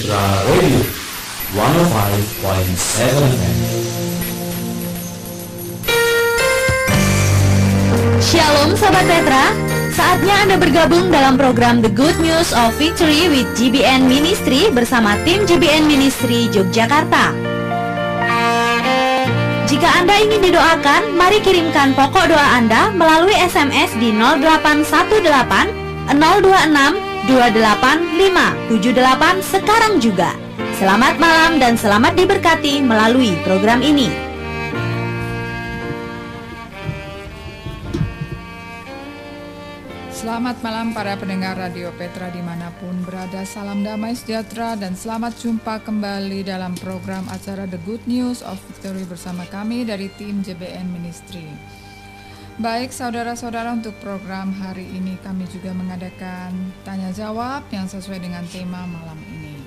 Petra 0.00 0.22
Radio 0.46 0.82
105.7 1.50 2.70
FM. 2.74 3.58
Shalom 8.22 8.74
Sobat 8.78 9.06
Petra, 9.06 9.50
saatnya 9.94 10.34
Anda 10.46 10.56
bergabung 10.58 11.10
dalam 11.10 11.38
program 11.38 11.82
The 11.82 11.90
Good 11.90 12.22
News 12.22 12.54
of 12.54 12.74
Victory 12.78 13.26
with 13.30 13.50
GBN 13.58 14.06
Ministry 14.06 14.70
bersama 14.70 15.18
tim 15.26 15.42
GBN 15.46 15.90
Ministry 15.90 16.50
Yogyakarta. 16.54 17.49
Jika 19.80 19.96
Anda 19.96 20.12
ingin 20.20 20.44
didoakan, 20.44 21.16
mari 21.16 21.40
kirimkan 21.40 21.96
pokok 21.96 22.28
doa 22.28 22.48
Anda 22.52 22.92
melalui 22.92 23.32
SMS 23.32 23.96
di 23.96 24.12
0818 24.12 24.84
026 24.84 25.40
28578 27.24 29.40
sekarang 29.40 29.96
juga. 29.96 30.36
Selamat 30.76 31.16
malam 31.16 31.56
dan 31.56 31.80
selamat 31.80 32.12
diberkati 32.12 32.84
melalui 32.84 33.32
program 33.40 33.80
ini. 33.80 34.29
Selamat 40.40 40.64
malam 40.64 40.96
para 40.96 41.20
pendengar 41.20 41.52
Radio 41.52 41.92
Petra 42.00 42.32
di 42.32 42.40
mana 42.40 42.72
pun 42.80 42.96
berada. 43.04 43.44
Salam 43.44 43.84
damai 43.84 44.16
sejahtera 44.16 44.72
dan 44.72 44.96
selamat 44.96 45.36
jumpa 45.36 45.84
kembali 45.84 46.48
dalam 46.48 46.72
program 46.80 47.28
acara 47.28 47.68
The 47.68 47.76
Good 47.84 48.08
News 48.08 48.40
of 48.40 48.56
Victory 48.72 49.04
bersama 49.04 49.44
kami 49.52 49.84
dari 49.84 50.08
tim 50.16 50.40
JBN 50.40 50.88
Ministry. 50.96 51.44
Baik 52.56 52.88
saudara-saudara 52.88 53.76
untuk 53.76 53.92
program 54.00 54.48
hari 54.56 54.88
ini 54.88 55.20
kami 55.20 55.44
juga 55.44 55.76
mengadakan 55.76 56.72
tanya 56.88 57.12
jawab 57.12 57.68
yang 57.68 57.84
sesuai 57.84 58.24
dengan 58.24 58.48
tema 58.48 58.88
malam 58.88 59.20
ini. 59.28 59.60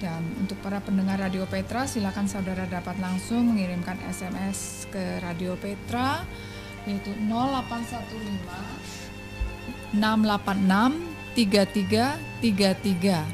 Dan 0.00 0.24
untuk 0.40 0.56
para 0.64 0.80
pendengar 0.80 1.20
Radio 1.20 1.44
Petra 1.44 1.84
silakan 1.84 2.32
saudara 2.32 2.64
dapat 2.64 2.96
langsung 2.96 3.44
mengirimkan 3.44 4.00
SMS 4.08 4.88
ke 4.88 5.20
Radio 5.20 5.52
Petra 5.60 6.24
yaitu 6.88 7.12
0815 7.28 9.01
686 9.94 11.12
3333. 11.36 13.24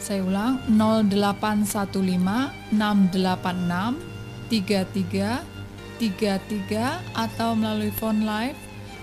Saya 0.00 0.24
ulang 0.24 0.64
0815 0.68 2.72
686 2.72 4.00
3333 4.48 7.14
atau 7.14 7.52
melalui 7.52 7.92
phone 7.92 8.24
live 8.24 8.56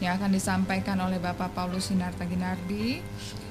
yang 0.00 0.16
akan 0.16 0.32
disampaikan 0.32 0.96
oleh 0.98 1.20
Bapak 1.20 1.52
Paulus 1.52 1.92
Sinarta 1.92 2.24
Ginardi 2.24 3.04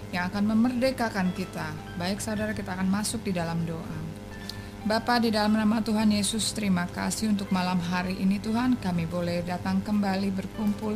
yang 0.09 0.27
akan 0.33 0.49
memerdekakan 0.53 1.31
kita. 1.37 1.69
Baik 2.01 2.17
saudara 2.19 2.57
kita 2.57 2.73
akan 2.73 2.89
masuk 2.89 3.21
di 3.21 3.37
dalam 3.37 3.61
doa. 3.63 3.99
Bapa 4.79 5.19
di 5.19 5.29
dalam 5.29 5.53
nama 5.53 5.83
Tuhan 5.83 6.09
Yesus 6.09 6.55
terima 6.55 6.87
kasih 6.87 7.29
untuk 7.29 7.51
malam 7.51 7.77
hari 7.77 8.15
ini 8.15 8.39
Tuhan 8.39 8.79
kami 8.79 9.05
boleh 9.05 9.43
datang 9.43 9.83
kembali 9.83 10.31
berkumpul 10.31 10.95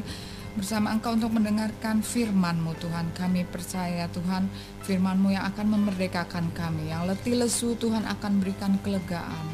bersama 0.56 0.94
Engkau 0.94 1.20
untuk 1.20 1.36
mendengarkan 1.36 2.00
firman-Mu 2.00 2.80
Tuhan. 2.80 3.12
Kami 3.12 3.44
percaya 3.44 4.08
Tuhan 4.10 4.48
firman-Mu 4.88 5.36
yang 5.36 5.46
akan 5.52 5.68
memerdekakan 5.78 6.56
kami. 6.56 6.96
Yang 6.96 7.02
letih 7.12 7.36
lesu 7.44 7.76
Tuhan 7.76 8.08
akan 8.08 8.40
berikan 8.40 8.80
kelegaan. 8.82 9.46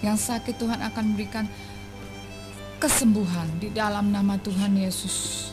Yang 0.00 0.30
sakit 0.34 0.56
Tuhan 0.56 0.80
akan 0.80 1.04
berikan 1.12 1.44
kesembuhan 2.76 3.48
di 3.56 3.72
dalam 3.72 4.12
nama 4.12 4.36
Tuhan 4.36 4.76
Yesus. 4.76 5.48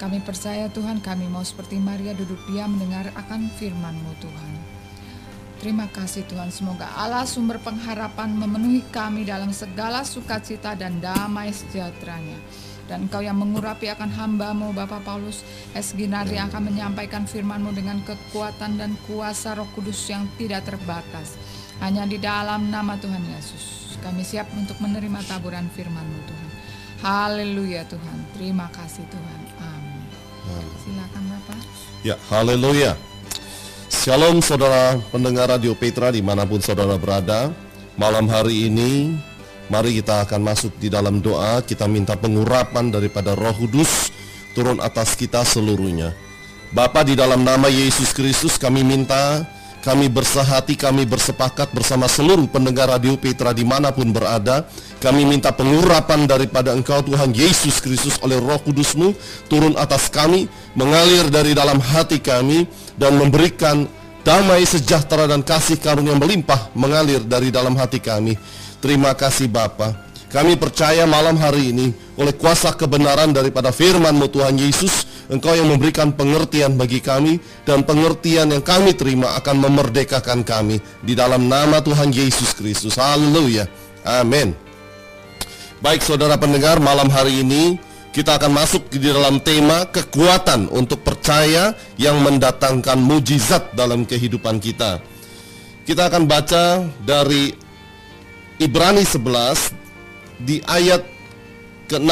Kami 0.00 0.24
percaya 0.24 0.72
Tuhan 0.72 1.04
kami 1.04 1.28
mau 1.28 1.44
seperti 1.44 1.78
Maria 1.78 2.16
duduk 2.16 2.40
diam 2.48 2.74
mendengar 2.74 3.12
akan 3.12 3.52
firman-Mu 3.60 4.12
Tuhan. 4.18 4.52
Terima 5.62 5.86
kasih 5.86 6.26
Tuhan, 6.26 6.50
semoga 6.50 6.90
Allah 6.98 7.22
sumber 7.22 7.62
pengharapan 7.62 8.34
memenuhi 8.34 8.82
kami 8.90 9.22
dalam 9.22 9.54
segala 9.54 10.02
sukacita 10.02 10.74
dan 10.74 10.98
damai 10.98 11.54
sejahteranya. 11.54 12.34
Dan 12.90 13.06
Engkau 13.06 13.22
yang 13.22 13.38
mengurapi 13.38 13.86
akan 13.86 14.10
hambamu 14.10 14.74
Bapak 14.74 15.06
Paulus 15.06 15.46
S. 15.70 15.94
Ginardi 15.94 16.34
akan 16.34 16.66
menyampaikan 16.66 17.30
firmanmu 17.30 17.70
dengan 17.78 18.02
kekuatan 18.02 18.74
dan 18.74 18.98
kuasa 19.06 19.54
roh 19.54 19.70
kudus 19.70 20.02
yang 20.10 20.26
tidak 20.34 20.66
terbatas. 20.66 21.38
Hanya 21.78 22.10
di 22.10 22.18
dalam 22.18 22.74
nama 22.74 22.98
Tuhan 22.98 23.22
Yesus. 23.22 23.94
Kami 24.02 24.26
siap 24.26 24.50
untuk 24.58 24.82
menerima 24.82 25.22
taburan 25.30 25.70
firmanmu 25.70 26.20
Tuhan. 26.26 26.41
Haleluya 27.02 27.82
Tuhan. 27.90 28.18
Terima 28.38 28.70
kasih 28.70 29.02
Tuhan. 29.10 29.40
Amin. 29.58 30.06
Silakan 30.86 31.22
Bapak. 31.34 31.58
Ya, 32.06 32.14
haleluya. 32.30 32.94
Shalom 33.90 34.38
saudara 34.38 35.02
pendengar 35.10 35.50
Radio 35.50 35.74
Petra 35.74 36.14
di 36.14 36.22
mana 36.22 36.46
pun 36.46 36.62
saudara 36.62 36.94
berada. 36.94 37.50
Malam 37.98 38.30
hari 38.30 38.70
ini, 38.70 39.18
mari 39.66 39.98
kita 39.98 40.22
akan 40.30 40.46
masuk 40.46 40.78
di 40.78 40.86
dalam 40.86 41.18
doa. 41.18 41.58
Kita 41.66 41.90
minta 41.90 42.14
pengurapan 42.14 42.94
daripada 42.94 43.34
roh 43.34 43.54
kudus 43.58 44.14
turun 44.54 44.78
atas 44.78 45.18
kita 45.18 45.42
seluruhnya. 45.42 46.14
Bapa 46.70 47.02
di 47.02 47.18
dalam 47.18 47.42
nama 47.42 47.66
Yesus 47.66 48.14
Kristus 48.14 48.54
kami 48.62 48.86
minta 48.86 49.42
kami 49.82 50.06
bersahati, 50.06 50.78
kami 50.78 51.02
bersepakat 51.02 51.74
bersama 51.74 52.06
seluruh 52.06 52.46
pendengar 52.46 52.86
Radio 52.86 53.18
Petra 53.18 53.50
di 53.50 53.66
mana 53.66 53.90
pun 53.90 54.14
berada. 54.14 54.70
Kami 55.02 55.26
minta 55.26 55.50
pengurapan 55.50 56.30
daripada 56.30 56.70
Engkau 56.70 57.02
Tuhan 57.02 57.34
Yesus 57.34 57.82
Kristus 57.82 58.22
oleh 58.22 58.38
roh 58.38 58.62
kudusmu 58.62 59.10
turun 59.50 59.74
atas 59.74 60.06
kami, 60.06 60.46
mengalir 60.78 61.26
dari 61.26 61.58
dalam 61.58 61.82
hati 61.82 62.22
kami 62.22 62.70
dan 62.94 63.18
memberikan 63.18 63.82
damai 64.22 64.62
sejahtera 64.62 65.26
dan 65.26 65.42
kasih 65.42 65.82
karunia 65.82 66.14
melimpah 66.14 66.70
mengalir 66.78 67.18
dari 67.26 67.50
dalam 67.50 67.74
hati 67.74 67.98
kami. 67.98 68.38
Terima 68.78 69.10
kasih 69.18 69.50
Bapa. 69.50 70.06
Kami 70.30 70.54
percaya 70.54 71.02
malam 71.02 71.34
hari 71.34 71.74
ini 71.74 71.90
oleh 72.14 72.32
kuasa 72.38 72.70
kebenaran 72.70 73.34
daripada 73.34 73.74
firman-Mu 73.74 74.30
Tuhan 74.30 74.54
Yesus, 74.54 75.26
Engkau 75.26 75.50
yang 75.58 75.66
memberikan 75.66 76.14
pengertian 76.14 76.78
bagi 76.78 77.02
kami 77.02 77.42
dan 77.66 77.82
pengertian 77.82 78.54
yang 78.54 78.62
kami 78.62 78.94
terima 78.94 79.34
akan 79.34 79.66
memerdekakan 79.66 80.46
kami 80.46 80.78
di 81.02 81.18
dalam 81.18 81.50
nama 81.50 81.82
Tuhan 81.82 82.14
Yesus 82.14 82.54
Kristus. 82.54 83.02
Haleluya. 83.02 83.66
Amin. 84.06 84.61
Baik 85.82 86.06
saudara 86.06 86.38
pendengar, 86.38 86.78
malam 86.78 87.10
hari 87.10 87.42
ini 87.42 87.74
kita 88.14 88.38
akan 88.38 88.54
masuk 88.54 88.86
di 88.86 89.02
dalam 89.02 89.42
tema 89.42 89.82
kekuatan 89.90 90.70
untuk 90.70 91.02
percaya 91.02 91.74
yang 91.98 92.22
mendatangkan 92.22 93.02
mujizat 93.02 93.74
dalam 93.74 94.06
kehidupan 94.06 94.62
kita. 94.62 95.02
Kita 95.82 96.06
akan 96.06 96.30
baca 96.30 96.86
dari 97.02 97.50
Ibrani 98.62 99.02
11 99.02 99.74
di 100.46 100.62
ayat 100.70 101.02
ke-6. 101.90 102.10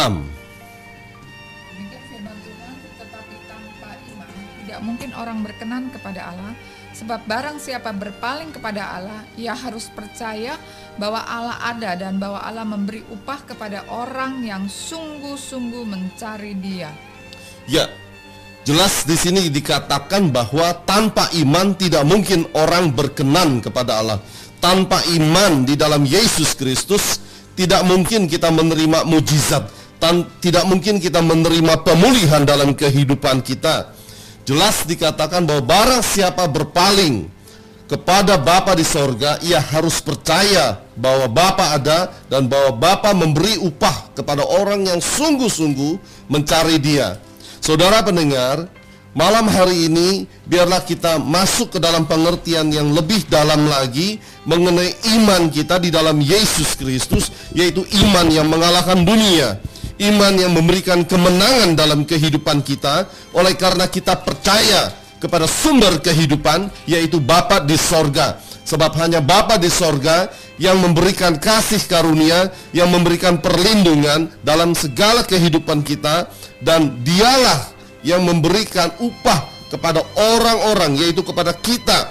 Demikian 1.71 2.03
firman 2.11 2.37
Tuhan, 2.43 2.75
tetapi 2.75 3.35
tanpa 3.47 3.91
iman 3.95 4.29
tidak 4.67 4.81
mungkin 4.83 5.11
orang 5.15 5.47
berkenan 5.47 5.95
kepada 5.95 6.35
Allah, 6.35 6.59
sebab 7.01 7.25
barang 7.25 7.57
siapa 7.57 7.97
berpaling 7.97 8.53
kepada 8.53 9.01
Allah, 9.01 9.25
ia 9.41 9.57
harus 9.57 9.89
percaya 9.89 10.61
bahwa 11.01 11.25
Allah 11.25 11.57
ada 11.65 11.97
dan 11.97 12.21
bahwa 12.21 12.45
Allah 12.45 12.69
memberi 12.69 13.01
upah 13.09 13.41
kepada 13.49 13.89
orang 13.89 14.45
yang 14.45 14.69
sungguh-sungguh 14.69 15.89
mencari 15.89 16.53
Dia. 16.61 16.93
Ya, 17.65 17.89
jelas 18.69 19.09
di 19.09 19.17
sini 19.17 19.49
dikatakan 19.49 20.29
bahwa 20.29 20.77
tanpa 20.85 21.33
iman 21.41 21.73
tidak 21.73 22.05
mungkin 22.05 22.45
orang 22.53 22.93
berkenan 22.93 23.65
kepada 23.65 24.05
Allah. 24.05 24.21
Tanpa 24.61 25.01
iman 25.17 25.65
di 25.65 25.73
dalam 25.81 26.05
Yesus 26.05 26.53
Kristus 26.53 27.17
tidak 27.57 27.81
mungkin 27.89 28.29
kita 28.29 28.53
menerima 28.53 29.09
mujizat, 29.09 29.73
tidak 30.45 30.69
mungkin 30.69 31.01
kita 31.01 31.25
menerima 31.25 31.81
pemulihan 31.81 32.45
dalam 32.45 32.77
kehidupan 32.77 33.41
kita. 33.41 33.97
Jelas 34.51 34.83
dikatakan 34.83 35.47
bahwa 35.47 35.63
barang 35.63 36.03
siapa 36.03 36.43
berpaling 36.51 37.31
kepada 37.87 38.35
Bapa 38.35 38.75
di 38.75 38.83
sorga, 38.83 39.39
ia 39.47 39.63
harus 39.63 40.03
percaya 40.03 40.83
bahwa 40.99 41.31
Bapa 41.31 41.79
ada 41.79 42.11
dan 42.27 42.51
bahwa 42.51 42.75
Bapa 42.75 43.15
memberi 43.15 43.63
upah 43.63 44.11
kepada 44.11 44.43
orang 44.43 44.91
yang 44.91 44.99
sungguh-sungguh 44.99 46.27
mencari 46.27 46.83
dia. 46.83 47.15
Saudara 47.63 48.03
pendengar, 48.03 48.67
Malam 49.11 49.51
hari 49.51 49.91
ini 49.91 50.23
biarlah 50.47 50.87
kita 50.87 51.19
masuk 51.19 51.75
ke 51.75 51.79
dalam 51.83 52.07
pengertian 52.07 52.71
yang 52.71 52.95
lebih 52.95 53.27
dalam 53.27 53.67
lagi 53.67 54.23
mengenai 54.47 54.95
iman 55.19 55.51
kita 55.51 55.83
di 55.83 55.91
dalam 55.91 56.23
Yesus 56.23 56.79
Kristus 56.79 57.27
yaitu 57.51 57.83
iman 58.07 58.31
yang 58.31 58.47
mengalahkan 58.47 59.03
dunia. 59.03 59.59
Iman 60.01 60.35
yang 60.37 60.53
memberikan 60.57 61.05
kemenangan 61.05 61.77
dalam 61.77 62.09
kehidupan 62.09 62.65
kita 62.65 63.05
oleh 63.37 63.53
karena 63.53 63.85
kita 63.85 64.17
percaya 64.17 64.89
kepada 65.21 65.45
sumber 65.45 66.01
kehidupan 66.01 66.73
yaitu 66.89 67.21
Bapa 67.21 67.61
di 67.61 67.77
sorga. 67.77 68.41
Sebab 68.65 68.97
hanya 68.97 69.21
Bapa 69.21 69.61
di 69.61 69.69
sorga 69.69 70.31
yang 70.57 70.81
memberikan 70.81 71.37
kasih 71.37 71.81
karunia, 71.85 72.49
yang 72.73 72.89
memberikan 72.89 73.41
perlindungan 73.41 74.33
dalam 74.41 74.73
segala 74.73 75.25
kehidupan 75.25 75.85
kita 75.85 76.29
dan 76.65 77.01
dialah 77.05 77.69
yang 78.01 78.25
memberikan 78.25 78.89
upah 79.01 79.45
kepada 79.69 80.01
orang-orang 80.17 80.97
yaitu 80.97 81.21
kepada 81.21 81.53
kita 81.53 82.09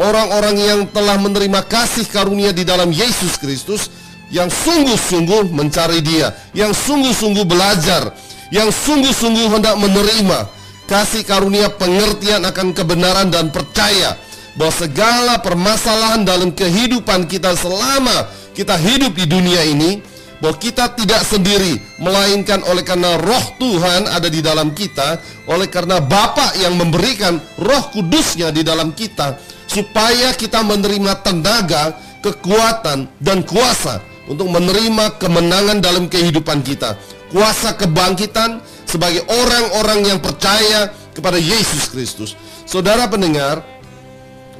orang-orang 0.00 0.56
yang 0.56 0.80
telah 0.88 1.20
menerima 1.20 1.60
kasih 1.68 2.08
karunia 2.08 2.54
di 2.54 2.64
dalam 2.64 2.88
Yesus 2.88 3.36
Kristus 3.36 3.92
yang 4.32 4.48
sungguh-sungguh 4.48 5.52
mencari 5.52 6.00
Dia, 6.00 6.32
yang 6.56 6.72
sungguh-sungguh 6.72 7.44
belajar, 7.44 8.16
yang 8.48 8.72
sungguh-sungguh 8.72 9.46
hendak 9.52 9.76
menerima 9.76 10.48
kasih 10.88 11.24
karunia 11.24 11.72
pengertian 11.72 12.44
akan 12.44 12.76
kebenaran 12.76 13.32
dan 13.32 13.48
percaya 13.48 14.12
bahwa 14.60 14.72
segala 14.76 15.34
permasalahan 15.40 16.20
dalam 16.26 16.52
kehidupan 16.52 17.24
kita 17.24 17.56
selama 17.56 18.28
kita 18.52 18.76
hidup 18.76 19.16
di 19.16 19.24
dunia 19.24 19.64
ini 19.64 20.04
bahwa 20.44 20.58
kita 20.60 20.92
tidak 20.92 21.24
sendiri 21.24 21.80
melainkan 21.96 22.60
oleh 22.68 22.84
karena 22.84 23.16
roh 23.16 23.46
Tuhan 23.56 24.10
ada 24.10 24.28
di 24.28 24.44
dalam 24.44 24.76
kita 24.76 25.16
oleh 25.48 25.70
karena 25.72 26.02
Bapa 26.02 26.52
yang 26.60 26.76
memberikan 26.76 27.40
roh 27.56 27.88
kudusnya 27.88 28.52
di 28.52 28.60
dalam 28.60 28.92
kita 28.92 29.40
supaya 29.64 30.36
kita 30.36 30.60
menerima 30.60 31.24
tenaga 31.24 31.96
kekuatan 32.20 33.08
dan 33.16 33.40
kuasa 33.48 34.11
untuk 34.32 34.48
menerima 34.48 35.20
kemenangan 35.20 35.84
dalam 35.84 36.08
kehidupan 36.08 36.64
kita 36.64 36.96
kuasa 37.28 37.76
kebangkitan 37.76 38.64
sebagai 38.88 39.24
orang-orang 39.28 40.08
yang 40.08 40.18
percaya 40.18 40.88
kepada 41.12 41.36
Yesus 41.36 41.92
Kristus 41.92 42.32
saudara 42.64 43.04
pendengar 43.08 43.60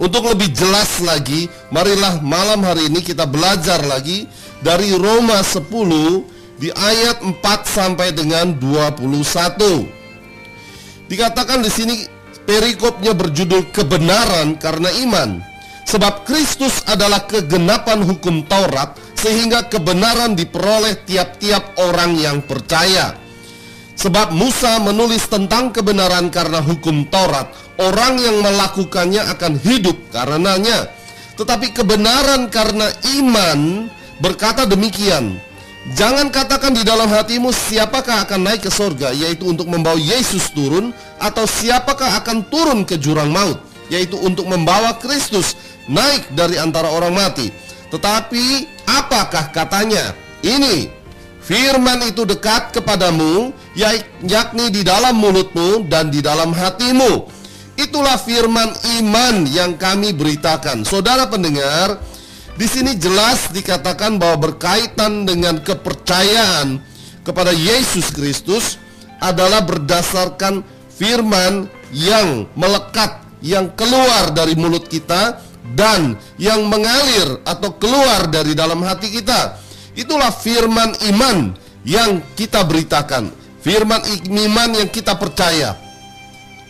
untuk 0.00 0.24
lebih 0.24 0.50
jelas 0.56 1.04
lagi, 1.04 1.52
marilah 1.68 2.18
malam 2.24 2.64
hari 2.64 2.88
ini 2.88 3.04
kita 3.04 3.22
belajar 3.22 3.84
lagi 3.84 4.24
dari 4.64 4.90
Roma 4.96 5.44
10 5.44 5.68
di 6.56 6.72
ayat 6.72 7.20
4 7.20 7.38
sampai 7.62 8.10
dengan 8.10 8.56
21. 8.56 9.86
Dikatakan 11.06 11.60
di 11.60 11.70
sini 11.70 11.94
perikopnya 12.42 13.12
berjudul 13.12 13.68
kebenaran 13.68 14.56
karena 14.56 14.88
iman. 15.06 15.44
Sebab 15.86 16.24
Kristus 16.24 16.80
adalah 16.88 17.28
kegenapan 17.28 18.00
hukum 18.02 18.48
Taurat 18.48 18.96
sehingga 19.22 19.70
kebenaran 19.70 20.34
diperoleh 20.34 21.06
tiap-tiap 21.06 21.78
orang 21.78 22.18
yang 22.18 22.42
percaya. 22.42 23.14
Sebab 23.94 24.34
Musa 24.34 24.82
menulis 24.82 25.30
tentang 25.30 25.70
kebenaran 25.70 26.26
karena 26.26 26.58
hukum 26.58 27.06
Taurat, 27.06 27.54
orang 27.78 28.18
yang 28.18 28.42
melakukannya 28.42 29.22
akan 29.30 29.62
hidup 29.62 29.94
karenanya. 30.10 30.90
Tetapi 31.38 31.70
kebenaran 31.70 32.50
karena 32.50 32.90
iman 33.22 33.86
berkata 34.18 34.66
demikian, 34.66 35.38
Jangan 35.82 36.30
katakan 36.30 36.78
di 36.78 36.86
dalam 36.86 37.10
hatimu 37.10 37.50
siapakah 37.50 38.22
akan 38.22 38.46
naik 38.46 38.62
ke 38.62 38.70
sorga 38.70 39.10
Yaitu 39.10 39.50
untuk 39.50 39.66
membawa 39.66 39.98
Yesus 39.98 40.54
turun 40.54 40.94
Atau 41.18 41.42
siapakah 41.42 42.22
akan 42.22 42.46
turun 42.46 42.86
ke 42.86 42.94
jurang 43.02 43.34
maut 43.34 43.58
Yaitu 43.90 44.14
untuk 44.22 44.46
membawa 44.46 44.94
Kristus 45.02 45.58
naik 45.90 46.30
dari 46.38 46.54
antara 46.54 46.86
orang 46.86 47.18
mati 47.18 47.50
Tetapi 47.90 48.70
apakah 49.00 49.48
katanya 49.54 50.12
Ini 50.44 50.92
Firman 51.42 52.06
itu 52.06 52.22
dekat 52.22 52.70
kepadamu 52.70 53.50
Yakni 54.22 54.70
di 54.70 54.86
dalam 54.86 55.18
mulutmu 55.18 55.88
dan 55.90 56.12
di 56.12 56.22
dalam 56.22 56.54
hatimu? 56.54 57.26
Itulah 57.72 58.20
firman 58.20 58.68
iman 59.00 59.48
yang 59.48 59.80
kami 59.80 60.12
beritakan. 60.12 60.84
Saudara 60.84 61.24
pendengar 61.24 61.96
di 62.54 62.68
sini 62.68 62.92
jelas 63.00 63.48
dikatakan 63.48 64.20
bahwa 64.20 64.52
berkaitan 64.52 65.24
dengan 65.24 65.56
kepercayaan 65.56 66.84
kepada 67.24 67.50
Yesus 67.50 68.12
Kristus 68.12 68.76
adalah 69.24 69.64
berdasarkan 69.64 70.60
firman 70.92 71.64
yang 71.96 72.44
melekat, 72.52 73.24
yang 73.40 73.72
keluar 73.72 74.36
dari 74.36 74.52
mulut 74.52 74.84
kita 74.84 75.40
dan 75.74 76.18
yang 76.36 76.66
mengalir 76.66 77.38
atau 77.46 77.74
keluar 77.78 78.26
dari 78.28 78.52
dalam 78.52 78.82
hati 78.82 79.08
kita. 79.08 79.58
Itulah 79.94 80.32
firman 80.34 80.96
iman 81.12 81.52
yang 81.86 82.22
kita 82.34 82.64
beritakan, 82.66 83.30
firman 83.60 84.02
iman 84.26 84.70
yang 84.74 84.88
kita 84.88 85.14
percaya, 85.14 85.76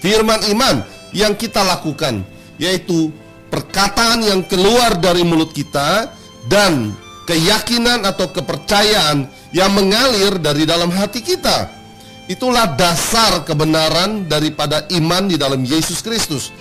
firman 0.02 0.42
iman 0.52 0.82
yang 1.14 1.32
kita 1.38 1.62
lakukan, 1.62 2.26
yaitu 2.58 3.14
perkataan 3.52 4.24
yang 4.24 4.40
keluar 4.48 4.96
dari 4.96 5.22
mulut 5.22 5.52
kita 5.52 6.08
dan 6.48 6.90
keyakinan 7.28 8.02
atau 8.08 8.28
kepercayaan 8.32 9.28
yang 9.52 9.70
mengalir 9.76 10.40
dari 10.40 10.64
dalam 10.64 10.90
hati 10.90 11.20
kita. 11.20 11.68
Itulah 12.30 12.64
dasar 12.78 13.44
kebenaran 13.44 14.24
daripada 14.24 14.88
iman 14.94 15.28
di 15.28 15.36
dalam 15.36 15.60
Yesus 15.62 16.00
Kristus. 16.00 16.54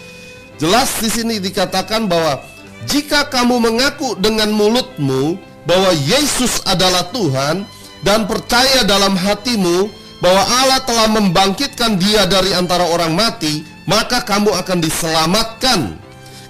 Jelas 0.62 0.94
di 1.02 1.10
sini 1.10 1.42
dikatakan 1.42 2.06
bahwa 2.06 2.38
jika 2.86 3.26
kamu 3.26 3.58
mengaku 3.58 4.14
dengan 4.22 4.54
mulutmu 4.54 5.42
bahwa 5.66 5.90
Yesus 6.06 6.62
adalah 6.70 7.10
Tuhan 7.10 7.66
dan 8.06 8.30
percaya 8.30 8.86
dalam 8.86 9.18
hatimu 9.18 9.90
bahwa 10.22 10.44
Allah 10.62 10.86
telah 10.86 11.10
membangkitkan 11.10 11.98
dia 11.98 12.30
dari 12.30 12.54
antara 12.54 12.86
orang 12.86 13.18
mati, 13.18 13.66
maka 13.90 14.22
kamu 14.22 14.54
akan 14.54 14.78
diselamatkan. 14.78 15.98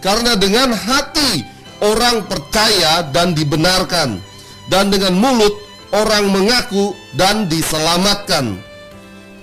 Karena 0.03 0.35
dengan 0.35 0.75
hati 0.75 1.47
orang 1.85 2.25
percaya 2.25 3.05
dan 3.13 3.37
dibenarkan 3.37 4.17
Dan 4.65 4.89
dengan 4.89 5.13
mulut 5.13 5.53
orang 5.93 6.25
mengaku 6.25 6.97
dan 7.13 7.45
diselamatkan 7.45 8.57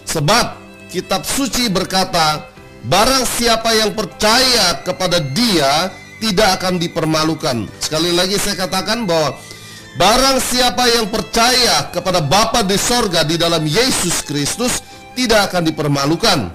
Sebab 0.02 0.58
kitab 0.90 1.22
suci 1.22 1.70
berkata 1.70 2.57
Barang 2.88 3.28
siapa 3.28 3.76
yang 3.76 3.92
percaya 3.92 4.80
kepada 4.80 5.20
dia 5.20 5.92
tidak 6.24 6.56
akan 6.56 6.80
dipermalukan. 6.80 7.68
Sekali 7.84 8.16
lagi 8.16 8.40
saya 8.40 8.64
katakan 8.64 9.04
bahwa 9.04 9.36
Barang 9.98 10.38
siapa 10.38 10.86
yang 10.94 11.10
percaya 11.10 11.90
kepada 11.90 12.22
Bapa 12.22 12.62
di 12.62 12.78
sorga 12.78 13.26
di 13.26 13.34
dalam 13.34 13.66
Yesus 13.66 14.22
Kristus 14.22 14.78
tidak 15.18 15.50
akan 15.50 15.66
dipermalukan. 15.66 16.54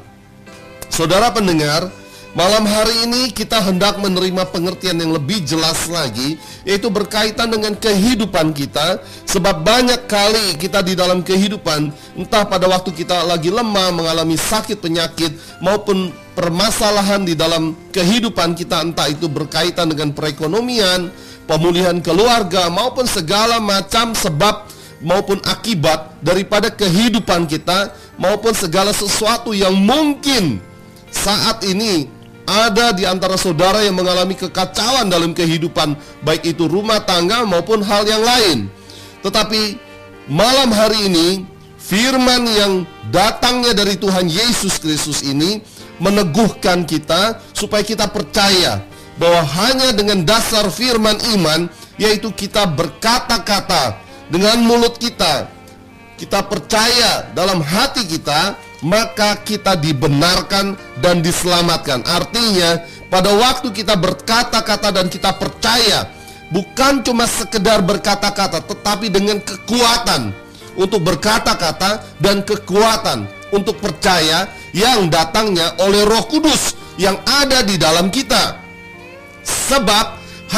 Saudara 0.87 1.27
pendengar, 1.27 1.91
Malam 2.33 2.65
hari 2.65 3.05
ini 3.05 3.29
kita 3.29 3.61
hendak 3.61 4.01
menerima 4.01 4.49
pengertian 4.49 4.97
yang 4.97 5.13
lebih 5.13 5.45
jelas 5.45 5.85
lagi 5.85 6.41
Yaitu 6.65 6.89
berkaitan 6.89 7.53
dengan 7.53 7.77
kehidupan 7.77 8.57
kita. 8.57 9.05
Sebab 9.29 9.61
banyak 9.61 10.09
kali 10.09 10.57
kita 10.57 10.81
di 10.81 10.97
dalam 10.97 11.21
kehidupan 11.21 11.93
Entah 12.17 12.41
pada 12.49 12.65
waktu 12.65 12.89
kita 12.89 13.29
lagi 13.29 13.53
lemah, 13.53 13.93
mengalami 13.93 14.33
sakit 14.33 14.81
penyakit 14.81 15.29
Maupun 15.61 16.09
permasalahan 16.33 17.21
di 17.21 17.37
dalam 17.37 17.77
kehidupan 17.93 18.57
kita 18.57 18.81
Entah 18.81 19.13
itu 19.13 19.29
berkaitan 19.29 19.93
dengan 19.93 20.09
perekonomian 20.09 21.13
Pemulihan 21.45 22.01
keluarga 22.01 22.65
maupun 22.73 23.05
segala 23.05 23.61
macam 23.61 24.17
sebab 24.17 24.65
maupun 25.05 25.37
akibat 25.45 26.17
daripada 26.25 26.73
kehidupan 26.73 27.45
kita 27.45 27.93
Maupun 28.17 28.57
segala 28.57 28.89
sesuatu 28.89 29.53
yang 29.53 29.77
mungkin 29.77 30.73
saat 31.13 31.61
ini 31.61 32.22
ada 32.43 32.91
di 32.91 33.07
antara 33.07 33.39
saudara 33.39 33.83
yang 33.83 33.95
mengalami 33.95 34.35
kekacauan 34.35 35.07
dalam 35.07 35.31
kehidupan, 35.31 35.95
baik 36.23 36.55
itu 36.55 36.67
rumah 36.67 36.99
tangga 37.03 37.47
maupun 37.47 37.79
hal 37.79 38.03
yang 38.03 38.23
lain. 38.23 38.57
Tetapi 39.23 39.79
malam 40.27 40.69
hari 40.75 41.07
ini, 41.07 41.27
firman 41.79 42.43
yang 42.47 42.73
datangnya 43.11 43.71
dari 43.75 43.95
Tuhan 43.95 44.27
Yesus 44.27 44.79
Kristus 44.79 45.23
ini 45.23 45.63
meneguhkan 46.03 46.83
kita 46.83 47.39
supaya 47.55 47.83
kita 47.83 48.11
percaya 48.11 48.83
bahwa 49.15 49.45
hanya 49.45 49.95
dengan 49.95 50.25
dasar 50.25 50.67
firman 50.67 51.15
iman, 51.37 51.69
yaitu 51.95 52.33
kita 52.33 52.65
berkata-kata 52.67 53.95
dengan 54.27 54.59
mulut 54.65 54.97
kita, 54.97 55.47
kita 56.17 56.45
percaya 56.45 57.29
dalam 57.33 57.59
hati 57.59 58.05
kita 58.05 58.55
maka 58.83 59.39
kita 59.41 59.79
dibenarkan 59.79 60.75
dan 60.99 61.23
diselamatkan. 61.23 62.03
Artinya, 62.03 62.83
pada 63.07 63.31
waktu 63.31 63.71
kita 63.71 63.95
berkata-kata 63.95 64.91
dan 64.91 65.07
kita 65.07 65.31
percaya, 65.39 66.11
bukan 66.51 66.99
cuma 67.01 67.23
sekedar 67.25 67.79
berkata-kata, 67.79 68.59
tetapi 68.59 69.07
dengan 69.07 69.39
kekuatan 69.39 70.35
untuk 70.75 71.01
berkata-kata 71.07 72.03
dan 72.19 72.43
kekuatan 72.43 73.23
untuk 73.55 73.79
percaya 73.79 74.51
yang 74.75 75.07
datangnya 75.07 75.79
oleh 75.79 76.03
Roh 76.03 76.27
Kudus 76.27 76.75
yang 76.99 77.15
ada 77.23 77.63
di 77.63 77.79
dalam 77.79 78.11
kita. 78.11 78.59
Sebab 79.43 80.05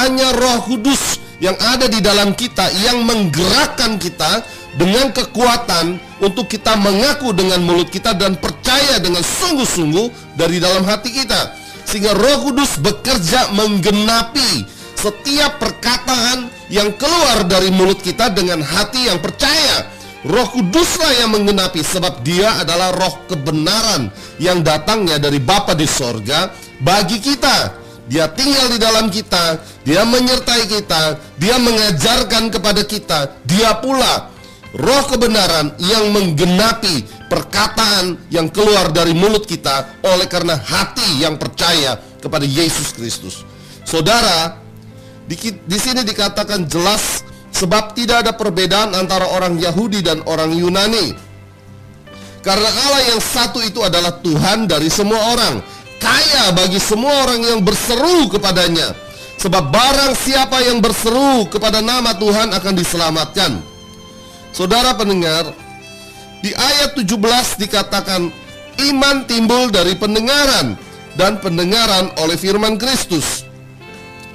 hanya 0.02 0.34
Roh 0.34 0.66
Kudus 0.66 1.22
yang 1.44 1.56
ada 1.60 1.86
di 1.92 2.00
dalam 2.00 2.32
kita 2.32 2.72
yang 2.80 3.04
menggerakkan 3.04 4.00
kita 4.00 4.42
dengan 4.76 5.12
kekuatan 5.12 6.00
untuk 6.20 6.52
kita 6.52 6.76
mengaku 6.80 7.32
dengan 7.32 7.64
mulut 7.64 7.88
kita 7.88 8.16
dan 8.16 8.36
percaya 8.36 9.00
dengan 9.00 9.24
sungguh-sungguh 9.24 10.36
dari 10.36 10.60
dalam 10.60 10.84
hati 10.84 11.12
kita. 11.12 11.56
Sehingga 11.88 12.16
Roh 12.16 12.50
Kudus 12.50 12.80
bekerja 12.82 13.54
menggenapi 13.56 14.68
setiap 15.00 15.62
perkataan 15.62 16.50
yang 16.68 16.92
keluar 16.98 17.46
dari 17.46 17.70
mulut 17.70 18.02
kita 18.02 18.34
dengan 18.34 18.60
hati 18.60 19.08
yang 19.08 19.22
percaya. 19.22 19.86
Roh 20.26 20.50
Kuduslah 20.50 21.22
yang 21.22 21.38
menggenapi 21.38 21.86
sebab 21.86 22.26
dia 22.26 22.58
adalah 22.58 22.90
roh 22.98 23.22
kebenaran 23.30 24.10
yang 24.42 24.66
datangnya 24.66 25.22
dari 25.22 25.38
Bapa 25.38 25.78
di 25.78 25.86
sorga 25.86 26.50
bagi 26.82 27.22
kita. 27.22 27.86
Dia 28.06 28.30
tinggal 28.30 28.70
di 28.70 28.78
dalam 28.78 29.10
kita, 29.10 29.62
dia 29.82 30.06
menyertai 30.06 30.70
kita, 30.70 31.18
dia 31.42 31.58
mengajarkan 31.58 32.54
kepada 32.54 32.86
kita, 32.86 33.34
dia 33.50 33.74
pula 33.82 34.35
roh 34.76 35.04
kebenaran 35.08 35.72
yang 35.80 36.12
menggenapi 36.12 37.08
perkataan 37.32 38.20
yang 38.28 38.52
keluar 38.52 38.92
dari 38.92 39.16
mulut 39.16 39.48
kita 39.48 40.04
oleh 40.04 40.28
karena 40.28 40.60
hati 40.60 41.24
yang 41.24 41.40
percaya 41.40 41.96
kepada 42.20 42.44
Yesus 42.44 42.92
Kristus. 42.92 43.48
Saudara, 43.88 44.60
di, 45.26 45.36
di 45.40 45.78
sini 45.80 46.04
dikatakan 46.04 46.68
jelas 46.68 47.24
sebab 47.56 47.96
tidak 47.96 48.28
ada 48.28 48.34
perbedaan 48.36 48.94
antara 48.94 49.32
orang 49.32 49.56
Yahudi 49.58 50.04
dan 50.04 50.22
orang 50.28 50.52
Yunani. 50.52 51.16
Karena 52.46 52.70
Allah 52.70 53.16
yang 53.16 53.22
satu 53.24 53.58
itu 53.64 53.82
adalah 53.82 54.22
Tuhan 54.22 54.70
dari 54.70 54.86
semua 54.86 55.34
orang 55.34 55.66
kaya 55.98 56.54
bagi 56.54 56.78
semua 56.78 57.26
orang 57.26 57.42
yang 57.42 57.60
berseru 57.66 58.30
kepadanya. 58.30 58.94
Sebab 59.42 59.70
barang 59.70 60.14
siapa 60.14 60.62
yang 60.64 60.80
berseru 60.82 61.46
kepada 61.50 61.82
nama 61.82 62.14
Tuhan 62.18 62.54
akan 62.54 62.74
diselamatkan. 62.78 63.75
Saudara 64.56 64.96
pendengar, 64.96 65.52
di 66.40 66.56
ayat 66.56 66.96
17 66.96 67.60
dikatakan 67.60 68.32
iman 68.88 69.18
timbul 69.28 69.68
dari 69.68 70.00
pendengaran 70.00 70.80
dan 71.20 71.44
pendengaran 71.44 72.08
oleh 72.24 72.40
firman 72.40 72.80
Kristus. 72.80 73.44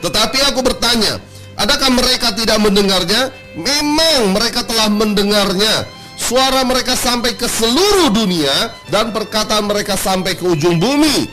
Tetapi 0.04 0.44
aku 0.52 0.60
bertanya, 0.60 1.16
adakah 1.56 1.88
mereka 1.96 2.36
tidak 2.36 2.60
mendengarnya? 2.60 3.32
Memang 3.56 4.36
mereka 4.36 4.60
telah 4.60 4.92
mendengarnya. 4.92 5.88
Suara 6.20 6.68
mereka 6.68 6.92
sampai 7.00 7.32
ke 7.32 7.48
seluruh 7.48 8.12
dunia 8.12 8.76
dan 8.92 9.16
perkataan 9.16 9.72
mereka 9.72 9.96
sampai 9.96 10.36
ke 10.36 10.44
ujung 10.44 10.76
bumi. 10.76 11.32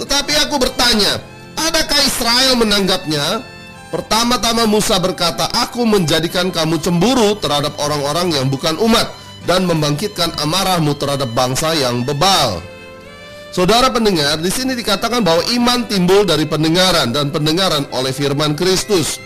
Tetapi 0.00 0.32
aku 0.48 0.56
bertanya, 0.56 1.20
adakah 1.52 2.00
Israel 2.00 2.56
menanggapnya? 2.56 3.51
Pertama-tama 3.92 4.64
Musa 4.64 4.96
berkata, 4.96 5.52
aku 5.52 5.84
menjadikan 5.84 6.48
kamu 6.48 6.80
cemburu 6.80 7.36
terhadap 7.36 7.76
orang-orang 7.76 8.32
yang 8.32 8.48
bukan 8.48 8.80
umat 8.80 9.12
dan 9.44 9.68
membangkitkan 9.68 10.32
amarahmu 10.40 10.96
terhadap 10.96 11.28
bangsa 11.36 11.76
yang 11.76 12.00
bebal. 12.00 12.64
Saudara 13.52 13.92
pendengar, 13.92 14.40
di 14.40 14.48
sini 14.48 14.72
dikatakan 14.72 15.20
bahwa 15.20 15.44
iman 15.44 15.84
timbul 15.84 16.24
dari 16.24 16.48
pendengaran 16.48 17.12
dan 17.12 17.28
pendengaran 17.28 17.84
oleh 17.92 18.16
firman 18.16 18.56
Kristus. 18.56 19.20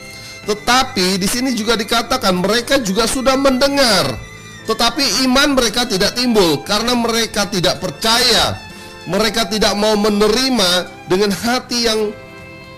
Tetapi 0.50 1.14
di 1.14 1.30
sini 1.30 1.54
juga 1.54 1.78
dikatakan 1.78 2.34
mereka 2.34 2.82
juga 2.82 3.06
sudah 3.06 3.38
mendengar, 3.38 4.18
tetapi 4.66 5.22
iman 5.30 5.54
mereka 5.54 5.86
tidak 5.86 6.18
timbul 6.18 6.58
karena 6.66 6.94
mereka 6.98 7.46
tidak 7.46 7.78
percaya 7.78 8.66
mereka 9.06 9.46
tidak 9.46 9.72
mau 9.78 9.94
menerima 9.94 10.90
dengan 11.06 11.30
hati 11.30 11.86
yang 11.86 12.10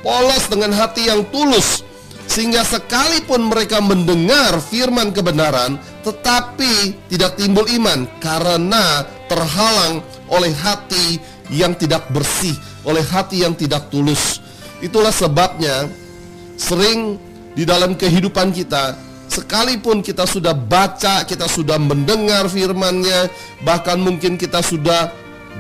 polos, 0.05 0.45
dengan 0.51 0.75
hati 0.75 1.09
yang 1.11 1.27
tulus. 1.31 1.85
Sehingga 2.29 2.61
sekalipun 2.61 3.49
mereka 3.49 3.81
mendengar 3.81 4.61
firman 4.61 5.11
kebenaran, 5.17 5.81
tetapi 6.05 7.09
tidak 7.09 7.41
timbul 7.41 7.65
iman 7.65 8.05
karena 8.21 9.03
terhalang 9.33 10.05
oleh 10.29 10.53
hati 10.53 11.17
yang 11.49 11.73
tidak 11.73 12.05
bersih, 12.13 12.53
oleh 12.85 13.01
hati 13.01 13.49
yang 13.49 13.57
tidak 13.57 13.89
tulus. 13.89 14.45
Itulah 14.85 15.11
sebabnya 15.11 15.89
sering 16.61 17.17
di 17.57 17.65
dalam 17.65 17.97
kehidupan 17.97 18.53
kita 18.53 19.09
sekalipun 19.29 20.01
kita 20.03 20.25
sudah 20.25 20.57
baca, 20.57 21.23
kita 21.23 21.47
sudah 21.47 21.77
mendengar 21.79 22.49
firman-Nya, 22.49 23.29
bahkan 23.63 24.01
mungkin 24.01 24.35
kita 24.41 24.65
sudah 24.65 25.13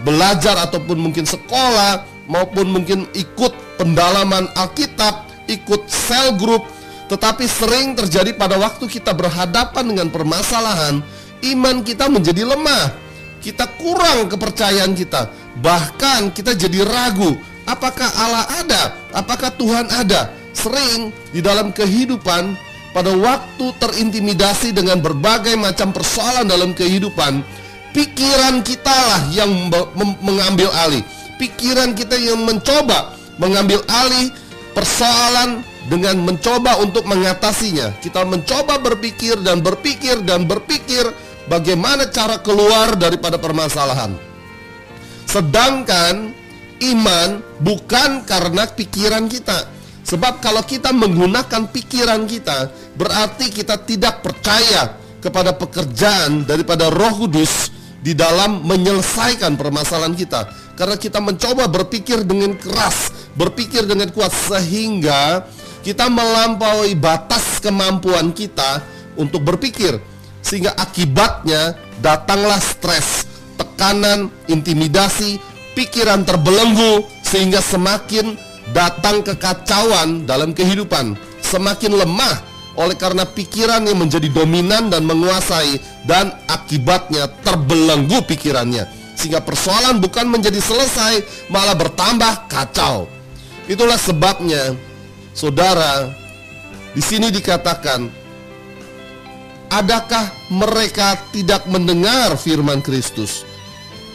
belajar 0.02 0.56
ataupun 0.66 0.98
mungkin 0.98 1.28
sekolah 1.28 2.17
maupun 2.28 2.70
mungkin 2.70 3.08
ikut 3.16 3.80
pendalaman 3.80 4.46
Alkitab, 4.54 5.26
ikut 5.48 5.88
sel 5.88 6.36
group, 6.36 6.62
tetapi 7.08 7.48
sering 7.48 7.96
terjadi 7.96 8.36
pada 8.36 8.60
waktu 8.60 8.84
kita 8.84 9.16
berhadapan 9.16 9.84
dengan 9.88 10.08
permasalahan, 10.12 11.00
iman 11.56 11.76
kita 11.80 12.06
menjadi 12.06 12.44
lemah. 12.44 12.92
Kita 13.40 13.64
kurang 13.80 14.28
kepercayaan 14.28 14.92
kita. 14.92 15.32
Bahkan 15.62 16.36
kita 16.36 16.52
jadi 16.52 16.84
ragu, 16.84 17.32
apakah 17.64 18.10
Allah 18.18 18.46
ada? 18.60 18.82
Apakah 19.16 19.48
Tuhan 19.56 19.88
ada? 19.88 20.28
Sering 20.52 21.14
di 21.30 21.38
dalam 21.38 21.70
kehidupan 21.70 22.58
pada 22.90 23.14
waktu 23.14 23.66
terintimidasi 23.78 24.74
dengan 24.74 24.98
berbagai 24.98 25.54
macam 25.54 25.94
persoalan 25.94 26.50
dalam 26.50 26.74
kehidupan, 26.74 27.46
pikiran 27.94 28.60
kita 28.66 28.90
lah 28.90 29.22
yang 29.30 29.70
mengambil 30.18 30.68
alih. 30.82 31.06
Pikiran 31.38 31.94
kita 31.94 32.18
yang 32.18 32.42
mencoba 32.42 33.14
mengambil 33.38 33.78
alih 33.86 34.34
persoalan 34.74 35.62
dengan 35.88 36.20
mencoba 36.20 36.82
untuk 36.82 37.08
mengatasinya. 37.08 37.96
Kita 38.02 38.26
mencoba 38.28 38.76
berpikir 38.78 39.40
dan 39.40 39.64
berpikir 39.64 40.20
dan 40.26 40.44
berpikir 40.44 41.08
bagaimana 41.48 42.10
cara 42.12 42.38
keluar 42.42 42.94
daripada 42.94 43.40
permasalahan. 43.40 44.12
Sedangkan 45.24 46.34
iman 46.84 47.42
bukan 47.62 48.22
karena 48.28 48.68
pikiran 48.68 49.26
kita. 49.26 49.66
Sebab 50.08 50.40
kalau 50.40 50.64
kita 50.64 50.88
menggunakan 50.88 51.68
pikiran 51.68 52.24
kita, 52.24 52.72
berarti 52.96 53.52
kita 53.52 53.76
tidak 53.84 54.24
percaya 54.24 54.96
kepada 55.20 55.52
pekerjaan 55.52 56.48
daripada 56.48 56.88
Roh 56.88 57.26
Kudus 57.26 57.68
di 58.00 58.16
dalam 58.16 58.64
menyelesaikan 58.64 59.58
permasalahan 59.58 60.14
kita 60.16 60.48
karena 60.78 60.94
kita 60.94 61.18
mencoba 61.18 61.66
berpikir 61.66 62.22
dengan 62.22 62.54
keras, 62.54 63.10
berpikir 63.34 63.82
dengan 63.82 64.14
kuat 64.14 64.30
sehingga 64.30 65.42
kita 65.82 66.06
melampaui 66.06 66.94
batas 66.94 67.58
kemampuan 67.58 68.30
kita 68.30 68.78
untuk 69.18 69.42
berpikir 69.42 69.98
sehingga 70.38 70.78
akibatnya 70.78 71.74
datanglah 71.98 72.62
stres, 72.62 73.26
tekanan, 73.58 74.30
intimidasi, 74.46 75.42
pikiran 75.74 76.22
terbelenggu 76.22 77.02
sehingga 77.26 77.58
semakin 77.58 78.38
datang 78.70 79.26
kekacauan 79.26 80.30
dalam 80.30 80.54
kehidupan, 80.54 81.18
semakin 81.42 81.98
lemah 81.98 82.38
oleh 82.78 82.94
karena 82.94 83.26
pikiran 83.26 83.82
yang 83.82 83.98
menjadi 83.98 84.30
dominan 84.30 84.94
dan 84.94 85.02
menguasai 85.02 85.82
dan 86.06 86.30
akibatnya 86.46 87.26
terbelenggu 87.42 88.22
pikirannya 88.22 89.07
sehingga 89.18 89.42
persoalan 89.42 89.98
bukan 89.98 90.30
menjadi 90.30 90.62
selesai 90.62 91.26
malah 91.50 91.74
bertambah 91.74 92.46
kacau. 92.46 93.10
Itulah 93.66 93.98
sebabnya 93.98 94.78
saudara 95.34 96.06
di 96.94 97.02
sini 97.02 97.34
dikatakan 97.34 98.06
adakah 99.74 100.30
mereka 100.54 101.18
tidak 101.34 101.66
mendengar 101.66 102.38
firman 102.38 102.78
Kristus? 102.78 103.42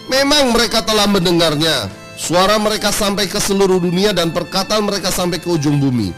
Memang 0.07 0.55
mereka 0.55 0.79
telah 0.79 1.05
mendengarnya. 1.07 1.91
Suara 2.13 2.55
mereka 2.61 2.93
sampai 2.93 3.27
ke 3.27 3.41
seluruh 3.41 3.81
dunia 3.83 4.15
dan 4.15 4.31
perkataan 4.31 4.87
mereka 4.87 5.09
sampai 5.11 5.41
ke 5.41 5.49
ujung 5.49 5.81
bumi. 5.81 6.13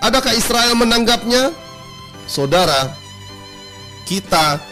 Adakah 0.00 0.30
Israel 0.32 0.78
menanggapnya? 0.78 1.50
Saudara, 2.30 2.94
kita 4.06 4.62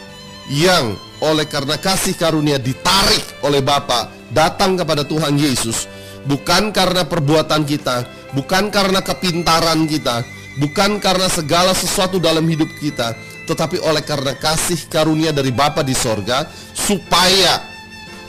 yang 0.46 0.94
oleh 1.26 1.46
karena 1.50 1.76
kasih 1.76 2.14
karunia 2.14 2.56
ditarik 2.62 3.42
oleh 3.42 3.60
Bapa 3.60 4.08
datang 4.30 4.78
kepada 4.78 5.02
Tuhan 5.02 5.34
Yesus 5.34 5.90
bukan 6.26 6.74
karena 6.74 7.06
perbuatan 7.06 7.62
kita, 7.62 8.04
bukan 8.34 8.68
karena 8.68 9.00
kepintaran 9.00 9.86
kita, 9.86 10.26
bukan 10.58 10.98
karena 10.98 11.30
segala 11.30 11.72
sesuatu 11.72 12.18
dalam 12.18 12.44
hidup 12.44 12.68
kita, 12.82 13.14
tetapi 13.46 13.80
oleh 13.80 14.02
karena 14.02 14.34
kasih 14.36 14.90
karunia 14.90 15.30
dari 15.30 15.54
Bapa 15.54 15.86
di 15.86 15.94
sorga 15.94 16.44
supaya 16.74 17.62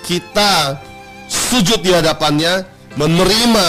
kita 0.06 0.78
sujud 1.28 1.82
di 1.82 1.92
hadapannya, 1.92 2.64
menerima 2.96 3.68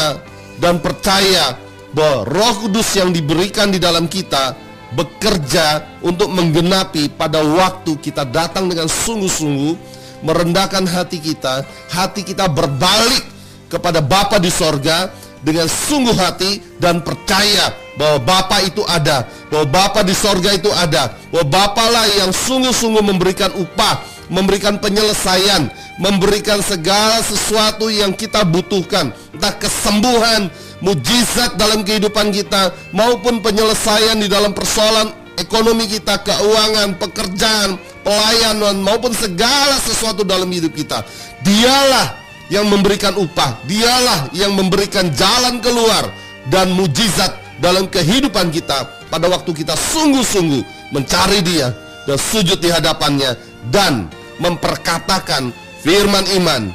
dan 0.63 0.79
percaya 0.79 1.57
bahwa 1.97 2.29
Roh 2.29 2.55
Kudus 2.63 2.95
yang 2.95 3.11
diberikan 3.11 3.73
di 3.73 3.81
dalam 3.81 4.07
kita 4.07 4.68
bekerja 4.97 5.85
untuk 6.01 6.33
menggenapi 6.33 7.13
pada 7.13 7.45
waktu 7.45 7.97
kita 8.01 8.25
datang 8.25 8.71
dengan 8.73 8.89
sungguh-sungguh 8.89 9.99
merendahkan 10.25 10.85
hati 10.89 11.19
kita, 11.23 11.63
hati 11.93 12.27
kita 12.27 12.49
berbalik 12.51 13.25
kepada 13.69 14.01
Bapa 14.01 14.41
di 14.41 14.51
sorga 14.51 15.13
dengan 15.45 15.71
sungguh 15.71 16.17
hati 16.17 16.59
dan 16.83 17.05
percaya 17.05 17.71
bahwa 17.99 18.19
Bapa 18.23 18.63
itu 18.63 18.83
ada, 18.87 19.27
bahwa 19.51 19.67
Bapa 19.69 20.01
di 20.03 20.15
sorga 20.15 20.55
itu 20.55 20.71
ada, 20.71 21.15
bahwa 21.31 21.47
Bapalah 21.47 22.07
yang 22.19 22.31
sungguh-sungguh 22.31 23.03
memberikan 23.03 23.51
upah, 23.55 24.03
memberikan 24.31 24.79
penyelesaian, 24.79 25.71
memberikan 25.99 26.63
segala 26.63 27.23
sesuatu 27.23 27.91
yang 27.91 28.15
kita 28.15 28.47
butuhkan, 28.47 29.11
entah 29.35 29.55
kesembuhan, 29.59 30.51
mujizat 30.81 31.59
dalam 31.59 31.83
kehidupan 31.83 32.31
kita, 32.31 32.75
maupun 32.95 33.43
penyelesaian 33.43 34.19
di 34.19 34.31
dalam 34.31 34.55
persoalan 34.55 35.11
ekonomi 35.39 35.87
kita, 35.87 36.19
keuangan, 36.23 36.99
pekerjaan, 36.99 37.79
pelayanan, 38.03 38.83
maupun 38.83 39.15
segala 39.15 39.79
sesuatu 39.79 40.27
dalam 40.27 40.51
hidup 40.51 40.75
kita. 40.75 41.07
Dialah 41.47 42.19
yang 42.51 42.67
memberikan 42.67 43.15
upah, 43.15 43.61
dialah 43.69 44.33
yang 44.35 44.57
memberikan 44.57 45.13
jalan 45.15 45.61
keluar 45.63 46.09
dan 46.49 46.73
mujizat 46.73 47.37
dalam 47.61 47.87
kehidupan 47.87 48.49
kita 48.49 48.89
pada 49.13 49.27
waktu 49.29 49.53
kita 49.53 49.75
sungguh-sungguh 49.75 50.95
mencari 50.95 51.45
dia 51.45 51.75
dan 52.09 52.17
sujud 52.17 52.57
di 52.57 52.73
hadapannya 52.73 53.37
dan 53.69 54.09
memperkatakan 54.41 55.53
firman 55.85 56.25
iman 56.41 56.73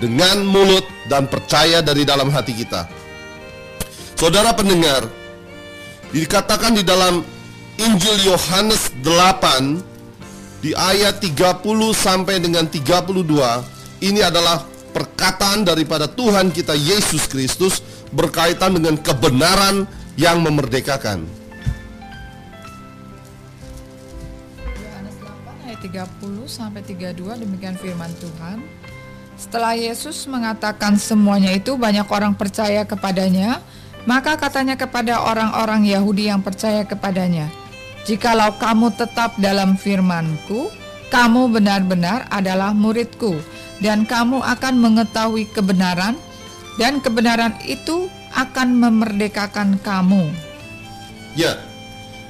dengan 0.00 0.42
mulut 0.46 0.86
dan 1.06 1.28
percaya 1.28 1.84
dari 1.84 2.02
dalam 2.08 2.32
hati 2.32 2.56
kita. 2.56 3.03
Saudara 4.24 4.56
pendengar, 4.56 5.04
dikatakan 6.08 6.72
di 6.72 6.80
dalam 6.80 7.20
Injil 7.76 8.32
Yohanes 8.32 8.88
8 9.04 10.64
di 10.64 10.72
ayat 10.72 11.20
30 11.20 11.60
sampai 11.92 12.40
dengan 12.40 12.64
32 12.64 13.04
ini 14.00 14.24
adalah 14.24 14.64
perkataan 14.96 15.68
daripada 15.68 16.08
Tuhan 16.08 16.56
kita 16.56 16.72
Yesus 16.72 17.28
Kristus 17.28 17.84
berkaitan 18.16 18.80
dengan 18.80 18.96
kebenaran 18.96 19.84
yang 20.16 20.40
memerdekakan. 20.40 21.28
Yohanes 24.72 25.16
8 25.20 25.68
ayat 25.68 25.80
30 25.84 26.48
sampai 26.48 26.80
32 26.80 27.44
demikian 27.44 27.76
firman 27.76 28.08
Tuhan. 28.16 28.64
Setelah 29.36 29.76
Yesus 29.76 30.24
mengatakan 30.24 30.96
semuanya 30.96 31.52
itu 31.52 31.76
banyak 31.76 32.08
orang 32.08 32.32
percaya 32.32 32.88
kepadanya, 32.88 33.60
maka 34.04 34.36
katanya 34.36 34.76
kepada 34.76 35.20
orang-orang 35.24 35.88
Yahudi 35.88 36.28
yang 36.28 36.44
percaya 36.44 36.84
kepadanya, 36.84 37.48
"Jikalau 38.04 38.56
kamu 38.60 38.92
tetap 38.92 39.36
dalam 39.40 39.80
firman-Ku, 39.80 40.68
kamu 41.08 41.52
benar-benar 41.52 42.28
adalah 42.28 42.76
muridku, 42.76 43.40
dan 43.80 44.04
kamu 44.04 44.44
akan 44.44 44.74
mengetahui 44.80 45.48
kebenaran, 45.52 46.16
dan 46.76 47.00
kebenaran 47.00 47.56
itu 47.64 48.12
akan 48.36 48.76
memerdekakan 48.76 49.80
kamu." 49.80 50.28
Ya, 51.32 51.56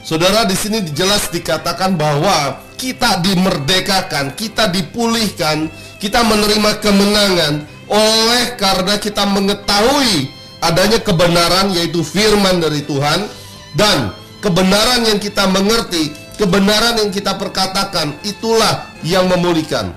saudara 0.07 0.47
di 0.47 0.54
sini 0.54 0.81
jelas 0.95 1.26
dikatakan 1.35 1.99
bahwa 1.99 2.62
kita 2.78 3.19
dimerdekakan, 3.19 4.38
kita 4.38 4.71
dipulihkan, 4.71 5.69
kita 5.99 6.23
menerima 6.23 6.71
kemenangan 6.78 7.54
oleh 7.90 8.45
karena 8.57 8.97
kita 8.97 9.26
mengetahui 9.28 10.34
adanya 10.64 10.97
kebenaran 11.04 11.68
yaitu 11.76 12.00
firman 12.00 12.56
dari 12.56 12.80
Tuhan 12.88 13.28
dan 13.76 14.16
kebenaran 14.40 15.04
yang 15.04 15.21
kita 15.21 15.44
mengerti, 15.52 16.16
kebenaran 16.40 16.97
yang 17.04 17.12
kita 17.12 17.37
perkatakan 17.37 18.16
itulah 18.25 18.88
yang 19.04 19.28
memulihkan. 19.28 19.92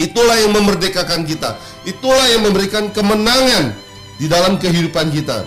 Itulah 0.00 0.40
yang 0.42 0.56
memerdekakan 0.56 1.22
kita. 1.22 1.54
Itulah 1.86 2.26
yang 2.26 2.42
memberikan 2.42 2.90
kemenangan 2.90 3.76
di 4.18 4.26
dalam 4.26 4.58
kehidupan 4.58 5.12
kita. 5.14 5.46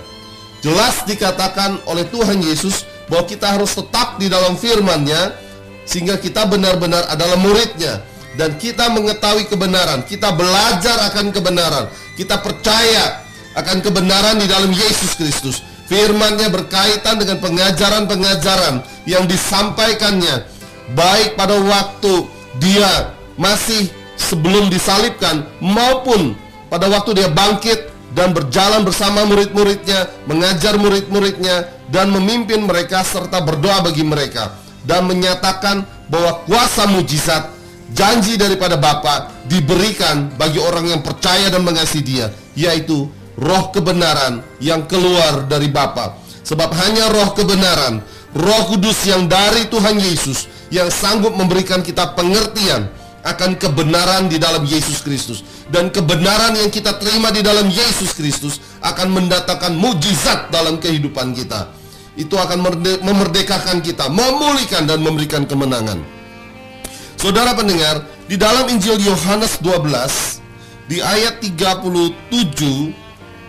Jelas 0.64 1.04
dikatakan 1.04 1.84
oleh 1.84 2.08
Tuhan 2.08 2.40
Yesus 2.40 2.88
bahwa 3.12 3.28
kita 3.28 3.60
harus 3.60 3.76
tetap 3.76 4.16
di 4.22 4.32
dalam 4.32 4.56
firman-Nya 4.56 5.36
sehingga 5.84 6.16
kita 6.20 6.48
benar-benar 6.48 7.12
adalah 7.12 7.36
muridnya 7.40 8.04
dan 8.40 8.56
kita 8.56 8.88
mengetahui 8.92 9.50
kebenaran, 9.52 10.04
kita 10.06 10.32
belajar 10.36 11.12
akan 11.12 11.32
kebenaran, 11.32 11.86
kita 12.16 12.40
percaya 12.40 13.27
akan 13.58 13.82
kebenaran 13.82 14.38
di 14.38 14.46
dalam 14.46 14.70
Yesus 14.70 15.18
Kristus. 15.18 15.66
Firman-Nya 15.90 16.52
berkaitan 16.54 17.18
dengan 17.18 17.42
pengajaran-pengajaran 17.42 18.84
yang 19.10 19.24
disampaikannya 19.26 20.46
baik 20.94 21.40
pada 21.40 21.58
waktu 21.58 22.28
dia 22.60 23.16
masih 23.40 23.88
sebelum 24.20 24.68
disalibkan 24.68 25.48
maupun 25.64 26.36
pada 26.68 26.92
waktu 26.92 27.24
dia 27.24 27.30
bangkit 27.32 27.88
dan 28.12 28.36
berjalan 28.36 28.84
bersama 28.84 29.24
murid-muridnya, 29.24 30.12
mengajar 30.28 30.76
murid-muridnya 30.76 31.72
dan 31.88 32.12
memimpin 32.12 32.68
mereka 32.68 33.06
serta 33.08 33.40
berdoa 33.40 33.88
bagi 33.88 34.04
mereka 34.04 34.60
dan 34.84 35.08
menyatakan 35.08 35.88
bahwa 36.12 36.44
kuasa 36.44 36.88
mujizat 36.92 37.48
janji 37.96 38.36
daripada 38.36 38.76
Bapa 38.76 39.32
diberikan 39.48 40.28
bagi 40.36 40.60
orang 40.60 40.92
yang 40.92 41.02
percaya 41.04 41.48
dan 41.48 41.64
mengasihi 41.64 42.04
Dia, 42.04 42.28
yaitu 42.56 43.08
roh 43.38 43.70
kebenaran 43.70 44.42
yang 44.58 44.90
keluar 44.90 45.46
dari 45.46 45.70
Bapa. 45.70 46.18
Sebab 46.42 46.74
hanya 46.74 47.12
roh 47.14 47.32
kebenaran, 47.38 48.02
roh 48.34 48.62
kudus 48.68 49.06
yang 49.06 49.30
dari 49.30 49.70
Tuhan 49.70 50.02
Yesus 50.02 50.50
yang 50.74 50.92
sanggup 50.92 51.38
memberikan 51.38 51.80
kita 51.86 52.18
pengertian 52.18 52.90
akan 53.24 53.60
kebenaran 53.60 54.32
di 54.32 54.40
dalam 54.40 54.64
Yesus 54.64 55.04
Kristus 55.04 55.44
dan 55.68 55.92
kebenaran 55.92 56.56
yang 56.56 56.72
kita 56.72 56.96
terima 56.96 57.28
di 57.28 57.44
dalam 57.44 57.68
Yesus 57.68 58.16
Kristus 58.16 58.64
akan 58.80 59.12
mendatangkan 59.12 59.76
mujizat 59.76 60.48
dalam 60.48 60.80
kehidupan 60.80 61.36
kita 61.36 61.68
itu 62.18 62.34
akan 62.34 62.66
memerdekakan 63.06 63.86
kita, 63.86 64.10
memulihkan 64.10 64.90
dan 64.90 65.06
memberikan 65.06 65.46
kemenangan. 65.46 66.02
Saudara 67.14 67.54
pendengar, 67.54 68.02
di 68.26 68.36
dalam 68.36 68.66
Injil 68.68 68.98
Yohanes 69.00 69.62
12 69.62 70.42
di 70.90 70.98
ayat 71.00 71.40
37 71.40 73.07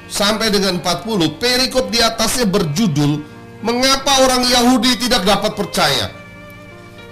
sampai 0.08 0.50
dengan 0.50 0.80
40, 0.80 1.38
perikop 1.38 1.92
di 1.92 2.00
atasnya 2.02 2.48
berjudul 2.48 3.38
Mengapa 3.58 4.22
orang 4.22 4.46
Yahudi 4.46 5.02
tidak 5.02 5.26
dapat 5.26 5.58
percaya? 5.58 6.14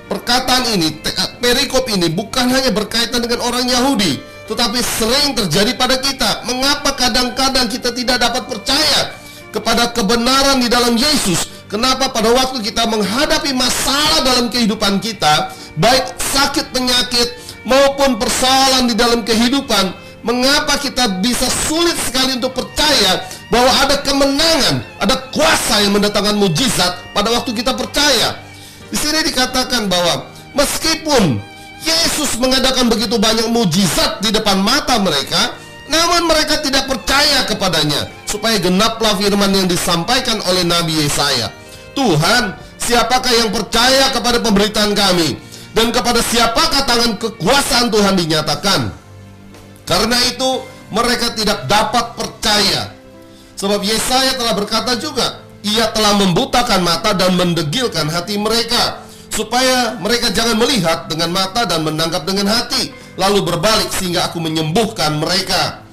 Perkataan 0.06 0.78
ini, 0.78 0.94
perikop 1.42 1.90
ini 1.90 2.06
bukan 2.06 2.46
hanya 2.54 2.70
berkaitan 2.70 3.18
dengan 3.18 3.42
orang 3.42 3.66
Yahudi, 3.66 4.22
tetapi 4.46 4.78
sering 4.78 5.34
terjadi 5.34 5.74
pada 5.74 5.98
kita. 5.98 6.46
Mengapa 6.46 6.94
kadang-kadang 6.94 7.66
kita 7.66 7.90
tidak 7.90 8.22
dapat 8.22 8.46
percaya? 8.46 9.26
kepada 9.56 9.88
kebenaran 9.96 10.60
di 10.60 10.68
dalam 10.68 11.00
Yesus. 11.00 11.48
Kenapa 11.66 12.12
pada 12.12 12.28
waktu 12.30 12.60
kita 12.60 12.84
menghadapi 12.86 13.56
masalah 13.56 14.22
dalam 14.22 14.52
kehidupan 14.52 15.00
kita, 15.00 15.50
baik 15.80 16.14
sakit 16.20 16.70
penyakit 16.70 17.40
maupun 17.64 18.20
persoalan 18.20 18.86
di 18.86 18.94
dalam 18.94 19.24
kehidupan, 19.24 19.96
mengapa 20.26 20.74
kita 20.82 21.22
bisa 21.22 21.46
sulit 21.70 21.94
sekali 22.02 22.34
untuk 22.34 22.50
percaya 22.58 23.22
bahwa 23.46 23.70
ada 23.86 24.02
kemenangan, 24.02 24.82
ada 24.98 25.14
kuasa 25.30 25.86
yang 25.86 25.94
mendatangkan 25.94 26.34
mujizat 26.34 27.14
pada 27.14 27.30
waktu 27.30 27.54
kita 27.54 27.70
percaya. 27.78 28.34
Di 28.90 28.98
sini 28.98 29.22
dikatakan 29.22 29.86
bahwa 29.86 30.26
meskipun 30.58 31.38
Yesus 31.86 32.34
mengadakan 32.42 32.90
begitu 32.90 33.14
banyak 33.22 33.46
mujizat 33.54 34.18
di 34.18 34.34
depan 34.34 34.58
mata 34.58 34.98
mereka, 34.98 35.54
namun 35.86 36.26
mereka 36.26 36.58
tidak 36.58 36.90
percaya 36.90 37.46
kepadanya 37.46 38.10
supaya 38.26 38.58
genaplah 38.58 39.14
firman 39.14 39.54
yang 39.54 39.70
disampaikan 39.70 40.42
oleh 40.50 40.66
Nabi 40.66 41.06
Yesaya. 41.06 41.54
Tuhan, 41.94 42.58
siapakah 42.82 43.30
yang 43.30 43.54
percaya 43.54 44.10
kepada 44.10 44.42
pemberitaan 44.42 44.90
kami 44.90 45.38
dan 45.70 45.94
kepada 45.94 46.18
siapakah 46.18 46.82
tangan 46.82 47.14
kekuasaan 47.14 47.94
Tuhan 47.94 48.18
dinyatakan? 48.18 49.05
Karena 49.86 50.18
itu 50.26 50.66
mereka 50.90 51.32
tidak 51.32 51.70
dapat 51.70 52.18
percaya. 52.18 52.92
Sebab 53.56 53.80
Yesaya 53.80 54.36
telah 54.36 54.52
berkata 54.52 54.98
juga, 55.00 55.46
ia 55.64 55.88
telah 55.94 56.18
membutakan 56.18 56.84
mata 56.84 57.16
dan 57.16 57.34
mendegilkan 57.38 58.10
hati 58.10 58.36
mereka 58.36 59.06
supaya 59.32 59.96
mereka 59.98 60.30
jangan 60.30 60.56
melihat 60.56 61.08
dengan 61.08 61.32
mata 61.32 61.64
dan 61.64 61.82
menangkap 61.84 62.24
dengan 62.24 62.48
hati 62.48 62.92
lalu 63.16 63.44
berbalik 63.44 63.88
sehingga 63.92 64.28
aku 64.28 64.38
menyembuhkan 64.40 65.16
mereka. 65.16 65.86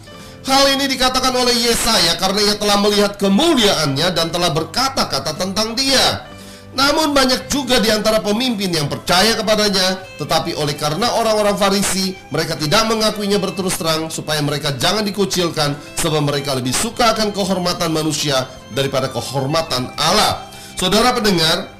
Hal 0.43 0.75
ini 0.75 0.91
dikatakan 0.91 1.31
oleh 1.31 1.55
Yesaya 1.55 2.19
karena 2.19 2.51
ia 2.51 2.55
telah 2.59 2.75
melihat 2.83 3.15
kemuliaannya 3.15 4.11
dan 4.11 4.27
telah 4.27 4.51
berkata-kata 4.51 5.39
tentang 5.39 5.71
dia. 5.71 6.27
Namun 6.73 7.13
banyak 7.13 7.53
juga 7.53 7.77
di 7.77 7.93
antara 7.93 8.17
pemimpin 8.17 8.73
yang 8.73 8.89
percaya 8.89 9.37
kepadanya 9.37 10.01
Tetapi 10.17 10.57
oleh 10.57 10.73
karena 10.73 11.05
orang-orang 11.21 11.53
Farisi 11.53 12.17
Mereka 12.33 12.57
tidak 12.57 12.89
mengakuinya 12.89 13.37
berterus 13.37 13.77
terang 13.77 14.09
Supaya 14.09 14.41
mereka 14.41 14.73
jangan 14.73 15.05
dikucilkan 15.05 15.77
Sebab 16.01 16.21
mereka 16.25 16.57
lebih 16.57 16.73
suka 16.73 17.13
akan 17.13 17.29
kehormatan 17.29 17.93
manusia 17.93 18.49
Daripada 18.73 19.13
kehormatan 19.13 19.93
Allah 20.01 20.49
Saudara 20.73 21.13
pendengar 21.13 21.73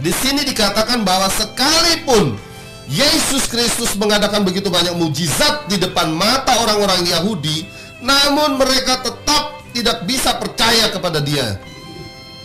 di 0.00 0.16
sini 0.16 0.40
dikatakan 0.48 1.04
bahwa 1.04 1.28
sekalipun 1.28 2.40
Yesus 2.88 3.44
Kristus 3.46 3.92
mengadakan 4.00 4.48
begitu 4.48 4.72
banyak 4.72 4.96
mujizat 4.96 5.68
di 5.68 5.76
depan 5.76 6.08
mata 6.10 6.56
orang-orang 6.64 7.04
Yahudi, 7.04 7.68
namun 8.00 8.56
mereka 8.56 9.04
tetap 9.04 9.60
tidak 9.76 10.02
bisa 10.08 10.40
percaya 10.40 10.88
kepada 10.88 11.20
Dia. 11.20 11.60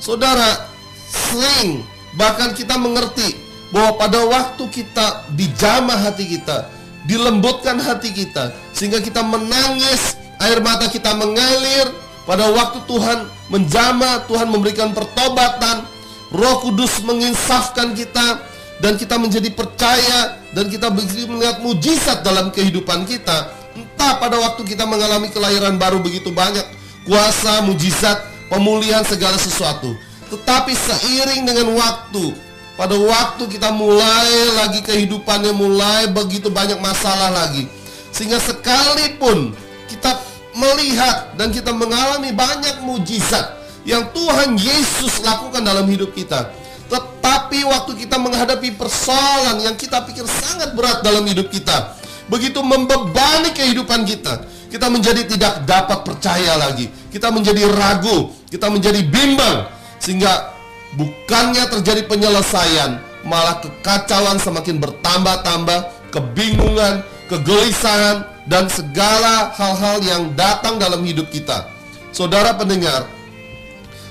Saudara, 0.04 0.68
sering 1.10 1.84
bahkan 2.16 2.56
kita 2.56 2.80
mengerti 2.80 3.38
bahwa 3.74 4.00
pada 4.00 4.20
waktu 4.24 4.64
kita 4.72 5.28
dijamah 5.36 6.00
hati 6.00 6.38
kita, 6.38 6.72
dilembutkan 7.06 7.76
hati 7.82 8.14
kita 8.16 8.56
sehingga 8.72 9.04
kita 9.04 9.22
menangis, 9.22 10.16
air 10.40 10.64
mata 10.64 10.88
kita 10.88 11.12
mengalir 11.18 11.92
pada 12.26 12.50
waktu 12.50 12.82
Tuhan 12.90 13.30
menjamah, 13.54 14.26
Tuhan 14.26 14.50
memberikan 14.50 14.90
pertobatan, 14.96 15.86
Roh 16.34 16.58
Kudus 16.66 17.04
menginsafkan 17.06 17.94
kita 17.94 18.42
dan 18.82 18.98
kita 18.98 19.16
menjadi 19.16 19.50
percaya 19.54 20.42
dan 20.52 20.68
kita 20.68 20.90
begitu 20.90 21.30
melihat 21.30 21.62
mujizat 21.62 22.26
dalam 22.26 22.50
kehidupan 22.50 23.06
kita. 23.06 23.54
Entah 23.76 24.18
pada 24.18 24.40
waktu 24.40 24.64
kita 24.64 24.88
mengalami 24.88 25.30
kelahiran 25.30 25.76
baru 25.76 26.00
begitu 26.00 26.32
banyak 26.32 26.64
kuasa, 27.06 27.62
mujizat, 27.68 28.24
pemulihan 28.50 29.04
segala 29.06 29.38
sesuatu. 29.38 29.94
Tetapi 30.36 30.76
seiring 30.76 31.48
dengan 31.48 31.80
waktu, 31.80 32.36
pada 32.76 32.92
waktu 32.92 33.48
kita 33.56 33.72
mulai 33.72 34.52
lagi 34.60 34.84
kehidupannya 34.84 35.56
mulai 35.56 36.12
begitu 36.12 36.52
banyak 36.52 36.76
masalah 36.84 37.32
lagi. 37.32 37.72
Sehingga 38.12 38.44
sekalipun 38.44 39.56
kita 39.88 40.20
melihat 40.52 41.40
dan 41.40 41.56
kita 41.56 41.72
mengalami 41.72 42.36
banyak 42.36 42.84
mujizat 42.84 43.56
yang 43.88 44.12
Tuhan 44.12 44.60
Yesus 44.60 45.24
lakukan 45.24 45.64
dalam 45.64 45.88
hidup 45.88 46.12
kita. 46.12 46.52
Tetapi 46.92 47.64
waktu 47.64 47.96
kita 48.04 48.20
menghadapi 48.20 48.76
persoalan 48.76 49.64
yang 49.64 49.80
kita 49.80 50.04
pikir 50.04 50.28
sangat 50.28 50.76
berat 50.76 51.00
dalam 51.00 51.24
hidup 51.24 51.48
kita, 51.48 51.96
begitu 52.28 52.60
membebani 52.60 53.56
kehidupan 53.56 54.04
kita, 54.04 54.44
kita 54.68 54.92
menjadi 54.92 55.24
tidak 55.32 55.64
dapat 55.64 56.04
percaya 56.04 56.60
lagi. 56.60 56.92
Kita 57.08 57.32
menjadi 57.32 57.72
ragu, 57.72 58.36
kita 58.52 58.68
menjadi 58.68 59.00
bimbang 59.08 59.76
sehingga 60.06 60.54
bukannya 60.94 61.66
terjadi 61.66 62.06
penyelesaian, 62.06 63.02
malah 63.26 63.58
kekacauan 63.58 64.38
semakin 64.38 64.78
bertambah-tambah, 64.78 66.14
kebingungan, 66.14 67.02
kegelisahan 67.26 68.22
dan 68.46 68.70
segala 68.70 69.50
hal-hal 69.58 69.98
yang 70.06 70.24
datang 70.38 70.78
dalam 70.78 71.02
hidup 71.02 71.26
kita. 71.34 71.66
Saudara 72.14 72.54
pendengar, 72.54 73.10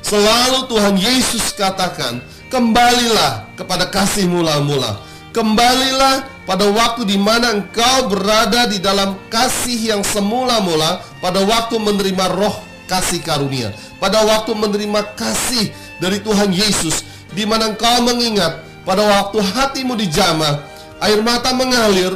selalu 0.03 0.67
Tuhan 0.67 0.99
Yesus 0.99 1.55
katakan, 1.55 2.19
kembalilah 2.51 3.47
kepada 3.55 3.87
kasih 3.87 4.27
mula-mula. 4.27 4.99
Kembalilah 5.31 6.27
pada 6.43 6.67
waktu 6.71 7.07
di 7.07 7.19
mana 7.19 7.55
engkau 7.55 8.11
berada 8.11 8.67
di 8.67 8.83
dalam 8.83 9.19
kasih 9.31 9.95
yang 9.95 10.03
semula-mula 10.03 11.03
pada 11.19 11.43
waktu 11.43 11.75
menerima 11.79 12.35
roh 12.35 12.55
kasih 12.87 13.19
karunia. 13.25 13.73
Pada 13.99 14.23
waktu 14.23 14.53
menerima 14.53 15.17
kasih 15.17 15.73
dari 15.99 16.19
Tuhan 16.23 16.51
Yesus 16.51 17.07
di 17.35 17.45
mana 17.45 17.75
engkau 17.75 18.07
mengingat 18.07 18.63
pada 18.85 19.01
waktu 19.01 19.41
hatimu 19.41 19.97
dijamah, 19.97 20.61
air 21.01 21.21
mata 21.25 21.57
mengalir, 21.57 22.13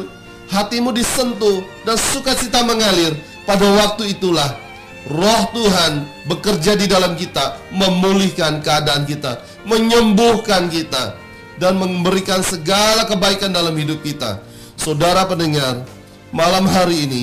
hatimu 0.53 0.93
disentuh 0.93 1.65
dan 1.83 1.97
sukacita 1.97 2.61
mengalir. 2.63 3.17
Pada 3.49 3.65
waktu 3.65 4.13
itulah 4.13 4.61
roh 5.09 5.43
Tuhan 5.57 6.05
bekerja 6.29 6.77
di 6.77 6.85
dalam 6.85 7.17
kita, 7.17 7.57
memulihkan 7.73 8.61
keadaan 8.61 9.09
kita, 9.09 9.41
menyembuhkan 9.65 10.69
kita 10.69 11.17
dan 11.57 11.81
memberikan 11.81 12.45
segala 12.45 13.09
kebaikan 13.09 13.51
dalam 13.51 13.73
hidup 13.73 14.05
kita. 14.05 14.45
Saudara 14.77 15.25
pendengar, 15.25 15.83
malam 16.31 16.69
hari 16.69 17.09
ini 17.09 17.23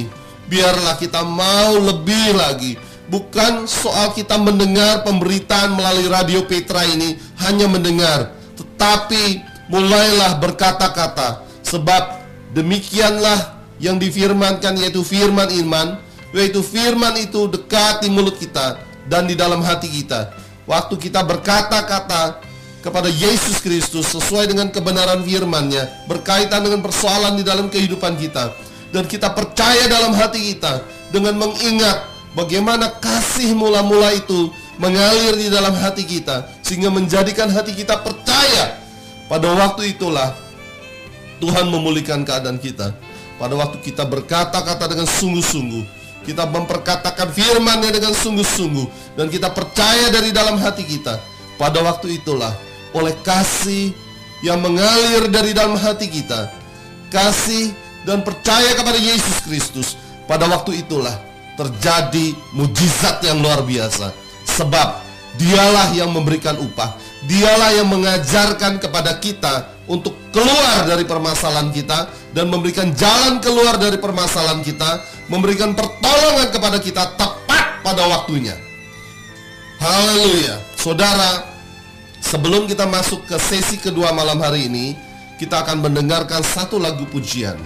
biarlah 0.49 0.97
kita 0.97 1.21
mau 1.21 1.77
lebih 1.77 2.33
lagi 2.33 2.73
Bukan 3.05 3.69
soal 3.69 4.17
kita 4.17 4.33
mendengar 4.41 5.05
pemberitaan 5.05 5.77
melalui 5.77 6.09
radio 6.09 6.41
Petra 6.41 6.81
ini 6.89 7.21
hanya 7.45 7.69
mendengar, 7.69 8.33
tetapi 8.57 9.45
mulailah 9.69 10.41
berkata-kata 10.41 11.45
sebab 11.61 12.25
demikianlah 12.57 13.61
yang 13.77 14.01
difirmankan 14.01 14.81
yaitu 14.81 15.05
firman 15.05 15.53
iman, 15.53 16.01
yaitu 16.33 16.65
firman 16.65 17.13
itu 17.21 17.45
dekat 17.45 18.01
di 18.01 18.09
mulut 18.09 18.41
kita 18.41 18.81
dan 19.05 19.29
di 19.29 19.37
dalam 19.37 19.61
hati 19.61 19.85
kita. 19.85 20.33
Waktu 20.65 20.97
kita 20.97 21.21
berkata-kata 21.21 22.41
kepada 22.81 23.09
Yesus 23.09 23.61
Kristus 23.61 24.09
sesuai 24.17 24.49
dengan 24.49 24.73
kebenaran 24.73 25.21
firman-Nya 25.21 26.09
berkaitan 26.09 26.65
dengan 26.65 26.81
persoalan 26.81 27.37
di 27.37 27.45
dalam 27.45 27.69
kehidupan 27.69 28.17
kita 28.17 28.49
dan 28.89 29.05
kita 29.05 29.29
percaya 29.33 29.85
dalam 29.85 30.13
hati 30.13 30.53
kita 30.53 30.81
dengan 31.13 31.37
mengingat 31.37 32.14
bagaimana 32.35 32.91
kasih 33.01 33.55
mula-mula 33.55 34.13
itu 34.13 34.51
mengalir 34.77 35.39
di 35.39 35.47
dalam 35.47 35.71
hati 35.73 36.03
kita 36.03 36.45
sehingga 36.61 36.91
menjadikan 36.91 37.47
hati 37.47 37.71
kita 37.71 37.97
percaya 38.03 38.77
pada 39.31 39.49
waktu 39.55 39.95
itulah 39.95 40.35
Tuhan 41.39 41.67
memulihkan 41.67 42.23
keadaan 42.23 42.61
kita. 42.61 42.95
Pada 43.35 43.51
waktu 43.59 43.83
kita 43.83 44.07
berkata-kata 44.07 44.87
dengan 44.87 45.03
sungguh-sungguh 45.03 46.05
kita 46.25 46.49
memperkatakan 46.49 47.29
firman-Nya 47.29 47.93
dengan 47.93 48.11
sungguh-sungguh 48.17 49.15
dan 49.15 49.29
kita 49.29 49.53
percaya 49.53 50.09
dari 50.09 50.33
dalam 50.33 50.57
hati 50.57 50.81
kita 50.81 51.21
pada 51.61 51.85
waktu 51.85 52.17
itulah 52.17 52.51
oleh 52.97 53.13
kasih 53.21 53.93
yang 54.41 54.59
mengalir 54.59 55.29
dari 55.29 55.53
dalam 55.53 55.77
hati 55.77 56.09
kita 56.09 56.49
kasih 57.13 57.71
dan 58.03 58.25
percaya 58.25 58.73
kepada 58.73 58.97
Yesus 58.97 59.37
Kristus 59.45 59.87
pada 60.25 60.49
waktu 60.49 60.81
itulah 60.81 61.13
terjadi 61.55 62.35
mujizat 62.55 63.23
yang 63.23 63.41
luar 63.41 63.63
biasa. 63.63 64.11
Sebab 64.55 64.87
dialah 65.39 65.91
yang 65.95 66.11
memberikan 66.11 66.55
upah. 66.59 66.95
Dialah 67.25 67.73
yang 67.73 67.89
mengajarkan 67.89 68.77
kepada 68.77 69.17
kita 69.17 69.73
untuk 69.89 70.13
keluar 70.29 70.85
dari 70.85 71.09
permasalahan 71.09 71.73
kita 71.73 72.11
dan 72.37 72.45
memberikan 72.53 72.93
jalan 72.93 73.41
keluar 73.41 73.81
dari 73.81 73.97
permasalahan 73.97 74.61
kita, 74.61 75.01
memberikan 75.25 75.73
pertolongan 75.73 76.53
kepada 76.53 76.77
kita 76.77 77.03
tepat 77.17 77.81
pada 77.81 78.03
waktunya. 78.05 78.53
Haleluya. 79.81 80.61
Saudara, 80.77 81.49
sebelum 82.21 82.69
kita 82.69 82.85
masuk 82.85 83.25
ke 83.25 83.37
sesi 83.41 83.81
kedua 83.81 84.13
malam 84.13 84.37
hari 84.37 84.69
ini, 84.69 84.93
kita 85.41 85.65
akan 85.65 85.81
mendengarkan 85.81 86.45
satu 86.45 86.77
lagu 86.77 87.03
pujian. 87.09 87.57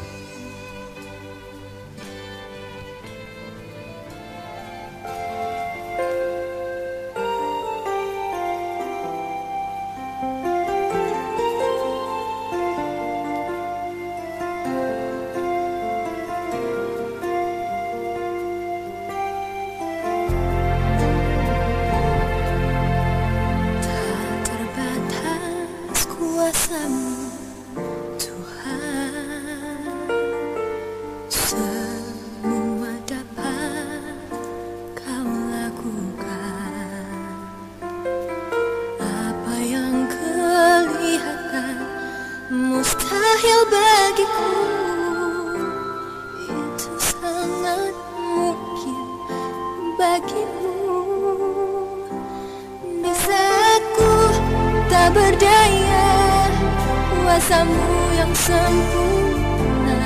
Kuasamu 57.39 58.19
yang 58.19 58.35
sempurna. 58.35 60.03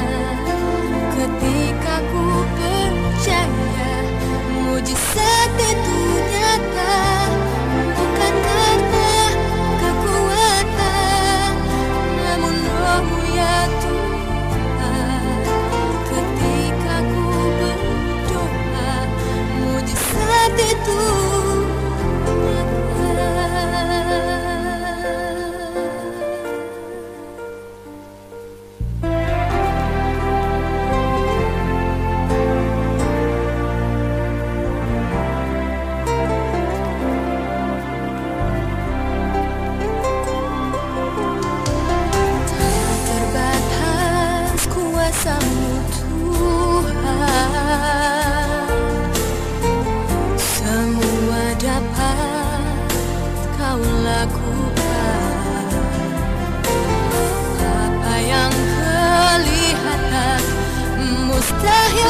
Ketika 1.17 2.05
ku 2.13 2.45
percaya 2.53 4.05
Mujizat 4.61 5.49
itu 5.57 5.97
nyata 6.29 6.93
Bukan 7.97 8.33
karena 8.37 9.17
kekuatan 9.81 11.53
Namun 12.21 12.53
rohmu 12.69 13.25
ya 13.33 13.65
Tuhan. 13.81 15.25
Ketika 16.05 17.01
ku 17.01 17.25
berdoa 17.57 18.93
Mujizat 19.57 20.53
itu 20.69 21.01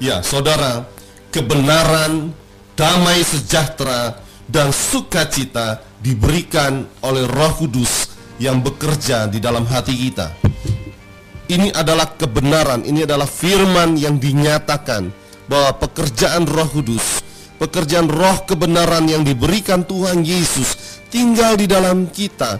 Ya, 0.00 0.24
saudara, 0.24 0.88
kebenaran, 1.28 2.32
damai 2.72 3.20
sejahtera, 3.20 4.16
dan 4.48 4.72
sukacita 4.72 5.84
diberikan 6.00 6.88
oleh 7.04 7.28
Roh 7.28 7.52
Kudus 7.60 8.08
yang 8.40 8.64
bekerja 8.64 9.28
di 9.28 9.44
dalam 9.44 9.68
hati 9.68 9.92
kita. 9.92 10.32
Ini 11.52 11.76
adalah 11.76 12.16
kebenaran, 12.16 12.80
ini 12.88 13.04
adalah 13.04 13.28
firman 13.28 14.00
yang 14.00 14.16
dinyatakan 14.16 15.12
bahwa 15.44 15.76
pekerjaan 15.76 16.48
Roh 16.48 16.80
Kudus, 16.80 17.20
pekerjaan 17.60 18.08
Roh 18.08 18.48
kebenaran 18.48 19.04
yang 19.04 19.20
diberikan 19.20 19.84
Tuhan 19.84 20.24
Yesus 20.24 21.04
tinggal 21.12 21.60
di 21.60 21.68
dalam 21.68 22.08
kita, 22.08 22.56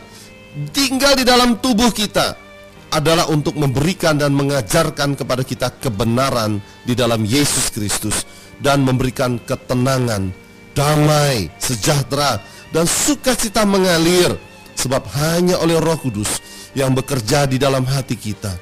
tinggal 0.76 1.16
di 1.16 1.24
dalam 1.24 1.56
tubuh 1.56 1.88
kita 1.88 2.49
adalah 2.90 3.30
untuk 3.30 3.54
memberikan 3.54 4.18
dan 4.18 4.34
mengajarkan 4.34 5.14
kepada 5.14 5.42
kita 5.46 5.70
kebenaran 5.78 6.58
di 6.82 6.98
dalam 6.98 7.22
Yesus 7.22 7.70
Kristus 7.70 8.26
dan 8.58 8.82
memberikan 8.82 9.38
ketenangan, 9.42 10.34
damai, 10.74 11.48
sejahtera 11.62 12.42
dan 12.74 12.84
sukacita 12.84 13.62
mengalir 13.62 14.34
sebab 14.74 15.02
hanya 15.16 15.58
oleh 15.62 15.78
Roh 15.78 15.98
Kudus 15.98 16.42
yang 16.74 16.94
bekerja 16.94 17.46
di 17.46 17.58
dalam 17.58 17.86
hati 17.86 18.14
kita 18.14 18.52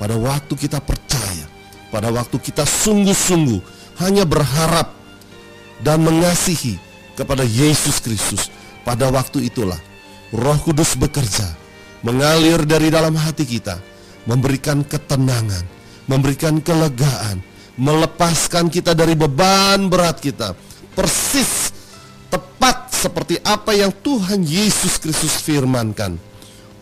pada 0.00 0.16
waktu 0.16 0.56
kita 0.56 0.80
percaya, 0.80 1.44
pada 1.92 2.08
waktu 2.08 2.36
kita 2.40 2.64
sungguh-sungguh 2.64 3.60
hanya 4.00 4.24
berharap 4.24 4.96
dan 5.84 6.00
mengasihi 6.00 6.80
kepada 7.16 7.44
Yesus 7.44 8.00
Kristus. 8.00 8.48
Pada 8.80 9.12
waktu 9.12 9.52
itulah 9.52 9.76
Roh 10.32 10.56
Kudus 10.64 10.96
bekerja, 10.96 11.44
mengalir 12.00 12.64
dari 12.64 12.88
dalam 12.88 13.16
hati 13.16 13.44
kita, 13.44 13.76
memberikan 14.24 14.84
ketenangan, 14.84 15.64
memberikan 16.08 16.60
kelegaan, 16.60 17.44
melepaskan 17.76 18.72
kita 18.72 18.96
dari 18.96 19.16
beban 19.16 19.88
berat 19.88 20.20
kita. 20.20 20.56
Persis 20.96 21.72
tepat 22.28 22.92
seperti 22.92 23.40
apa 23.40 23.72
yang 23.72 23.92
Tuhan 24.04 24.44
Yesus 24.44 25.00
Kristus 25.00 25.40
firmankan. 25.44 26.16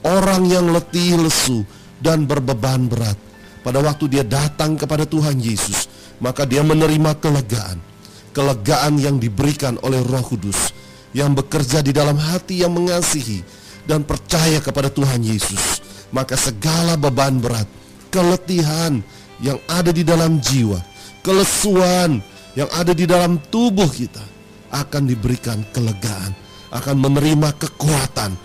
Orang 0.07 0.47
yang 0.47 0.71
letih, 0.71 1.19
lesu, 1.19 1.67
dan 1.99 2.25
berbeban 2.25 2.87
berat. 2.87 3.19
Pada 3.67 3.83
waktu 3.83 4.07
dia 4.07 4.25
datang 4.25 4.79
kepada 4.79 5.03
Tuhan 5.05 5.43
Yesus, 5.43 5.91
maka 6.23 6.47
dia 6.47 6.63
menerima 6.63 7.19
kelegaan. 7.19 7.83
Kelegaan 8.31 9.03
yang 9.03 9.19
diberikan 9.19 9.75
oleh 9.83 9.99
Roh 9.99 10.23
Kudus 10.23 10.71
yang 11.11 11.35
bekerja 11.35 11.83
di 11.83 11.91
dalam 11.91 12.15
hati 12.15 12.63
yang 12.63 12.71
mengasihi 12.71 13.43
dan 13.89 14.05
percaya 14.05 14.61
kepada 14.61 14.93
Tuhan 14.93 15.25
Yesus. 15.25 15.81
Maka 16.13 16.37
segala 16.37 17.01
beban 17.01 17.41
berat, 17.41 17.65
keletihan 18.13 19.01
yang 19.41 19.57
ada 19.65 19.89
di 19.89 20.05
dalam 20.05 20.37
jiwa, 20.45 20.77
kelesuan 21.25 22.21
yang 22.53 22.69
ada 22.77 22.93
di 22.93 23.09
dalam 23.09 23.41
tubuh 23.49 23.89
kita 23.89 24.23
akan 24.69 25.09
diberikan 25.09 25.65
kelegaan, 25.73 26.37
akan 26.69 26.97
menerima 27.01 27.57
kekuatan, 27.57 28.37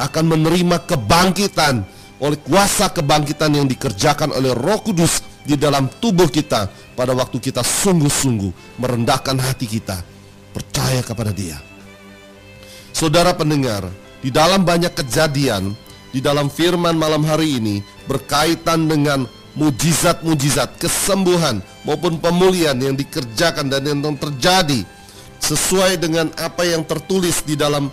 akan 0.00 0.24
menerima 0.24 0.76
kebangkitan 0.88 1.84
oleh 2.16 2.40
kuasa 2.40 2.88
kebangkitan 2.88 3.52
yang 3.52 3.68
dikerjakan 3.68 4.32
oleh 4.32 4.56
Roh 4.56 4.80
Kudus 4.80 5.20
di 5.44 5.56
dalam 5.56 5.88
tubuh 6.00 6.28
kita 6.28 6.68
pada 6.96 7.12
waktu 7.12 7.36
kita 7.36 7.60
sungguh-sungguh 7.60 8.80
merendahkan 8.80 9.36
hati 9.36 9.68
kita, 9.68 10.00
percaya 10.56 11.04
kepada 11.04 11.32
Dia. 11.32 11.60
Saudara 12.96 13.36
pendengar, 13.36 13.84
di 14.26 14.34
dalam 14.34 14.66
banyak 14.66 14.90
kejadian 14.90 15.70
di 16.10 16.18
dalam 16.18 16.50
firman 16.50 16.98
malam 16.98 17.22
hari 17.22 17.62
ini 17.62 17.78
berkaitan 18.10 18.90
dengan 18.90 19.22
mujizat-mujizat, 19.54 20.82
kesembuhan 20.82 21.62
maupun 21.86 22.18
pemulihan 22.18 22.74
yang 22.74 22.98
dikerjakan 22.98 23.70
dan 23.70 23.86
yang 23.86 24.02
terjadi 24.18 24.82
sesuai 25.38 26.02
dengan 26.02 26.26
apa 26.42 26.66
yang 26.66 26.82
tertulis 26.82 27.46
di 27.46 27.54
dalam 27.54 27.86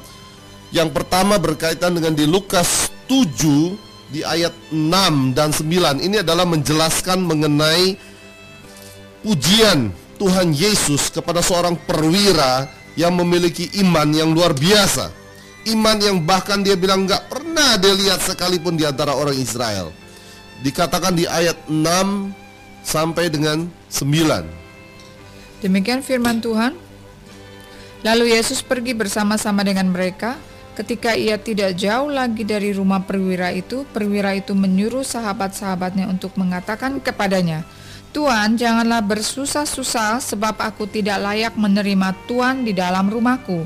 yang 0.74 0.90
pertama 0.90 1.38
berkaitan 1.38 1.94
dengan 1.94 2.18
di 2.18 2.26
Lukas 2.26 2.90
7 3.06 4.10
di 4.10 4.26
ayat 4.26 4.58
6 4.74 5.38
dan 5.38 5.54
9 5.54 6.02
ini 6.02 6.26
adalah 6.26 6.50
menjelaskan 6.50 7.22
mengenai 7.22 7.94
pujian 9.22 9.94
Tuhan 10.18 10.50
Yesus 10.50 11.14
kepada 11.14 11.46
seorang 11.46 11.78
perwira 11.86 12.66
yang 12.98 13.14
memiliki 13.14 13.70
iman 13.86 14.10
yang 14.10 14.34
luar 14.34 14.58
biasa. 14.58 15.23
Iman 15.64 15.96
yang 16.04 16.20
bahkan 16.20 16.60
dia 16.60 16.76
bilang 16.76 17.08
nggak 17.08 17.32
pernah 17.32 17.80
dia 17.80 17.96
lihat 17.96 18.20
sekalipun 18.20 18.76
di 18.76 18.84
antara 18.84 19.16
orang 19.16 19.36
Israel. 19.40 19.96
Dikatakan 20.60 21.16
di 21.16 21.24
ayat 21.24 21.56
6 21.72 22.32
sampai 22.84 23.32
dengan 23.32 23.72
9. 23.88 25.64
Demikian 25.64 26.04
firman 26.04 26.44
Tuhan. 26.44 26.76
Lalu 28.04 28.36
Yesus 28.36 28.60
pergi 28.60 28.92
bersama-sama 28.92 29.64
dengan 29.64 29.88
mereka. 29.88 30.36
Ketika 30.74 31.14
ia 31.14 31.40
tidak 31.40 31.78
jauh 31.78 32.10
lagi 32.10 32.44
dari 32.44 32.74
rumah 32.76 33.06
perwira 33.06 33.54
itu, 33.54 33.88
perwira 33.94 34.34
itu 34.36 34.58
menyuruh 34.58 35.06
sahabat-sahabatnya 35.06 36.10
untuk 36.10 36.34
mengatakan 36.36 36.98
kepadanya, 36.98 37.62
Tuhan, 38.14 38.58
janganlah 38.58 39.02
bersusah-susah 39.06 40.22
sebab 40.22 40.58
aku 40.62 40.86
tidak 40.86 41.18
layak 41.18 41.54
menerima 41.58 42.14
Tuhan 42.30 42.62
di 42.62 42.74
dalam 42.74 43.10
rumahku. 43.10 43.66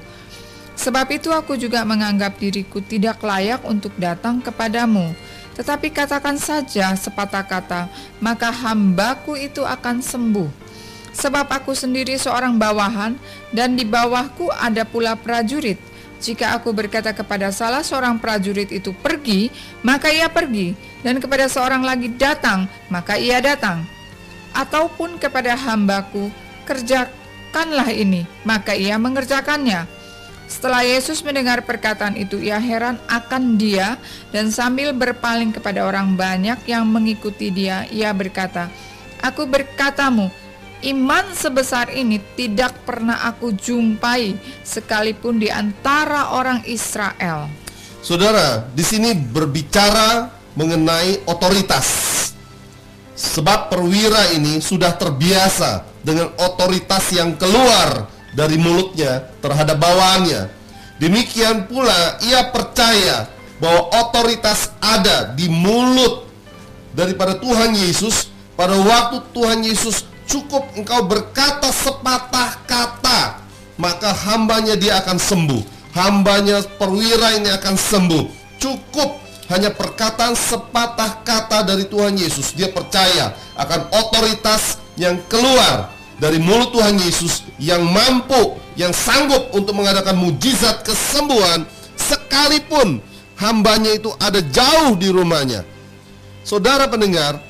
Sebab 0.78 1.10
itu 1.10 1.34
aku 1.34 1.58
juga 1.58 1.82
menganggap 1.82 2.38
diriku 2.38 2.80
tidak 2.86 3.20
layak 3.26 3.66
untuk 3.66 3.92
datang 3.98 4.38
kepadamu. 4.40 5.12
Tetapi 5.58 5.90
katakan 5.90 6.38
saja 6.38 6.94
sepatah 6.94 7.42
kata, 7.42 7.90
maka 8.22 8.54
hambaku 8.54 9.34
itu 9.34 9.66
akan 9.66 10.06
sembuh. 10.06 10.70
Sebab 11.18 11.50
aku 11.50 11.74
sendiri 11.74 12.14
seorang 12.22 12.62
bawahan 12.62 13.18
dan 13.50 13.74
di 13.74 13.82
bawahku 13.82 14.54
ada 14.54 14.86
pula 14.86 15.18
prajurit. 15.18 15.82
Jika 16.22 16.54
aku 16.54 16.70
berkata 16.78 17.10
kepada 17.10 17.50
salah 17.50 17.82
seorang 17.82 18.22
prajurit 18.22 18.70
itu 18.70 18.94
pergi, 18.94 19.50
maka 19.82 20.14
ia 20.14 20.30
pergi, 20.30 20.78
dan 21.02 21.18
kepada 21.18 21.50
seorang 21.50 21.82
lagi 21.82 22.10
datang, 22.14 22.70
maka 22.94 23.18
ia 23.18 23.42
datang. 23.42 23.82
Ataupun 24.54 25.18
kepada 25.18 25.58
hambaku, 25.58 26.30
kerjakanlah 26.70 27.90
ini, 27.94 28.30
maka 28.46 28.78
ia 28.78 28.98
mengerjakannya. 29.02 29.97
Setelah 30.48 30.88
Yesus 30.88 31.20
mendengar 31.28 31.68
perkataan 31.68 32.16
itu, 32.16 32.40
ia 32.40 32.56
heran 32.56 32.96
akan 33.12 33.60
dia, 33.60 34.00
dan 34.32 34.48
sambil 34.48 34.96
berpaling 34.96 35.52
kepada 35.52 35.84
orang 35.84 36.16
banyak 36.16 36.56
yang 36.64 36.88
mengikuti 36.88 37.52
dia, 37.52 37.84
ia 37.92 38.16
berkata, 38.16 38.72
Aku 39.20 39.44
berkatamu, 39.44 40.32
Iman 40.86 41.34
sebesar 41.34 41.90
ini 41.90 42.22
tidak 42.38 42.86
pernah 42.86 43.26
aku 43.26 43.50
jumpai 43.50 44.38
sekalipun 44.62 45.42
di 45.42 45.50
antara 45.50 46.38
orang 46.38 46.62
Israel. 46.70 47.50
Saudara, 48.06 48.62
di 48.78 48.86
sini 48.86 49.18
berbicara 49.18 50.30
mengenai 50.54 51.26
otoritas. 51.26 51.90
Sebab 53.18 53.74
perwira 53.74 54.30
ini 54.38 54.62
sudah 54.62 54.94
terbiasa 54.94 55.82
dengan 56.06 56.30
otoritas 56.38 57.10
yang 57.10 57.34
keluar 57.34 58.06
dari 58.38 58.62
mulutnya 58.62 59.26
terhadap 59.42 59.82
bawahannya. 59.82 60.54
Demikian 61.02 61.66
pula 61.66 62.22
ia 62.22 62.54
percaya 62.54 63.26
bahwa 63.58 63.90
otoritas 64.06 64.70
ada 64.78 65.34
di 65.34 65.50
mulut 65.50 66.30
daripada 66.94 67.34
Tuhan 67.42 67.74
Yesus. 67.74 68.30
Pada 68.54 68.78
waktu 68.78 69.22
Tuhan 69.34 69.66
Yesus 69.66 70.06
cukup 70.30 70.66
engkau 70.78 71.06
berkata 71.06 71.70
sepatah 71.74 72.62
kata 72.70 73.42
maka 73.82 74.14
hambanya 74.30 74.78
dia 74.78 75.02
akan 75.02 75.18
sembuh. 75.18 75.64
Hambanya 75.98 76.62
perwira 76.78 77.34
ini 77.42 77.50
akan 77.50 77.74
sembuh. 77.74 78.24
Cukup 78.62 79.18
hanya 79.50 79.74
perkataan 79.74 80.38
sepatah 80.38 81.26
kata 81.26 81.66
dari 81.66 81.90
Tuhan 81.90 82.14
Yesus. 82.18 82.54
Dia 82.54 82.70
percaya 82.70 83.34
akan 83.58 83.90
otoritas 83.94 84.78
yang 84.98 85.18
keluar 85.30 85.97
dari 86.18 86.42
mulut 86.42 86.74
Tuhan 86.74 86.98
Yesus 86.98 87.46
yang 87.62 87.86
mampu 87.86 88.58
yang 88.78 88.94
sanggup 88.94 89.54
untuk 89.54 89.74
mengadakan 89.78 90.18
mujizat 90.18 90.86
kesembuhan 90.86 91.66
sekalipun 91.98 93.02
hambanya 93.38 93.94
itu 93.94 94.10
ada 94.22 94.42
jauh 94.42 94.98
di 94.98 95.10
rumahnya. 95.10 95.66
Saudara 96.46 96.86
pendengar 96.90 97.42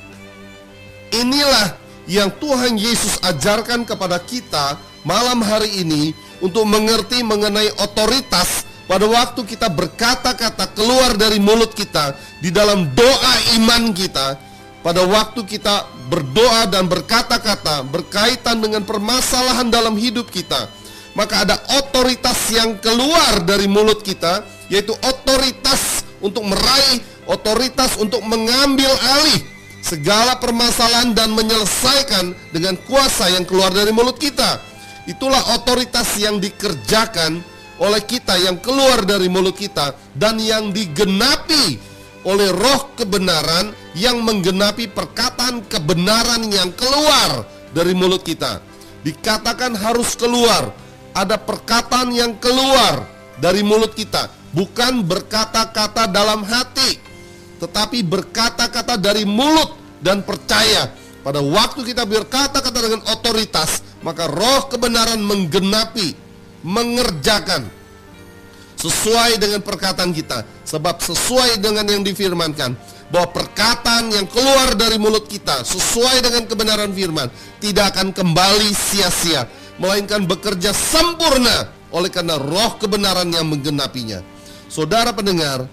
inilah 1.12 1.76
yang 2.08 2.32
Tuhan 2.40 2.80
Yesus 2.80 3.20
ajarkan 3.24 3.84
kepada 3.84 4.16
kita 4.20 4.80
malam 5.04 5.44
hari 5.44 5.84
ini 5.84 6.16
untuk 6.40 6.64
mengerti 6.64 7.20
mengenai 7.20 7.68
otoritas 7.80 8.64
pada 8.88 9.04
waktu 9.04 9.44
kita 9.44 9.68
berkata-kata 9.68 10.72
keluar 10.72 11.12
dari 11.20 11.36
mulut 11.36 11.76
kita 11.76 12.16
di 12.40 12.48
dalam 12.48 12.88
doa 12.96 13.34
iman 13.60 13.92
kita 13.92 14.47
pada 14.88 15.04
waktu 15.04 15.44
kita 15.44 15.84
berdoa 16.08 16.64
dan 16.64 16.88
berkata-kata 16.88 17.84
berkaitan 17.92 18.56
dengan 18.56 18.88
permasalahan 18.88 19.68
dalam 19.68 20.00
hidup 20.00 20.32
kita 20.32 20.64
maka 21.12 21.44
ada 21.44 21.60
otoritas 21.76 22.48
yang 22.48 22.72
keluar 22.80 23.44
dari 23.44 23.68
mulut 23.68 24.00
kita 24.00 24.40
yaitu 24.72 24.96
otoritas 25.04 26.08
untuk 26.24 26.40
meraih 26.40 27.04
otoritas 27.28 28.00
untuk 28.00 28.24
mengambil 28.24 28.88
alih 29.20 29.44
segala 29.84 30.40
permasalahan 30.40 31.12
dan 31.12 31.36
menyelesaikan 31.36 32.32
dengan 32.56 32.80
kuasa 32.88 33.28
yang 33.28 33.44
keluar 33.44 33.68
dari 33.70 33.92
mulut 33.92 34.16
kita. 34.16 34.58
Itulah 35.04 35.56
otoritas 35.56 36.16
yang 36.16 36.40
dikerjakan 36.40 37.40
oleh 37.78 38.02
kita 38.02 38.36
yang 38.40 38.58
keluar 38.58 39.06
dari 39.06 39.30
mulut 39.30 39.54
kita 39.54 39.94
dan 40.16 40.36
yang 40.40 40.74
digenapi 40.74 41.78
oleh 42.28 42.52
roh 42.52 42.92
kebenaran 42.92 43.72
yang 43.96 44.20
menggenapi 44.20 44.92
perkataan 44.92 45.64
kebenaran 45.64 46.44
yang 46.52 46.68
keluar 46.76 47.48
dari 47.72 47.96
mulut 47.96 48.20
kita. 48.20 48.60
Dikatakan 49.00 49.72
harus 49.72 50.12
keluar, 50.12 50.68
ada 51.16 51.40
perkataan 51.40 52.12
yang 52.12 52.36
keluar 52.36 53.08
dari 53.40 53.64
mulut 53.64 53.96
kita, 53.96 54.28
bukan 54.52 55.00
berkata-kata 55.00 56.04
dalam 56.12 56.44
hati 56.44 57.08
tetapi 57.58 58.06
berkata-kata 58.06 58.94
dari 58.96 59.26
mulut 59.26 59.74
dan 59.98 60.22
percaya. 60.22 60.94
Pada 61.26 61.42
waktu 61.42 61.82
kita 61.82 62.06
berkata-kata 62.06 62.78
dengan 62.78 63.02
otoritas, 63.10 63.82
maka 64.00 64.30
roh 64.30 64.70
kebenaran 64.70 65.18
menggenapi, 65.18 66.14
mengerjakan 66.62 67.68
sesuai 68.78 69.42
dengan 69.42 69.60
perkataan 69.60 70.14
kita. 70.14 70.46
Sebab 70.62 71.02
sesuai 71.02 71.58
dengan 71.58 71.84
yang 71.84 72.06
difirmankan, 72.06 72.78
bahwa 73.08 73.28
perkataan 73.32 74.12
yang 74.12 74.26
keluar 74.28 74.76
dari 74.76 75.00
mulut 75.00 75.24
kita 75.26 75.64
sesuai 75.64 76.20
dengan 76.20 76.44
kebenaran 76.44 76.92
firman 76.92 77.32
tidak 77.58 77.96
akan 77.96 78.12
kembali 78.12 78.70
sia-sia, 78.72 79.48
melainkan 79.80 80.28
bekerja 80.28 80.76
sempurna 80.76 81.72
oleh 81.88 82.12
karena 82.12 82.36
roh 82.36 82.76
kebenaran 82.76 83.32
yang 83.32 83.48
menggenapinya. 83.48 84.20
Saudara 84.68 85.16
pendengar, 85.16 85.64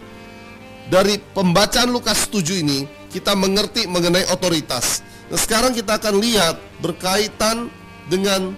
dari 0.88 1.20
pembacaan 1.20 1.91
Lukas 1.91 2.32
7 2.32 2.64
ini 2.64 2.88
kita 3.12 3.36
mengerti 3.36 3.84
mengenai 3.88 4.24
otoritas. 4.32 5.03
Nah, 5.28 5.39
sekarang 5.39 5.76
kita 5.76 5.99
akan 5.99 6.16
lihat 6.24 6.56
berkaitan 6.80 7.68
dengan 8.08 8.56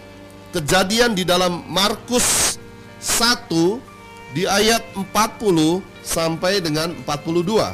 kejadian 0.53 1.17
di 1.17 1.25
dalam 1.25 1.65
Markus 1.65 2.59
1 3.01 3.49
di 4.37 4.45
ayat 4.45 4.85
40 4.93 5.81
sampai 6.05 6.61
dengan 6.61 6.93
42. 7.01 7.73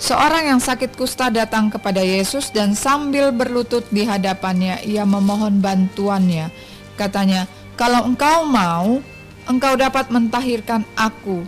Seorang 0.00 0.56
yang 0.56 0.60
sakit 0.60 0.96
kusta 0.96 1.28
datang 1.28 1.68
kepada 1.68 2.00
Yesus 2.00 2.48
dan 2.48 2.72
sambil 2.72 3.36
berlutut 3.36 3.84
di 3.92 4.08
hadapannya 4.08 4.80
ia 4.80 5.04
memohon 5.04 5.60
bantuannya. 5.60 6.48
Katanya, 6.96 7.44
"Kalau 7.76 8.08
engkau 8.08 8.48
mau, 8.48 9.04
engkau 9.44 9.76
dapat 9.76 10.08
mentahirkan 10.08 10.80
aku." 10.96 11.44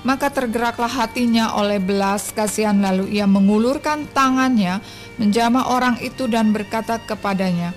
Maka 0.00 0.32
tergeraklah 0.32 0.88
hatinya 0.88 1.60
oleh 1.60 1.76
belas 1.76 2.32
kasihan 2.32 2.78
lalu 2.80 3.20
ia 3.20 3.28
mengulurkan 3.28 4.08
tangannya 4.16 4.80
menjamah 5.20 5.68
orang 5.68 6.00
itu 6.00 6.24
dan 6.24 6.56
berkata 6.56 6.96
kepadanya, 7.04 7.76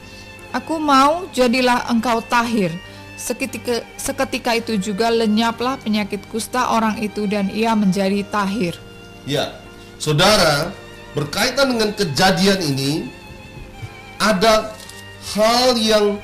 Aku 0.50 0.78
mau 0.82 1.26
jadilah 1.34 1.90
engkau 1.90 2.22
tahir. 2.26 2.74
Seketika, 3.20 3.84
seketika 4.00 4.56
itu 4.56 4.80
juga 4.80 5.12
lenyaplah 5.12 5.76
penyakit 5.84 6.24
kusta 6.32 6.72
orang 6.72 7.04
itu 7.04 7.28
dan 7.28 7.52
ia 7.52 7.76
menjadi 7.76 8.24
tahir. 8.32 8.80
Ya, 9.28 9.60
saudara, 10.00 10.72
berkaitan 11.12 11.76
dengan 11.76 11.92
kejadian 11.92 12.64
ini 12.64 13.12
ada 14.24 14.72
hal 15.36 15.76
yang 15.76 16.16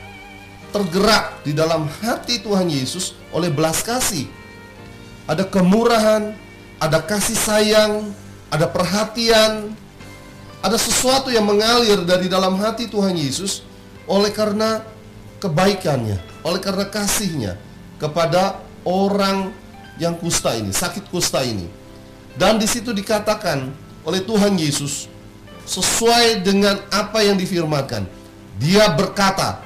tergerak 0.71 1.43
di 1.43 1.51
dalam 1.51 1.87
hati 1.99 2.39
Tuhan 2.39 2.71
Yesus 2.71 3.15
oleh 3.35 3.51
belas 3.51 3.83
kasih. 3.83 4.27
Ada 5.27 5.43
kemurahan, 5.51 6.31
ada 6.79 6.99
kasih 7.03 7.35
sayang, 7.35 8.11
ada 8.47 8.71
perhatian, 8.71 9.75
ada 10.63 10.77
sesuatu 10.79 11.27
yang 11.27 11.43
mengalir 11.43 12.01
dari 12.07 12.31
dalam 12.31 12.55
hati 12.57 12.87
Tuhan 12.87 13.15
Yesus 13.19 13.61
oleh 14.07 14.31
karena 14.31 14.83
kebaikannya, 15.43 16.17
oleh 16.45 16.61
karena 16.61 16.85
kasihnya 16.85 17.57
kepada 17.97 18.61
orang 18.85 19.49
yang 19.97 20.13
kusta 20.13 20.53
ini, 20.53 20.69
sakit 20.69 21.09
kusta 21.09 21.41
ini. 21.41 21.65
Dan 22.37 22.61
di 22.61 22.69
situ 22.69 22.93
dikatakan 22.93 23.73
oleh 24.05 24.21
Tuhan 24.21 24.53
Yesus 24.53 25.09
sesuai 25.65 26.45
dengan 26.45 26.77
apa 26.93 27.25
yang 27.25 27.33
difirmankan. 27.39 28.05
Dia 28.61 28.93
berkata, 28.93 29.65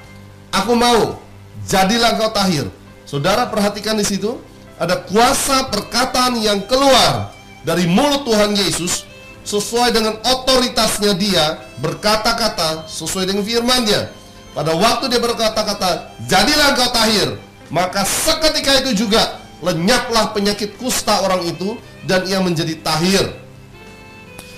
"Aku 0.55 0.73
mau, 0.73 1.19
jadilah 1.67 2.15
engkau 2.15 2.31
tahir." 2.31 2.65
Saudara 3.03 3.49
perhatikan 3.51 3.99
di 3.99 4.05
situ 4.07 4.39
ada 4.79 4.95
kuasa 5.03 5.67
perkataan 5.67 6.39
yang 6.39 6.63
keluar 6.69 7.35
dari 7.67 7.89
mulut 7.89 8.23
Tuhan 8.23 8.55
Yesus 8.55 9.03
sesuai 9.43 9.91
dengan 9.91 10.15
otoritasnya 10.21 11.17
dia 11.17 11.57
berkata-kata 11.81 12.85
sesuai 12.87 13.27
dengan 13.27 13.43
firman-Nya. 13.43 14.13
Pada 14.59 14.75
waktu 14.75 15.07
dia 15.07 15.23
berkata-kata, 15.23 16.19
"Jadilah 16.27 16.75
engkau 16.75 16.91
tahir," 16.91 17.31
maka 17.71 18.03
seketika 18.03 18.83
itu 18.83 19.07
juga 19.07 19.39
lenyaplah 19.63 20.35
penyakit 20.35 20.75
kusta 20.75 21.23
orang 21.23 21.47
itu 21.47 21.79
dan 22.03 22.27
ia 22.27 22.43
menjadi 22.43 22.75
tahir. 22.83 23.23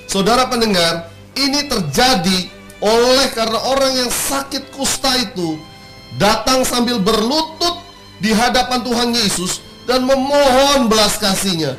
Saudara 0.10 0.50
pendengar, 0.50 1.06
ini 1.38 1.70
terjadi 1.70 2.50
oleh 2.82 3.30
karena 3.38 3.62
orang 3.62 3.94
yang 3.94 4.10
sakit 4.10 4.74
kusta 4.74 5.22
itu 5.22 5.62
datang 6.18 6.66
sambil 6.66 6.98
berlutut 6.98 7.86
di 8.18 8.34
hadapan 8.34 8.82
Tuhan 8.82 9.14
Yesus 9.14 9.62
dan 9.86 10.02
memohon 10.02 10.90
belas 10.90 11.22
kasihnya. 11.22 11.78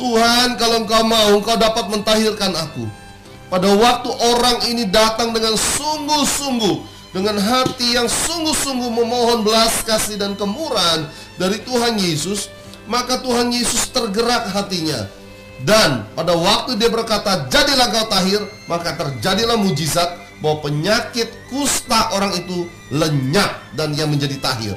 Tuhan, 0.00 0.56
kalau 0.56 0.88
engkau 0.88 1.04
mau, 1.04 1.36
engkau 1.36 1.60
dapat 1.60 1.84
mentahirkan 1.92 2.56
aku. 2.56 2.88
Pada 3.52 3.68
waktu 3.76 4.08
orang 4.08 4.72
ini 4.72 4.88
datang 4.88 5.36
dengan 5.36 5.52
sungguh-sungguh, 5.52 6.91
dengan 7.12 7.36
hati 7.36 7.92
yang 7.94 8.08
sungguh-sungguh 8.08 8.88
memohon 8.88 9.44
belas 9.44 9.84
kasih 9.84 10.16
dan 10.16 10.32
kemurahan 10.32 11.04
dari 11.36 11.60
Tuhan 11.60 12.00
Yesus, 12.00 12.48
maka 12.88 13.20
Tuhan 13.20 13.52
Yesus 13.52 13.92
tergerak 13.92 14.48
hatinya. 14.48 15.06
Dan 15.62 16.08
pada 16.18 16.34
waktu 16.34 16.74
dia 16.74 16.90
berkata, 16.90 17.46
jadilah 17.46 17.86
kau 17.92 18.08
tahir, 18.10 18.42
maka 18.66 18.98
terjadilah 18.98 19.54
mujizat 19.54 20.18
bahwa 20.42 20.58
penyakit 20.66 21.30
kusta 21.46 22.10
orang 22.18 22.34
itu 22.34 22.66
lenyap 22.90 23.62
dan 23.78 23.94
ia 23.94 24.08
menjadi 24.08 24.42
tahir. 24.42 24.74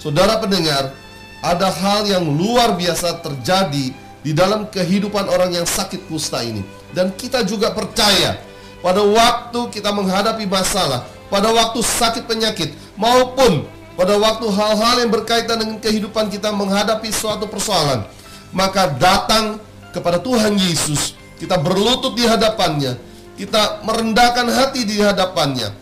Saudara 0.00 0.40
pendengar, 0.40 0.96
ada 1.44 1.68
hal 1.68 2.08
yang 2.08 2.24
luar 2.24 2.72
biasa 2.72 3.20
terjadi 3.20 3.92
di 4.24 4.32
dalam 4.32 4.64
kehidupan 4.72 5.28
orang 5.28 5.52
yang 5.52 5.68
sakit 5.68 6.08
kusta 6.08 6.40
ini. 6.40 6.64
Dan 6.96 7.12
kita 7.12 7.44
juga 7.44 7.76
percaya 7.76 8.40
pada 8.84 9.00
waktu 9.00 9.72
kita 9.72 9.88
menghadapi 9.96 10.44
masalah, 10.44 11.08
pada 11.32 11.48
waktu 11.48 11.80
sakit 11.80 12.28
penyakit, 12.28 12.76
maupun 13.00 13.64
pada 13.96 14.12
waktu 14.20 14.44
hal-hal 14.52 15.00
yang 15.00 15.08
berkaitan 15.08 15.56
dengan 15.56 15.80
kehidupan 15.80 16.28
kita 16.28 16.52
menghadapi 16.52 17.08
suatu 17.08 17.48
persoalan, 17.48 18.04
maka 18.52 18.92
datang 18.92 19.56
kepada 19.88 20.20
Tuhan 20.20 20.60
Yesus, 20.60 21.16
kita 21.40 21.56
berlutut 21.56 22.12
di 22.12 22.28
hadapannya, 22.28 23.00
kita 23.40 23.80
merendahkan 23.88 24.52
hati 24.52 24.84
di 24.84 25.00
hadapannya. 25.00 25.72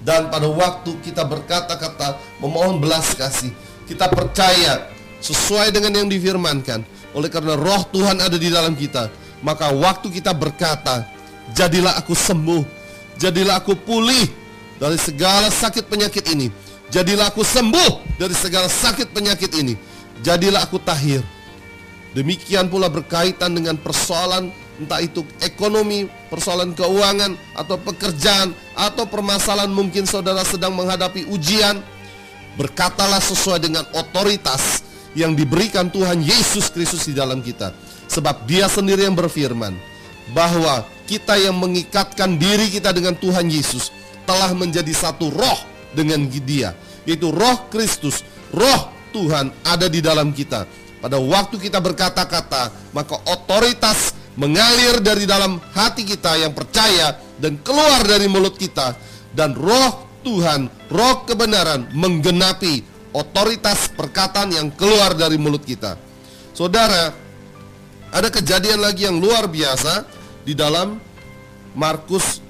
Dan 0.00 0.32
pada 0.32 0.48
waktu 0.48 0.96
kita 1.04 1.28
berkata-kata 1.28 2.16
memohon 2.40 2.80
belas 2.80 3.12
kasih, 3.12 3.52
kita 3.84 4.08
percaya 4.08 4.88
sesuai 5.20 5.68
dengan 5.68 6.00
yang 6.00 6.08
difirmankan. 6.08 6.80
Oleh 7.12 7.28
karena 7.28 7.60
roh 7.60 7.84
Tuhan 7.92 8.16
ada 8.24 8.40
di 8.40 8.48
dalam 8.48 8.72
kita, 8.72 9.12
maka 9.44 9.68
waktu 9.68 10.08
kita 10.08 10.32
berkata, 10.32 11.19
jadilah 11.54 11.98
aku 11.98 12.14
sembuh, 12.14 12.62
jadilah 13.20 13.60
aku 13.60 13.76
pulih 13.76 14.26
dari 14.80 14.96
segala 14.96 15.52
sakit 15.52 15.86
penyakit 15.86 16.24
ini. 16.32 16.48
Jadilah 16.90 17.30
aku 17.30 17.46
sembuh 17.46 18.18
dari 18.18 18.34
segala 18.34 18.66
sakit 18.66 19.14
penyakit 19.14 19.54
ini. 19.54 19.78
Jadilah 20.26 20.66
aku 20.66 20.82
tahir. 20.82 21.22
Demikian 22.10 22.66
pula 22.66 22.90
berkaitan 22.90 23.54
dengan 23.54 23.78
persoalan 23.78 24.50
entah 24.82 24.98
itu 24.98 25.22
ekonomi, 25.38 26.10
persoalan 26.26 26.74
keuangan 26.74 27.38
atau 27.54 27.78
pekerjaan 27.78 28.50
atau 28.74 29.06
permasalahan 29.06 29.70
mungkin 29.70 30.02
saudara 30.02 30.42
sedang 30.42 30.74
menghadapi 30.74 31.30
ujian. 31.30 31.78
Berkatalah 32.58 33.22
sesuai 33.22 33.62
dengan 33.62 33.86
otoritas 33.94 34.82
yang 35.14 35.38
diberikan 35.38 35.86
Tuhan 35.86 36.18
Yesus 36.18 36.74
Kristus 36.74 37.06
di 37.06 37.14
dalam 37.14 37.38
kita. 37.38 37.70
Sebab 38.10 38.42
dia 38.50 38.66
sendiri 38.66 39.06
yang 39.06 39.14
berfirman 39.14 39.89
bahwa 40.30 40.86
kita 41.06 41.34
yang 41.38 41.58
mengikatkan 41.58 42.38
diri 42.38 42.70
kita 42.70 42.94
dengan 42.94 43.18
Tuhan 43.18 43.50
Yesus 43.50 43.90
telah 44.22 44.54
menjadi 44.54 44.90
satu 44.94 45.30
roh 45.34 45.58
dengan 45.90 46.26
dia. 46.30 46.74
Yaitu 47.02 47.34
roh 47.34 47.66
Kristus, 47.72 48.22
roh 48.54 48.90
Tuhan 49.10 49.50
ada 49.66 49.90
di 49.90 49.98
dalam 49.98 50.30
kita. 50.30 50.66
Pada 51.00 51.16
waktu 51.16 51.56
kita 51.56 51.80
berkata-kata, 51.80 52.92
maka 52.92 53.16
otoritas 53.26 54.12
mengalir 54.36 55.02
dari 55.02 55.24
dalam 55.26 55.58
hati 55.74 56.06
kita 56.06 56.38
yang 56.38 56.52
percaya 56.54 57.18
dan 57.40 57.58
keluar 57.64 58.04
dari 58.04 58.28
mulut 58.30 58.54
kita 58.54 58.94
dan 59.34 59.56
roh 59.56 60.06
Tuhan, 60.20 60.68
roh 60.92 61.24
kebenaran 61.24 61.88
menggenapi 61.96 62.84
otoritas 63.16 63.90
perkataan 63.96 64.52
yang 64.52 64.68
keluar 64.76 65.16
dari 65.16 65.40
mulut 65.40 65.64
kita. 65.64 65.96
Saudara, 66.52 67.10
ada 68.12 68.28
kejadian 68.28 68.84
lagi 68.84 69.08
yang 69.08 69.16
luar 69.16 69.48
biasa 69.48 70.19
di 70.44 70.56
dalam 70.56 70.98
Markus 71.76 72.40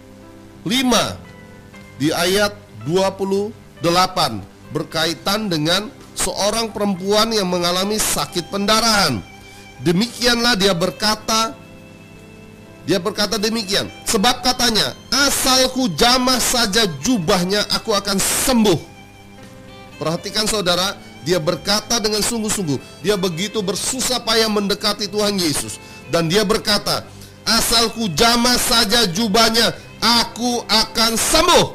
5 0.64 2.01
di 2.01 2.09
ayat 2.12 2.57
28 2.84 4.72
berkaitan 4.72 5.51
dengan 5.51 5.93
seorang 6.16 6.72
perempuan 6.72 7.32
yang 7.32 7.49
mengalami 7.49 7.97
sakit 7.97 8.49
pendarahan. 8.49 9.20
Demikianlah 9.80 10.57
dia 10.57 10.76
berkata 10.76 11.57
dia 12.88 12.97
berkata 12.97 13.36
demikian, 13.36 13.86
sebab 14.09 14.41
katanya, 14.41 14.97
asalku 15.12 15.93
jamah 15.95 16.41
saja 16.41 16.88
jubahnya 17.05 17.62
aku 17.70 17.93
akan 17.93 18.16
sembuh. 18.18 18.80
Perhatikan 20.01 20.49
saudara, 20.49 20.97
dia 21.20 21.36
berkata 21.36 22.01
dengan 22.01 22.24
sungguh-sungguh, 22.24 23.05
dia 23.05 23.20
begitu 23.20 23.61
bersusah 23.61 24.24
payah 24.24 24.49
mendekati 24.49 25.12
Tuhan 25.12 25.36
Yesus 25.36 25.76
dan 26.09 26.26
dia 26.26 26.41
berkata, 26.41 27.05
asalku 27.59 28.07
jamah 28.14 28.57
saja 28.59 29.09
jubahnya, 29.11 29.74
aku 29.98 30.62
akan 30.68 31.12
sembuh. 31.18 31.66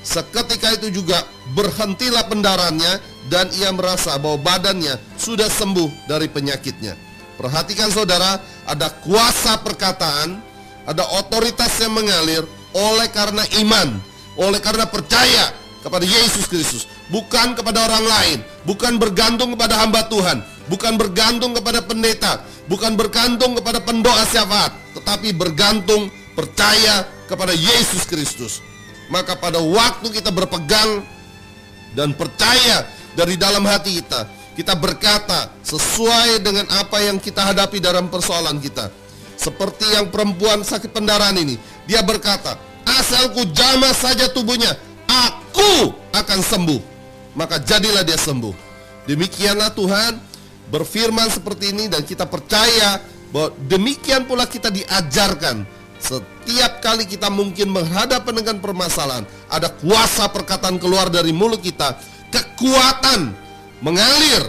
Seketika 0.00 0.80
itu 0.80 1.02
juga 1.02 1.20
berhentilah 1.52 2.24
pendarahannya 2.24 2.98
dan 3.28 3.52
ia 3.56 3.68
merasa 3.70 4.16
bahwa 4.16 4.40
badannya 4.40 4.96
sudah 5.20 5.46
sembuh 5.46 6.08
dari 6.08 6.26
penyakitnya. 6.26 6.96
Perhatikan 7.36 7.88
saudara, 7.92 8.40
ada 8.68 8.88
kuasa 9.00 9.60
perkataan, 9.60 10.40
ada 10.84 11.04
otoritas 11.20 11.72
yang 11.80 11.92
mengalir 11.96 12.44
oleh 12.76 13.08
karena 13.12 13.44
iman, 13.64 13.96
oleh 14.40 14.60
karena 14.60 14.84
percaya 14.88 15.52
kepada 15.80 16.04
Yesus 16.04 16.44
Kristus, 16.48 16.84
bukan 17.08 17.56
kepada 17.56 17.88
orang 17.88 18.04
lain, 18.04 18.38
bukan 18.68 19.00
bergantung 19.00 19.56
kepada 19.56 19.80
hamba 19.80 20.04
Tuhan, 20.12 20.44
bukan 20.70 20.94
bergantung 20.94 21.50
kepada 21.50 21.82
pendeta, 21.82 22.46
bukan 22.70 22.94
bergantung 22.94 23.58
kepada 23.58 23.82
pendoa 23.82 24.22
syafaat, 24.30 24.70
tetapi 24.94 25.34
bergantung 25.34 26.06
percaya 26.38 27.02
kepada 27.26 27.50
Yesus 27.50 28.06
Kristus. 28.06 28.62
Maka 29.10 29.34
pada 29.34 29.58
waktu 29.58 30.14
kita 30.14 30.30
berpegang 30.30 31.02
dan 31.98 32.14
percaya 32.14 32.86
dari 33.18 33.34
dalam 33.34 33.66
hati 33.66 33.98
kita, 33.98 34.30
kita 34.54 34.78
berkata 34.78 35.50
sesuai 35.66 36.38
dengan 36.46 36.70
apa 36.78 37.02
yang 37.02 37.18
kita 37.18 37.50
hadapi 37.50 37.82
dalam 37.82 38.06
persoalan 38.06 38.62
kita. 38.62 38.86
Seperti 39.34 39.98
yang 39.98 40.12
perempuan 40.14 40.62
sakit 40.62 40.94
pendarahan 40.94 41.34
ini, 41.34 41.58
dia 41.90 42.04
berkata, 42.06 42.54
asalku 42.86 43.42
jamah 43.50 43.90
saja 43.96 44.30
tubuhnya, 44.30 44.70
aku 45.10 45.90
akan 46.14 46.38
sembuh. 46.44 46.80
Maka 47.34 47.58
jadilah 47.62 48.04
dia 48.04 48.20
sembuh. 48.20 48.52
Demikianlah 49.08 49.72
Tuhan 49.74 50.29
berfirman 50.70 51.28
seperti 51.28 51.74
ini 51.74 51.90
dan 51.90 52.06
kita 52.06 52.24
percaya 52.24 53.02
bahwa 53.30 53.54
demikian 53.66 54.26
pula 54.26 54.46
kita 54.46 54.70
diajarkan 54.70 55.66
setiap 56.00 56.80
kali 56.80 57.04
kita 57.04 57.28
mungkin 57.28 57.68
menghadapi 57.68 58.32
dengan 58.32 58.56
permasalahan, 58.56 59.28
ada 59.52 59.68
kuasa 59.68 60.32
perkataan 60.32 60.80
keluar 60.80 61.12
dari 61.12 61.30
mulut 61.30 61.60
kita, 61.60 61.92
kekuatan 62.32 63.36
mengalir 63.84 64.48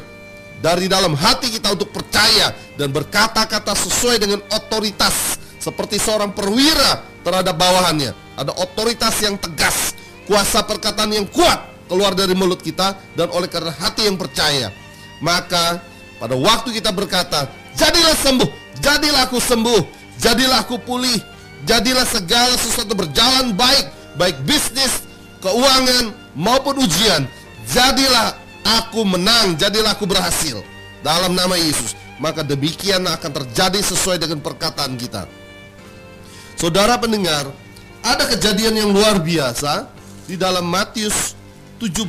dari 0.64 0.88
dalam 0.88 1.12
hati 1.12 1.52
kita 1.52 1.76
untuk 1.76 1.92
percaya 1.92 2.56
dan 2.80 2.96
berkata-kata 2.96 3.76
sesuai 3.76 4.24
dengan 4.24 4.40
otoritas 4.56 5.36
seperti 5.60 6.00
seorang 6.00 6.32
perwira 6.32 7.04
terhadap 7.28 7.60
bawahannya. 7.60 8.16
Ada 8.40 8.56
otoritas 8.56 9.20
yang 9.20 9.36
tegas, 9.36 9.94
kuasa 10.26 10.64
perkataan 10.64 11.12
yang 11.12 11.28
kuat 11.28 11.68
keluar 11.92 12.16
dari 12.16 12.32
mulut 12.32 12.64
kita 12.64 12.96
dan 13.20 13.28
oleh 13.36 13.52
karena 13.52 13.76
hati 13.76 14.08
yang 14.08 14.16
percaya. 14.16 14.72
Maka 15.20 15.84
pada 16.22 16.38
waktu 16.38 16.78
kita 16.78 16.94
berkata, 16.94 17.50
jadilah 17.74 18.14
sembuh, 18.14 18.50
jadilah 18.78 19.26
aku 19.26 19.42
sembuh, 19.42 19.82
jadilah 20.22 20.62
aku 20.62 20.78
pulih, 20.78 21.18
jadilah 21.66 22.06
segala 22.06 22.54
sesuatu 22.62 22.94
berjalan 22.94 23.58
baik, 23.58 23.90
baik 24.22 24.38
bisnis, 24.46 25.02
keuangan 25.42 26.14
maupun 26.38 26.78
ujian. 26.78 27.26
Jadilah 27.66 28.38
aku 28.62 29.02
menang, 29.02 29.58
jadilah 29.58 29.98
aku 29.98 30.06
berhasil 30.06 30.62
dalam 31.02 31.34
nama 31.34 31.58
Yesus. 31.58 31.98
Maka 32.22 32.46
demikian 32.46 33.02
akan 33.02 33.32
terjadi 33.42 33.82
sesuai 33.82 34.22
dengan 34.22 34.46
perkataan 34.46 34.94
kita. 35.02 35.26
Saudara 36.54 37.02
pendengar, 37.02 37.50
ada 38.06 38.30
kejadian 38.30 38.78
yang 38.78 38.90
luar 38.94 39.18
biasa 39.18 39.90
di 40.30 40.38
dalam 40.38 40.70
Matius 40.70 41.34
17 41.82 42.06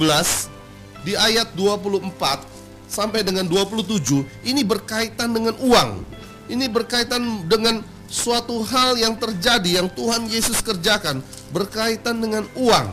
di 1.00 1.16
ayat 1.16 1.48
24 1.56 2.51
sampai 2.92 3.24
dengan 3.24 3.48
27 3.48 4.44
ini 4.44 4.60
berkaitan 4.60 5.32
dengan 5.32 5.56
uang. 5.64 6.04
Ini 6.52 6.68
berkaitan 6.68 7.48
dengan 7.48 7.80
suatu 8.12 8.60
hal 8.68 9.00
yang 9.00 9.16
terjadi 9.16 9.80
yang 9.80 9.88
Tuhan 9.88 10.28
Yesus 10.28 10.60
kerjakan 10.60 11.24
berkaitan 11.48 12.20
dengan 12.20 12.44
uang. 12.52 12.92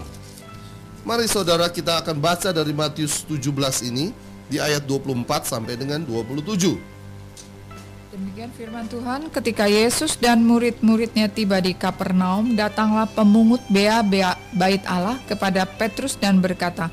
Mari 1.04 1.28
saudara 1.28 1.68
kita 1.68 2.00
akan 2.00 2.16
baca 2.24 2.56
dari 2.56 2.72
Matius 2.72 3.28
17 3.28 3.52
ini 3.92 4.16
di 4.48 4.64
ayat 4.64 4.88
24 4.88 5.28
sampai 5.44 5.76
dengan 5.76 6.00
27. 6.08 6.80
Demikian 8.10 8.50
firman 8.58 8.90
Tuhan, 8.90 9.30
ketika 9.30 9.70
Yesus 9.70 10.18
dan 10.18 10.42
murid-muridnya 10.42 11.30
tiba 11.30 11.62
di 11.62 11.78
Kapernaum, 11.78 12.58
datanglah 12.58 13.06
pemungut 13.06 13.62
bea 13.70 14.02
bea 14.02 14.34
bait 14.50 14.82
Allah 14.90 15.22
kepada 15.30 15.64
Petrus 15.70 16.18
dan 16.18 16.42
berkata, 16.42 16.90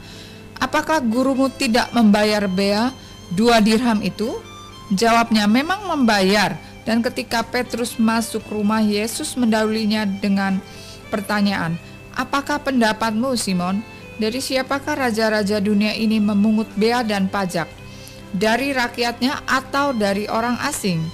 Apakah 0.58 1.02
gurumu 1.04 1.52
tidak 1.52 1.92
membayar 1.92 2.44
bea 2.48 2.92
dua 3.32 3.60
dirham 3.60 4.00
itu? 4.00 4.38
Jawabnya, 4.94 5.50
memang 5.50 5.84
membayar. 5.90 6.56
Dan 6.86 7.02
ketika 7.02 7.42
Petrus 7.42 7.98
masuk 7.98 8.46
rumah, 8.46 8.78
Yesus 8.78 9.34
mendahulinya 9.34 10.06
dengan 10.06 10.62
pertanyaan, 11.10 11.74
Apakah 12.16 12.64
pendapatmu 12.64 13.36
Simon? 13.36 13.84
Dari 14.16 14.40
siapakah 14.40 14.96
raja-raja 14.96 15.60
dunia 15.60 15.92
ini 15.92 16.16
memungut 16.16 16.72
bea 16.72 17.04
dan 17.04 17.28
pajak? 17.28 17.68
Dari 18.32 18.72
rakyatnya 18.72 19.44
atau 19.44 19.92
dari 19.92 20.24
orang 20.24 20.56
asing? 20.64 21.04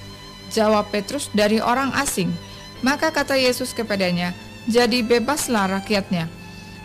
Jawab 0.55 0.87
Petrus, 0.95 1.27
dari 1.35 1.59
orang 1.59 1.91
asing. 1.99 2.31
Maka 2.79 3.11
kata 3.11 3.35
Yesus 3.35 3.75
kepadanya, 3.75 4.31
jadi 4.71 5.03
bebaslah 5.03 5.83
rakyatnya. 5.83 6.31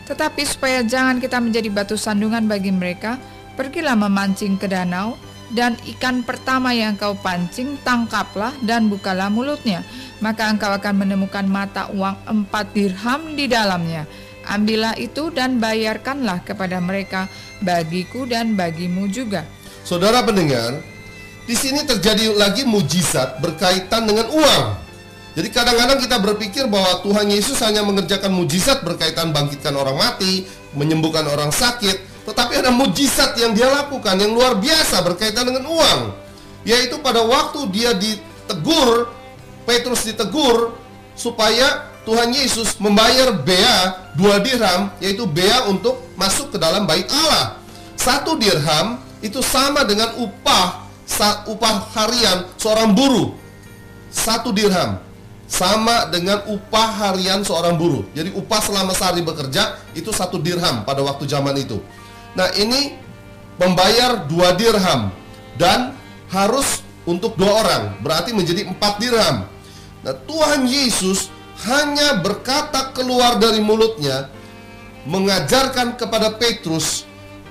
Tetapi 0.09 0.43
supaya 0.49 0.81
jangan 0.81 1.21
kita 1.21 1.37
menjadi 1.37 1.69
batu 1.69 2.01
sandungan 2.01 2.49
bagi 2.49 2.73
mereka, 2.73 3.21
pergilah 3.61 3.93
memancing 3.93 4.57
ke 4.57 4.65
danau, 4.65 5.21
dan 5.53 5.77
ikan 5.97 6.25
pertama 6.25 6.73
yang 6.73 6.97
kau 6.97 7.13
pancing, 7.13 7.77
tangkaplah 7.85 8.57
dan 8.65 8.89
bukalah 8.89 9.29
mulutnya. 9.29 9.85
Maka 10.25 10.49
engkau 10.49 10.73
akan 10.73 11.05
menemukan 11.05 11.45
mata 11.45 11.93
uang 11.93 12.17
empat 12.25 12.73
dirham 12.73 13.37
di 13.37 13.45
dalamnya. 13.49 14.09
Ambillah 14.49 14.97
itu 14.97 15.29
dan 15.29 15.61
bayarkanlah 15.61 16.41
kepada 16.41 16.81
mereka, 16.81 17.29
bagiku 17.61 18.25
dan 18.25 18.57
bagimu 18.57 19.13
juga. 19.13 19.45
Saudara 19.85 20.25
pendengar, 20.25 20.81
di 21.45 21.53
sini 21.53 21.85
terjadi 21.85 22.33
lagi 22.33 22.65
mujizat 22.65 23.45
berkaitan 23.45 24.09
dengan 24.09 24.29
uang. 24.33 24.88
Jadi 25.37 25.49
kadang-kadang 25.55 25.99
kita 26.01 26.17
berpikir 26.19 26.65
bahwa 26.67 27.05
Tuhan 27.05 27.29
Yesus 27.29 27.61
hanya 27.63 27.85
mengerjakan 27.85 28.33
mujizat 28.33 28.83
berkaitan 28.83 29.31
bangkitkan 29.31 29.71
orang 29.77 29.95
mati, 29.95 30.49
menyembuhkan 30.75 31.29
orang 31.29 31.53
sakit, 31.53 32.27
tetapi 32.27 32.61
ada 32.61 32.69
mujizat 32.69 33.37
yang 33.41 33.53
dia 33.53 33.69
lakukan 33.71 34.19
yang 34.21 34.33
luar 34.35 34.57
biasa 34.59 35.01
berkaitan 35.05 35.49
dengan 35.49 35.69
uang. 35.69 36.01
Yaitu 36.67 36.99
pada 37.01 37.23
waktu 37.23 37.61
dia 37.71 37.95
ditegur, 37.95 39.09
Petrus 39.63 40.05
ditegur 40.05 40.75
supaya 41.17 41.89
Tuhan 42.05 42.33
Yesus 42.33 42.77
membayar 42.81 43.33
bea 43.33 44.11
dua 44.17 44.41
dirham, 44.41 44.93
yaitu 45.01 45.29
bea 45.29 45.69
untuk 45.69 46.03
masuk 46.17 46.53
ke 46.53 46.59
dalam 46.59 46.89
bait 46.89 47.07
Allah. 47.09 47.61
Satu 47.95 48.35
dirham 48.35 48.99
itu 49.25 49.39
sama 49.45 49.85
dengan 49.85 50.17
upah 50.19 50.89
upah 51.49 51.75
harian 51.97 52.49
seorang 52.61 52.93
buruh. 52.93 53.33
Satu 54.13 54.53
dirham 54.53 55.08
sama 55.49 56.13
dengan 56.13 56.45
upah 56.45 57.09
harian 57.09 57.41
seorang 57.41 57.75
buruh. 57.81 58.05
Jadi 58.13 58.37
upah 58.37 58.61
selama 58.61 58.93
sehari 58.93 59.25
bekerja 59.25 59.81
itu 59.97 60.13
satu 60.13 60.37
dirham 60.37 60.85
pada 60.85 61.01
waktu 61.01 61.25
zaman 61.25 61.57
itu. 61.57 61.81
Nah 62.37 62.53
ini 62.55 63.01
membayar 63.57 64.29
dua 64.29 64.53
dirham 64.55 65.09
dan 65.57 65.97
harus 66.29 66.85
untuk 67.09 67.35
dua 67.41 67.65
orang 67.65 67.83
berarti 68.05 68.37
menjadi 68.37 68.69
empat 68.69 69.01
dirham. 69.01 69.49
Nah 70.05 70.15
Tuhan 70.29 70.69
Yesus 70.69 71.33
hanya 71.65 72.21
berkata 72.21 72.93
keluar 72.93 73.41
dari 73.41 73.65
mulutnya 73.65 74.29
mengajarkan 75.09 75.97
kepada 75.97 76.37
Petrus 76.37 77.08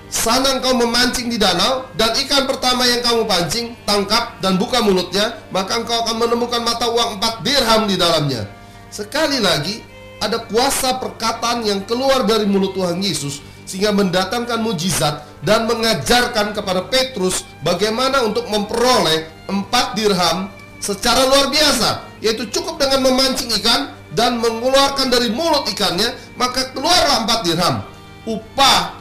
Sana 0.08 0.56
engkau 0.56 0.72
memancing 0.72 1.28
di 1.28 1.36
danau 1.36 1.84
dan 2.00 2.16
ikan 2.16 2.48
pertama 2.48 2.88
yang 2.88 3.04
kamu 3.04 3.28
pancing 3.28 3.76
tangkap 3.84 4.40
dan 4.40 4.56
buka 4.56 4.80
mulutnya 4.80 5.36
maka 5.52 5.84
engkau 5.84 6.00
akan 6.08 6.16
menemukan 6.16 6.64
mata 6.64 6.88
uang 6.88 7.20
empat 7.20 7.44
dirham 7.44 7.92
di 7.92 8.00
dalamnya. 8.00 8.48
Sekali 8.88 9.44
lagi 9.44 9.84
ada 10.24 10.48
kuasa 10.48 10.96
perkataan 10.98 11.68
yang 11.68 11.84
keluar 11.84 12.24
dari 12.24 12.48
mulut 12.48 12.72
Tuhan 12.72 13.04
Yesus 13.04 13.44
sehingga 13.68 13.92
mendatangkan 13.92 14.64
mujizat 14.64 15.28
dan 15.44 15.68
mengajarkan 15.68 16.56
kepada 16.56 16.88
Petrus 16.88 17.44
bagaimana 17.60 18.24
untuk 18.24 18.48
memperoleh 18.48 19.28
empat 19.52 20.00
dirham 20.00 20.48
secara 20.80 21.28
luar 21.28 21.52
biasa 21.52 22.08
yaitu 22.24 22.48
cukup 22.48 22.80
dengan 22.80 23.12
memancing 23.12 23.52
ikan 23.60 23.92
dan 24.16 24.40
mengeluarkan 24.40 25.12
dari 25.12 25.30
mulut 25.36 25.68
ikannya 25.68 26.16
maka 26.40 26.72
keluarlah 26.72 27.28
empat 27.28 27.40
dirham 27.44 27.76
upah 28.24 28.97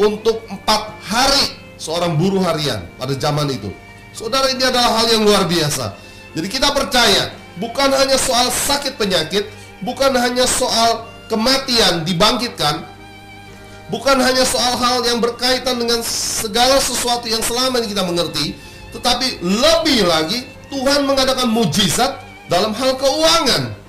untuk 0.00 0.40
empat 0.48 0.96
hari 1.04 1.60
seorang 1.76 2.16
buruh 2.16 2.40
harian 2.40 2.80
pada 2.96 3.12
zaman 3.12 3.52
itu. 3.52 3.68
Saudara 4.16 4.48
ini 4.48 4.64
adalah 4.64 5.04
hal 5.04 5.06
yang 5.12 5.22
luar 5.28 5.44
biasa. 5.44 5.92
Jadi 6.32 6.48
kita 6.48 6.72
percaya 6.72 7.36
bukan 7.60 7.92
hanya 7.92 8.16
soal 8.16 8.48
sakit 8.48 8.96
penyakit, 8.96 9.44
bukan 9.84 10.16
hanya 10.16 10.48
soal 10.48 11.04
kematian 11.28 12.02
dibangkitkan, 12.08 12.80
bukan 13.92 14.16
hanya 14.18 14.42
soal 14.48 14.80
hal 14.80 15.04
yang 15.04 15.20
berkaitan 15.20 15.76
dengan 15.76 16.00
segala 16.02 16.80
sesuatu 16.80 17.28
yang 17.28 17.44
selama 17.44 17.78
ini 17.84 17.92
kita 17.92 18.02
mengerti, 18.02 18.56
tetapi 18.96 19.44
lebih 19.44 20.08
lagi 20.08 20.48
Tuhan 20.72 21.04
mengadakan 21.04 21.50
mujizat 21.52 22.22
dalam 22.48 22.72
hal 22.72 22.96
keuangan. 22.96 23.79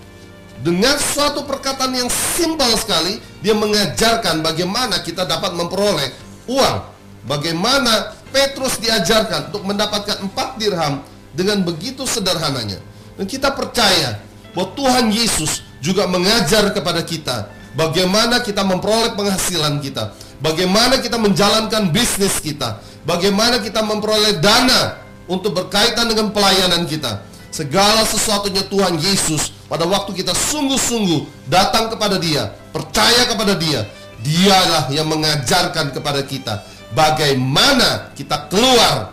Dengan 0.62 0.94
suatu 1.02 1.42
perkataan 1.44 1.94
yang 1.98 2.10
simpel 2.10 2.70
sekali, 2.78 3.18
dia 3.42 3.58
mengajarkan 3.58 4.46
bagaimana 4.46 5.02
kita 5.02 5.26
dapat 5.26 5.58
memperoleh 5.58 6.14
uang. 6.46 6.78
Bagaimana 7.26 8.18
Petrus 8.30 8.78
diajarkan 8.78 9.50
untuk 9.54 9.66
mendapatkan 9.66 10.22
empat 10.22 10.62
dirham 10.62 11.02
dengan 11.34 11.66
begitu 11.66 12.06
sederhananya. 12.06 12.78
Dan 13.18 13.26
kita 13.26 13.54
percaya 13.54 14.22
bahwa 14.54 14.74
Tuhan 14.78 15.10
Yesus 15.10 15.66
juga 15.82 16.06
mengajar 16.06 16.70
kepada 16.74 17.02
kita 17.02 17.50
bagaimana 17.76 18.44
kita 18.44 18.64
memperoleh 18.66 19.16
penghasilan 19.16 19.80
kita, 19.80 20.12
bagaimana 20.44 21.00
kita 21.00 21.16
menjalankan 21.16 21.92
bisnis 21.92 22.40
kita, 22.40 22.80
bagaimana 23.08 23.60
kita 23.64 23.80
memperoleh 23.84 24.40
dana 24.44 25.00
untuk 25.28 25.56
berkaitan 25.56 26.12
dengan 26.12 26.36
pelayanan 26.36 26.84
kita. 26.88 27.24
Segala 27.52 28.08
sesuatunya 28.08 28.64
Tuhan 28.72 28.96
Yesus 28.96 29.52
pada 29.68 29.84
waktu 29.84 30.16
kita 30.24 30.32
sungguh-sungguh 30.32 31.52
datang 31.52 31.92
kepada 31.92 32.16
Dia, 32.16 32.48
percaya 32.72 33.28
kepada 33.28 33.60
Dia, 33.60 33.84
Dialah 34.22 34.94
yang 34.94 35.10
mengajarkan 35.10 35.92
kepada 35.98 36.22
kita 36.22 36.62
bagaimana 36.94 38.14
kita 38.14 38.48
keluar 38.54 39.10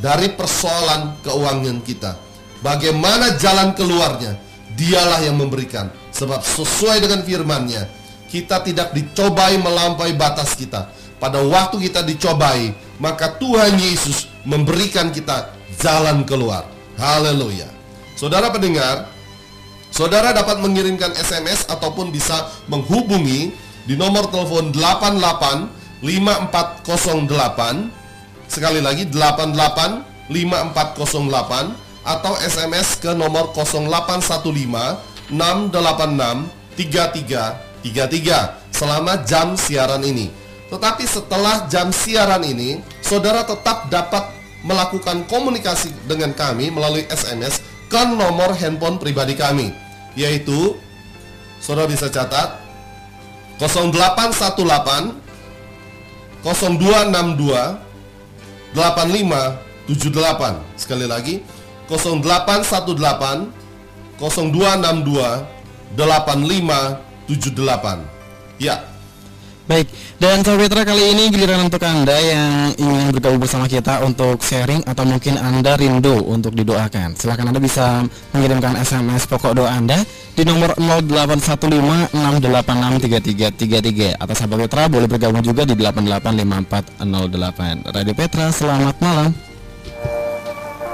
dari 0.00 0.32
persoalan 0.32 1.20
keuangan 1.20 1.78
kita. 1.84 2.16
Bagaimana 2.64 3.36
jalan 3.36 3.76
keluarnya? 3.76 4.38
Dialah 4.72 5.20
yang 5.20 5.36
memberikan. 5.36 5.92
Sebab 6.16 6.40
sesuai 6.40 7.04
dengan 7.04 7.20
firman-Nya, 7.26 7.84
kita 8.32 8.64
tidak 8.64 8.96
dicobai 8.96 9.60
melampaui 9.60 10.16
batas 10.16 10.56
kita. 10.56 10.88
Pada 11.20 11.44
waktu 11.44 11.90
kita 11.90 12.00
dicobai, 12.00 12.72
maka 12.96 13.36
Tuhan 13.36 13.76
Yesus 13.76 14.32
memberikan 14.48 15.12
kita 15.12 15.52
jalan 15.76 16.24
keluar. 16.24 16.71
Haleluya. 17.02 17.66
Saudara 18.14 18.54
pendengar, 18.54 19.10
saudara 19.90 20.30
dapat 20.30 20.62
mengirimkan 20.62 21.10
SMS 21.18 21.66
ataupun 21.66 22.14
bisa 22.14 22.46
menghubungi 22.70 23.50
di 23.90 23.98
nomor 23.98 24.30
telepon 24.30 24.70
88 24.70 25.98
5408 25.98 28.46
sekali 28.46 28.78
lagi 28.78 29.10
88 29.10 30.30
5408 30.30 32.06
atau 32.06 32.38
SMS 32.38 33.02
ke 33.02 33.10
nomor 33.18 33.50
0815 33.50 35.34
686 35.34 37.82
3333 37.82 38.70
selama 38.70 39.26
jam 39.26 39.58
siaran 39.58 40.06
ini. 40.06 40.30
Tetapi 40.70 41.02
setelah 41.02 41.66
jam 41.66 41.90
siaran 41.90 42.46
ini, 42.46 42.78
saudara 43.02 43.42
tetap 43.42 43.90
dapat 43.90 44.41
melakukan 44.62 45.24
komunikasi 45.26 45.90
dengan 46.06 46.32
kami 46.34 46.70
melalui 46.70 47.02
SMS 47.10 47.60
ke 47.90 48.04
nomor 48.08 48.54
handphone 48.56 48.98
pribadi 48.98 49.34
kami, 49.36 49.72
yaitu 50.14 50.76
saudara 51.60 51.86
bisa 51.90 52.10
catat 52.10 52.58
0818 53.60 55.12
0262 56.42 57.78
8578 58.74 60.80
sekali 60.80 61.06
lagi 61.06 61.42
0818 61.86 63.46
0262 64.18 65.46
8578 65.98 67.98
ya 68.58 68.82
Baik, 69.62 69.86
dan 70.18 70.42
Sobat 70.42 70.74
kali 70.74 71.14
ini 71.14 71.30
giliran 71.30 71.70
untuk 71.70 71.78
Anda 71.86 72.18
yang 72.18 72.74
ingin 72.82 73.14
bergabung 73.14 73.46
bersama 73.46 73.70
kita 73.70 74.02
untuk 74.02 74.42
sharing 74.42 74.82
atau 74.82 75.06
mungkin 75.06 75.38
Anda 75.38 75.78
rindu 75.78 76.18
untuk 76.26 76.58
didoakan. 76.58 77.14
Silahkan 77.14 77.46
Anda 77.46 77.62
bisa 77.62 78.02
mengirimkan 78.34 78.74
SMS 78.82 79.30
pokok 79.30 79.54
doa 79.54 79.70
Anda 79.70 80.02
di 80.34 80.42
nomor 80.42 80.74
0815686333 81.46 84.18
atau 84.18 84.34
Sahabat 84.34 84.66
Petra 84.66 84.90
boleh 84.90 85.06
bergabung 85.06 85.46
juga 85.46 85.62
di 85.62 85.78
885408. 85.78 87.86
Radio 87.94 88.14
Petra, 88.18 88.50
selamat 88.50 88.98
malam. 88.98 89.30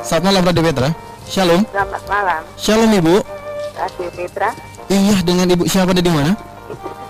Selamat 0.04 0.24
malam 0.28 0.42
Radio 0.44 0.62
Petra. 0.68 0.92
Shalom. 1.24 1.64
Selamat 1.72 2.04
malam, 2.04 2.44
Shalom 2.60 2.92
Ibu. 2.92 3.16
Radio 3.80 4.08
Petra. 4.12 4.52
Iya, 4.92 5.24
dengan 5.24 5.56
Ibu 5.56 5.64
siapa 5.64 5.96
ada 5.96 6.04
di 6.04 6.12
mana? 6.12 6.36
Ibu. 6.68 7.07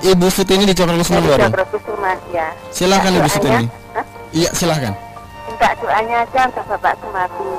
Ibu 0.00 0.26
Sutini 0.32 0.64
di 0.64 0.72
Cokro 0.72 0.96
Kusuma 0.96 1.20
Baru. 1.20 1.44
Cokro 1.44 1.64
Kusuma, 1.76 2.16
ya. 2.32 2.48
Silakan 2.72 3.20
Ibu 3.20 3.28
Sutini. 3.28 3.66
Iya, 4.32 4.50
silahkan. 4.56 4.94
Minta 5.44 5.68
doanya 5.76 6.24
aja 6.24 6.40
untuk 6.48 6.64
Bapak 6.72 6.94
Sumabi. 7.04 7.50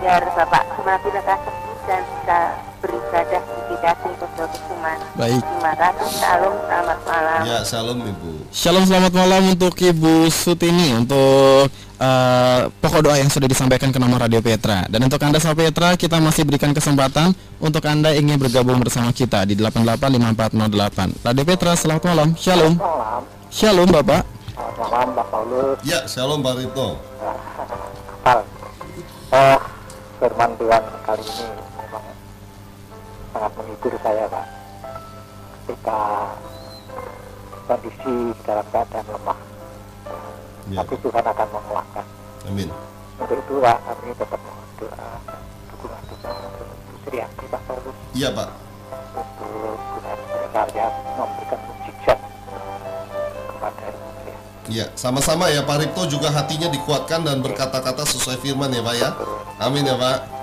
Biar 0.00 0.22
Bapak 0.32 0.64
Sumabi 0.72 1.08
lekas 1.12 1.40
sembuh 1.44 1.78
dan 1.84 2.00
bisa 2.00 2.38
beribadah 2.84 3.40
di 3.40 3.62
kita 3.72 3.90
di 3.96 4.12
Cokro 4.20 4.46
Kusuma. 4.52 4.92
Baik. 5.16 5.40
Terima 5.40 5.72
kasih. 5.72 6.08
Salam, 6.20 6.54
selamat 6.68 6.98
malam. 7.08 7.40
ya 7.48 7.58
shalom 7.64 7.98
ibu. 8.04 8.30
Shalom 8.52 8.84
selamat 8.84 9.12
malam 9.16 9.42
untuk 9.56 9.74
Ibu 9.80 10.28
Sutini 10.28 10.92
untuk 10.92 11.72
eh, 11.96 12.60
pokok 12.68 13.00
doa 13.08 13.16
yang 13.16 13.32
sudah 13.32 13.48
disampaikan 13.48 13.88
ke 13.88 13.96
nomor 13.96 14.20
Radio 14.28 14.44
Petra. 14.44 14.84
Dan 14.92 15.08
untuk 15.08 15.16
Anda 15.24 15.40
sahabat 15.40 15.72
Petra 15.72 15.88
kita 15.96 16.20
masih 16.20 16.44
berikan 16.44 16.76
kesempatan 16.76 17.32
untuk 17.56 17.80
Anda 17.88 18.12
ingin 18.12 18.36
bergabung 18.36 18.76
bersama 18.84 19.08
kita 19.16 19.48
di 19.48 19.56
885408 19.56 21.24
Radio 21.24 21.44
Petra 21.48 21.72
selamat 21.72 22.02
malam. 22.04 22.28
Shalom. 22.36 22.76
Malam 22.76 23.24
Shalom 23.48 23.88
Bapak. 23.88 24.22
Selamat 24.54 24.76
malam 24.92 25.08
Pak 25.16 25.26
Paulus. 25.32 25.76
Ya 25.88 26.04
shalom 26.04 26.44
Pak 26.44 26.54
Rito. 26.60 26.88
Pak 28.24 28.38
eh, 29.32 29.58
firman 30.20 30.50
Tuhan 30.60 30.82
kali 31.04 31.24
ini 31.26 31.73
sangat 33.34 33.52
menghibur 33.58 33.94
saya 33.98 34.24
Pak. 34.30 34.46
Ketika 35.66 36.00
kondisi 37.66 38.14
dalam 38.46 38.66
keadaan 38.70 39.06
lemah 39.10 39.38
ya. 40.70 40.78
tapi 40.84 40.94
Tuhan 41.02 41.24
akan 41.24 41.48
menguatkan. 41.50 42.06
Amin. 42.46 42.68
Untuk 43.18 43.38
itu 43.40 43.54
Pak 43.58 43.78
kami 43.82 44.12
tetap 44.14 44.40
mohon 44.44 44.68
doa 44.78 45.08
dukungan 45.72 46.02
doa 46.06 46.30
untuk 46.46 46.68
Bu 46.86 46.94
Sriyanti 47.08 47.44
Pak 47.50 47.62
Paulus 47.66 47.96
iya 48.14 48.28
Pak. 48.30 48.48
Untuk 49.14 49.76
Tuhan 49.82 50.18
berkarya 50.30 50.86
memberikan 51.18 51.58
mujizat 51.66 52.18
kepada 53.50 53.84
Ibu 53.90 54.08
Sriyanti 54.22 54.72
Ya, 54.72 54.86
sama-sama 54.94 55.50
ya 55.50 55.64
Pak 55.66 55.76
Ripto. 55.82 56.02
Juga 56.06 56.28
hatinya 56.30 56.68
dikuatkan 56.70 57.26
dan 57.26 57.42
berkata-kata 57.42 58.04
sesuai 58.06 58.38
firman 58.38 58.70
ya 58.70 58.82
Pak 58.84 58.94
ya. 58.94 59.10
Amin 59.58 59.82
ya 59.88 59.96
Pak. 59.96 60.33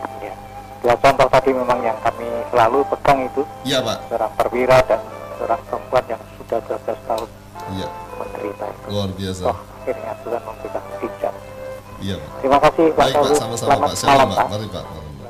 Ya. 0.81 0.83
Dua 0.83 0.95
contoh 0.97 1.27
tadi 1.29 1.49
memang 1.53 1.79
yang 1.79 1.97
kami 2.01 2.25
selalu 2.49 2.81
pegang 2.89 3.19
itu 3.23 3.41
Iya 3.63 3.79
Pak. 3.79 3.97
seorang 4.09 4.31
perwira 4.35 4.77
dan 4.89 4.99
seorang 5.37 5.61
perempuan 5.69 6.03
yang 6.09 6.21
sudah 6.35 6.59
12 6.65 6.99
tahun 7.07 7.29
Iya, 7.71 7.87
menderita 8.17 8.65
itu. 8.67 8.87
luar 8.89 9.09
biasa. 9.13 9.41
Toh 9.45 9.57
akhirnya 9.81 10.11
Tuhan 10.21 10.41
memberikan 10.43 10.81
mujizat. 10.83 11.33
Iya 12.01 12.15
Pak. 12.17 12.29
Terima 12.41 12.57
kasih 12.59 12.85
Pak 12.91 12.97
Baik 12.97 13.13
Pak, 13.13 13.37
sama-sama 13.37 13.55
Selamat 13.57 13.87
Pak. 13.87 13.97
Shalom 13.97 14.09
malam 14.11 14.27
Pak. 14.27 14.37
Pak. 14.37 14.47
Mari 14.49 14.67
Pak. 14.67 14.83
Mari, 14.83 14.97
Pak. 15.21 15.29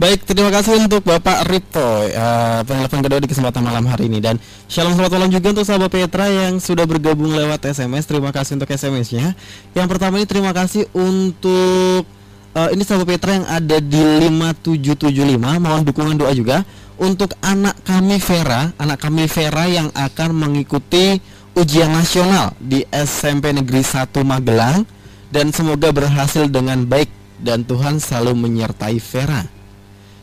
Baik, 0.00 0.24
terima 0.24 0.48
kasih 0.48 0.72
untuk 0.80 1.04
Bapak 1.04 1.44
Ripto 1.44 1.84
uh, 1.84 2.64
penelpon 2.64 3.04
kedua 3.04 3.20
di 3.20 3.28
kesempatan 3.28 3.60
malam 3.60 3.84
hari 3.84 4.08
ini 4.08 4.16
dan 4.16 4.40
shalom 4.64 4.96
selamat 4.96 5.12
malam 5.12 5.28
juga 5.28 5.52
untuk 5.52 5.68
sahabat 5.68 5.92
Petra 5.92 6.24
yang 6.24 6.56
sudah 6.56 6.88
bergabung 6.88 7.28
lewat 7.28 7.68
SMS. 7.68 8.08
Terima 8.08 8.32
kasih 8.32 8.56
untuk 8.56 8.72
SMS-nya. 8.72 9.36
Yang 9.76 9.86
pertama 9.92 10.16
ini 10.16 10.24
terima 10.24 10.56
kasih 10.56 10.88
untuk 10.96 12.08
uh, 12.54 12.68
ini 12.72 12.82
sahabat 12.82 13.06
Petra 13.16 13.38
yang 13.38 13.46
ada 13.46 13.76
di 13.78 14.02
5775. 14.26 15.60
Mohon 15.60 15.82
dukungan 15.86 16.16
doa 16.18 16.32
juga 16.34 16.62
untuk 17.00 17.32
anak 17.40 17.80
kami 17.86 18.20
Vera, 18.20 18.70
anak 18.76 18.98
kami 19.00 19.24
Vera 19.30 19.64
yang 19.66 19.88
akan 19.94 20.36
mengikuti 20.36 21.18
ujian 21.56 21.90
nasional 21.90 22.54
di 22.60 22.86
SMP 22.92 23.50
Negeri 23.50 23.82
1 23.82 24.12
Magelang 24.22 24.86
dan 25.30 25.50
semoga 25.54 25.90
berhasil 25.90 26.46
dengan 26.46 26.84
baik 26.86 27.10
dan 27.40 27.64
Tuhan 27.64 27.98
selalu 27.98 28.36
menyertai 28.36 29.00
Vera. 29.00 29.42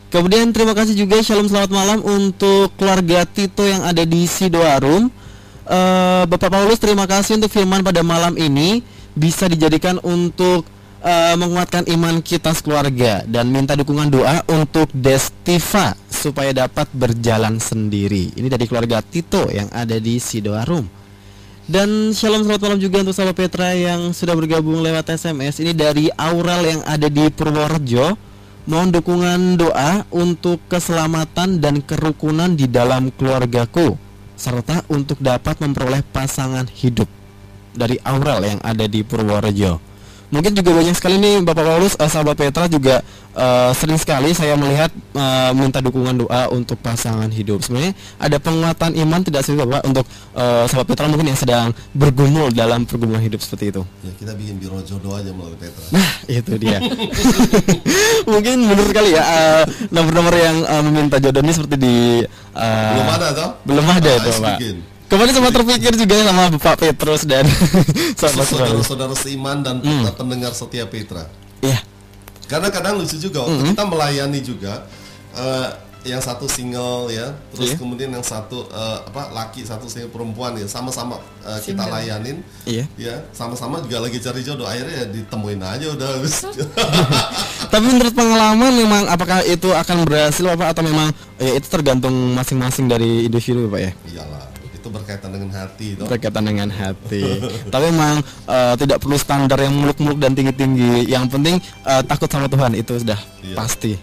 Kemudian 0.08 0.56
terima 0.56 0.72
kasih 0.72 0.96
juga 0.96 1.20
Shalom 1.20 1.52
selamat 1.52 1.72
malam 1.74 2.00
untuk 2.00 2.72
keluarga 2.80 3.28
Tito 3.28 3.68
yang 3.68 3.84
ada 3.84 4.08
di 4.08 4.24
Sidoarum. 4.24 5.12
Eh, 5.68 6.24
Bapak 6.24 6.48
Paulus 6.48 6.80
terima 6.80 7.04
kasih 7.04 7.36
untuk 7.36 7.52
firman 7.52 7.84
pada 7.84 8.00
malam 8.08 8.40
ini 8.40 8.80
bisa 9.12 9.52
dijadikan 9.52 10.00
untuk 10.00 10.64
eh, 11.04 11.36
menguatkan 11.38 11.86
iman 11.90 12.22
kita 12.22 12.54
sekeluarga 12.54 13.26
dan 13.28 13.50
minta 13.52 13.74
dukungan 13.74 14.10
doa 14.10 14.42
untuk 14.50 14.90
Destiva 14.94 15.94
supaya 16.08 16.54
dapat 16.54 16.90
berjalan 16.94 17.62
sendiri. 17.62 18.34
Ini 18.34 18.48
dari 18.50 18.66
keluarga 18.66 19.04
Tito 19.06 19.50
yang 19.52 19.70
ada 19.74 19.98
di 20.02 20.18
Sidoarum. 20.18 20.98
Dan 21.68 22.16
shalom 22.16 22.48
selamat 22.48 22.64
malam 22.64 22.80
juga 22.80 23.04
untuk 23.04 23.12
sahabat 23.12 23.36
Petra 23.36 23.76
yang 23.76 24.16
sudah 24.16 24.32
bergabung 24.40 24.80
lewat 24.80 25.12
SMS. 25.12 25.60
Ini 25.60 25.76
dari 25.76 26.08
Aurel 26.16 26.64
yang 26.64 26.82
ada 26.88 27.12
di 27.12 27.28
Purworejo. 27.28 28.16
Mohon 28.72 28.90
dukungan 28.96 29.40
doa 29.60 30.08
untuk 30.16 30.64
keselamatan 30.72 31.60
dan 31.60 31.84
kerukunan 31.84 32.56
di 32.56 32.72
dalam 32.72 33.12
keluargaku 33.12 34.00
serta 34.40 34.88
untuk 34.88 35.20
dapat 35.20 35.60
memperoleh 35.60 36.08
pasangan 36.08 36.72
hidup 36.72 37.12
dari 37.76 38.00
Aurel 38.00 38.48
yang 38.48 38.60
ada 38.64 38.88
di 38.88 39.04
Purworejo. 39.04 39.97
Mungkin 40.28 40.52
juga 40.54 40.76
banyak 40.76 40.92
sekali 40.92 41.16
nih 41.18 41.40
Bapak 41.40 41.64
Paulus, 41.64 41.96
eh, 41.96 42.10
sahabat 42.12 42.36
Petra 42.36 42.68
juga 42.68 43.00
eh, 43.32 43.72
sering 43.72 43.96
sekali 43.96 44.36
saya 44.36 44.60
melihat 44.60 44.92
eh, 44.92 45.52
minta 45.56 45.80
dukungan 45.80 46.20
doa 46.20 46.52
untuk 46.52 46.76
pasangan 46.78 47.32
hidup. 47.32 47.64
Sebenarnya 47.64 47.96
ada 48.20 48.36
penguatan 48.36 48.92
iman 48.92 49.24
tidak 49.24 49.48
sih 49.48 49.56
Bapak 49.56 49.88
untuk 49.88 50.04
eh, 50.36 50.66
sahabat 50.68 50.88
Petra 50.92 51.08
mungkin 51.08 51.32
yang 51.32 51.40
sedang 51.40 51.72
bergumul 51.96 52.52
dalam 52.52 52.84
pergumulan 52.84 53.24
hidup 53.24 53.40
seperti 53.40 53.72
itu. 53.72 53.82
Ya, 54.04 54.12
kita 54.20 54.32
bikin 54.36 54.60
biro 54.60 54.84
jodoh 54.84 55.16
aja 55.16 55.32
melalui 55.32 55.56
Petra. 55.56 55.86
Nah, 55.96 56.10
itu 56.28 56.54
dia. 56.60 56.84
Mungkin 58.32 58.56
menurut 58.68 58.92
kali 58.92 59.16
ya 59.16 59.24
eh, 59.24 59.64
nomor-nomor 59.90 60.36
yang 60.36 60.58
eh, 60.68 60.82
meminta 60.84 61.18
jodoh 61.18 61.40
ini 61.40 61.54
seperti 61.56 61.76
di 61.80 61.96
eh, 62.52 62.92
Belum 62.92 63.08
ada 63.08 63.28
toh? 63.32 63.50
belum 63.64 63.86
ada 63.88 64.10
Ah, 64.12 64.18
itu, 64.20 64.32
Pak. 64.44 64.58
Kemarin 65.08 65.32
sempat 65.32 65.54
terpikir 65.56 65.96
juga 65.96 66.16
sama 66.22 66.52
Bapak 66.52 66.76
Petrus 66.78 67.24
dan. 67.24 67.48
Saudara-saudara 68.20 69.16
seiman 69.16 69.64
dan 69.64 69.80
Hmm. 69.80 70.04
pendengar 70.12 70.52
setia 70.52 70.84
Petra. 70.84 71.28
Iya. 71.64 71.80
Karena 72.46 72.68
kadang 72.68 73.00
lucu 73.00 73.16
juga 73.16 73.44
waktu 73.44 73.72
kita 73.72 73.84
melayani 73.84 74.40
juga 74.40 74.84
eh, 75.32 75.70
yang 76.04 76.24
satu 76.24 76.48
single 76.48 77.12
ya, 77.12 77.36
terus 77.52 77.76
Iya. 77.76 77.78
kemudian 77.78 78.10
yang 78.10 78.24
satu 78.24 78.64
eh, 78.66 79.00
apa 79.04 79.28
laki 79.32 79.64
satu 79.64 79.86
single 79.86 80.08
perempuan 80.10 80.56
ya, 80.56 80.64
sama-sama 80.64 81.20
eh, 81.44 81.60
kita 81.60 81.84
Single. 81.84 81.92
layanin. 81.92 82.38
Iya. 82.64 82.86
Ya, 82.96 83.16
sama-sama 83.32 83.80
juga 83.80 84.02
lagi 84.02 84.18
cari 84.18 84.42
jodoh. 84.42 84.64
Akhirnya 84.64 85.04
ya 85.04 85.06
ditemuin 85.08 85.60
aja 85.62 85.86
udah 85.92 86.08
habis. 86.16 86.36
Tapi 87.74 87.86
menurut 87.86 88.12
pengalaman 88.12 88.72
memang 88.74 89.04
apakah 89.08 89.44
itu 89.44 89.68
akan 89.70 90.04
berhasil 90.04 90.44
Bapak 90.44 90.72
atau 90.72 90.84
memang 90.84 91.12
ya 91.38 91.52
itu 91.54 91.68
tergantung 91.68 92.16
masing-masing 92.34 92.88
dari 92.88 93.28
individu 93.28 93.68
Pak 93.68 93.80
ya. 93.80 93.92
Iyalah, 94.08 94.44
itu 94.88 94.96
berkaitan 94.96 95.30
dengan 95.36 95.50
hati 95.52 95.88
toh. 96.00 96.08
berkaitan 96.08 96.44
dengan 96.48 96.70
hati. 96.72 97.24
Tapi 97.74 97.86
memang 97.92 98.18
eh, 98.48 98.74
tidak 98.80 98.98
perlu 99.04 99.18
standar 99.20 99.60
yang 99.60 99.76
muluk-muluk 99.76 100.18
dan 100.18 100.32
tinggi-tinggi. 100.32 101.12
Yang 101.12 101.26
penting 101.28 101.56
eh, 101.60 102.02
takut 102.08 102.32
sama 102.32 102.48
Tuhan 102.48 102.72
itu 102.74 102.96
sudah 102.96 103.20
Iya. 103.44 103.56
pasti. 103.56 103.94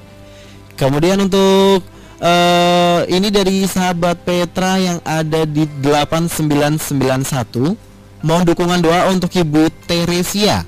Kemudian 0.74 1.22
untuk 1.22 1.86
eh, 2.18 3.00
ini 3.06 3.30
dari 3.30 3.62
sahabat 3.70 4.26
Petra 4.26 4.82
yang 4.82 4.98
ada 5.06 5.46
di 5.46 5.62
8991 5.78 8.26
mohon 8.26 8.42
dukungan 8.42 8.82
doa 8.82 9.14
untuk 9.14 9.30
Ibu 9.30 9.70
Teresia. 9.86 10.66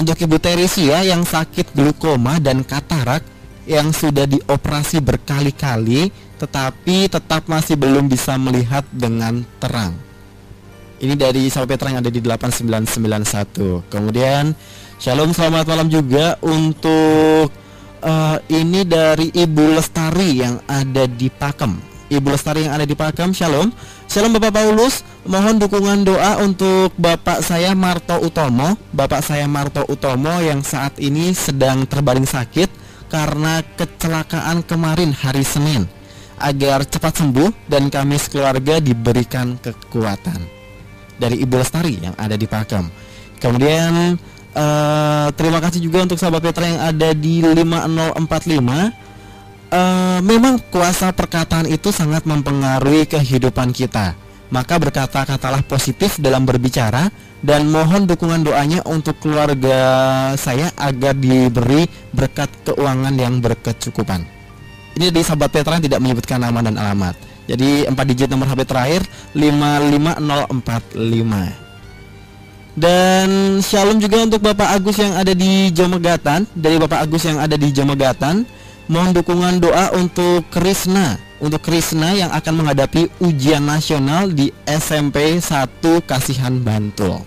Untuk 0.00 0.16
Ibu 0.16 0.40
Teresia 0.40 1.04
yang 1.04 1.28
sakit 1.28 1.76
glukoma 1.76 2.40
dan 2.40 2.64
katarak 2.64 3.20
yang 3.68 3.92
sudah 3.92 4.24
dioperasi 4.24 5.04
berkali-kali 5.04 6.08
tetapi 6.40 7.12
tetap 7.12 7.44
masih 7.44 7.76
belum 7.76 8.08
bisa 8.08 8.40
melihat 8.40 8.88
dengan 8.88 9.44
terang. 9.60 9.92
Ini 11.00 11.16
dari 11.16 11.48
sahabat 11.52 11.76
Petra 11.76 11.92
yang 11.92 12.00
ada 12.00 12.12
di 12.12 12.20
8991. 12.20 13.92
Kemudian 13.92 14.56
Shalom 15.00 15.32
selamat 15.32 15.64
malam 15.64 15.88
juga 15.88 16.36
untuk 16.44 17.48
eh, 18.04 18.36
ini 18.52 18.84
dari 18.84 19.32
Ibu 19.32 19.80
Lestari 19.80 20.44
yang 20.44 20.60
ada 20.68 21.08
di 21.08 21.32
Pakem. 21.32 21.80
Ibu 22.12 22.36
Lestari 22.36 22.68
yang 22.68 22.76
ada 22.76 22.84
di 22.84 22.92
Pakem, 22.92 23.32
Shalom. 23.32 23.72
Shalom 24.12 24.36
Bapak 24.36 24.60
Paulus, 24.60 25.00
mohon 25.24 25.56
dukungan 25.56 26.04
doa 26.04 26.44
untuk 26.44 26.92
Bapak 27.00 27.40
saya 27.40 27.72
Marto 27.72 28.20
Utomo. 28.20 28.76
Bapak 28.92 29.24
saya 29.24 29.48
Marto 29.48 29.88
Utomo 29.88 30.36
yang 30.44 30.60
saat 30.60 31.00
ini 31.00 31.32
sedang 31.32 31.88
terbaring 31.88 32.28
sakit 32.28 32.68
karena 33.08 33.64
kecelakaan 33.80 34.60
kemarin 34.68 35.16
hari 35.16 35.48
Senin 35.48 35.99
agar 36.40 36.88
cepat 36.88 37.20
sembuh 37.20 37.68
dan 37.68 37.92
kami 37.92 38.16
sekeluarga 38.16 38.80
diberikan 38.80 39.60
kekuatan 39.60 40.40
dari 41.20 41.44
Ibu 41.44 41.60
Lestari 41.60 42.00
yang 42.00 42.16
ada 42.16 42.34
di 42.34 42.48
Pakem. 42.48 42.88
Kemudian 43.36 44.16
eh, 44.56 45.28
terima 45.36 45.60
kasih 45.60 45.84
juga 45.84 46.08
untuk 46.08 46.16
sahabat 46.16 46.40
Petra 46.40 46.64
yang 46.64 46.80
ada 46.80 47.12
di 47.12 47.44
5045. 47.44 49.10
Eh, 49.70 50.18
memang 50.24 50.58
kuasa 50.72 51.12
perkataan 51.12 51.68
itu 51.68 51.92
sangat 51.92 52.24
mempengaruhi 52.24 53.06
kehidupan 53.06 53.70
kita. 53.76 54.16
Maka 54.50 54.82
berkata-katalah 54.82 55.62
positif 55.62 56.18
dalam 56.18 56.42
berbicara 56.42 57.06
dan 57.38 57.70
mohon 57.70 58.02
dukungan 58.02 58.42
doanya 58.42 58.82
untuk 58.82 59.22
keluarga 59.22 59.78
saya 60.34 60.74
agar 60.74 61.14
diberi 61.14 61.86
berkat 62.10 62.50
keuangan 62.66 63.14
yang 63.14 63.38
berkecukupan. 63.38 64.39
Ini 64.98 65.14
di 65.14 65.22
sahabat 65.22 65.54
Petra 65.54 65.78
yang 65.78 65.86
tidak 65.86 66.02
menyebutkan 66.02 66.42
nama 66.42 66.58
dan 66.64 66.74
alamat. 66.74 67.14
Jadi 67.50 67.82
4 67.86 68.10
digit 68.10 68.30
nomor 68.30 68.46
HP 68.50 68.66
terakhir 68.66 69.02
55045. 69.34 71.70
Dan 72.78 73.58
shalom 73.58 73.98
juga 73.98 74.22
untuk 74.22 74.46
Bapak 74.46 74.78
Agus 74.78 75.02
yang 75.02 75.18
ada 75.18 75.34
di 75.34 75.74
Jomegatan 75.74 76.46
Dari 76.54 76.78
Bapak 76.78 77.02
Agus 77.02 77.26
yang 77.26 77.42
ada 77.42 77.58
di 77.58 77.74
Jomegatan 77.74 78.46
Mohon 78.86 79.10
dukungan 79.10 79.58
doa 79.58 79.90
untuk 79.98 80.46
Krisna 80.54 81.18
Untuk 81.42 81.66
Krisna 81.66 82.14
yang 82.14 82.30
akan 82.30 82.62
menghadapi 82.62 83.10
ujian 83.26 83.66
nasional 83.66 84.30
di 84.30 84.54
SMP 84.70 85.42
1 85.42 85.82
Kasihan 86.06 86.62
Bantul 86.62 87.26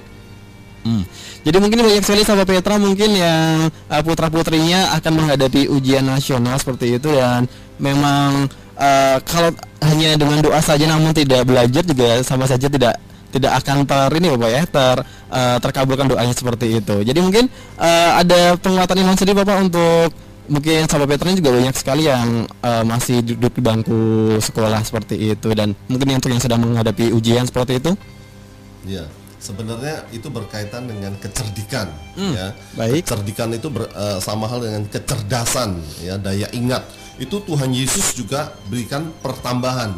Hmm. 0.83 1.07
Jadi 1.43 1.57
mungkin 1.59 1.83
banyak 1.83 2.03
sekali 2.07 2.23
sahabat 2.23 2.47
Petra 2.47 2.79
mungkin 2.79 3.19
yang 3.19 3.67
uh, 3.67 4.01
putra 4.01 4.31
putrinya 4.31 4.95
akan 4.95 5.11
menghadapi 5.19 5.67
ujian 5.67 6.07
nasional 6.07 6.55
seperti 6.55 6.95
itu 6.95 7.11
dan 7.11 7.51
memang 7.83 8.47
uh, 8.79 9.17
kalau 9.27 9.51
hanya 9.83 10.15
dengan 10.15 10.39
doa 10.39 10.63
saja 10.63 10.87
namun 10.87 11.11
tidak 11.11 11.43
belajar 11.43 11.83
juga 11.83 12.23
sama 12.23 12.47
saja 12.47 12.71
tidak 12.71 12.95
tidak 13.33 13.59
akan 13.59 13.83
ter 13.83 14.09
ini 14.21 14.27
bapak 14.37 14.49
ya 14.55 14.63
ter 14.63 14.97
uh, 15.03 15.57
terkabulkan 15.59 16.07
doanya 16.07 16.31
seperti 16.31 16.79
itu. 16.79 16.95
Jadi 17.03 17.19
mungkin 17.19 17.51
uh, 17.75 18.23
ada 18.23 18.55
penguatan 18.55 19.03
iman 19.03 19.15
sendiri 19.19 19.43
bapak 19.43 19.57
untuk 19.67 20.15
mungkin 20.47 20.87
sahabat 20.87 21.07
Petra 21.11 21.35
juga 21.35 21.51
banyak 21.59 21.75
sekali 21.75 22.07
yang 22.07 22.47
uh, 22.63 22.83
masih 22.87 23.19
duduk 23.19 23.51
di 23.57 23.61
bangku 23.63 24.01
sekolah 24.39 24.79
seperti 24.79 25.35
itu 25.35 25.49
dan 25.51 25.75
mungkin 25.91 26.19
untuk 26.19 26.31
yang 26.31 26.39
sedang 26.39 26.63
menghadapi 26.63 27.11
ujian 27.11 27.43
seperti 27.43 27.83
itu. 27.83 27.91
Ya, 28.83 29.07
sebenarnya 29.43 30.07
itu 30.15 30.31
berkaitan 30.31 30.87
dengan 30.87 31.11
kecerdikan 31.19 31.91
Hmm, 32.15 32.31
ya. 32.31 32.55
baik. 32.79 33.03
Kecerdikan 33.03 33.51
itu 33.51 33.67
ber- 33.67 33.91
eh, 33.91 34.17
sama 34.23 34.47
hal 34.47 34.63
dengan 34.63 34.87
kecerdasan 34.87 35.75
ya, 35.99 36.15
daya 36.15 36.47
ingat. 36.55 36.87
Itu 37.19 37.43
Tuhan 37.43 37.75
Yesus 37.75 38.15
juga 38.15 38.55
berikan 38.71 39.11
pertambahan 39.19 39.91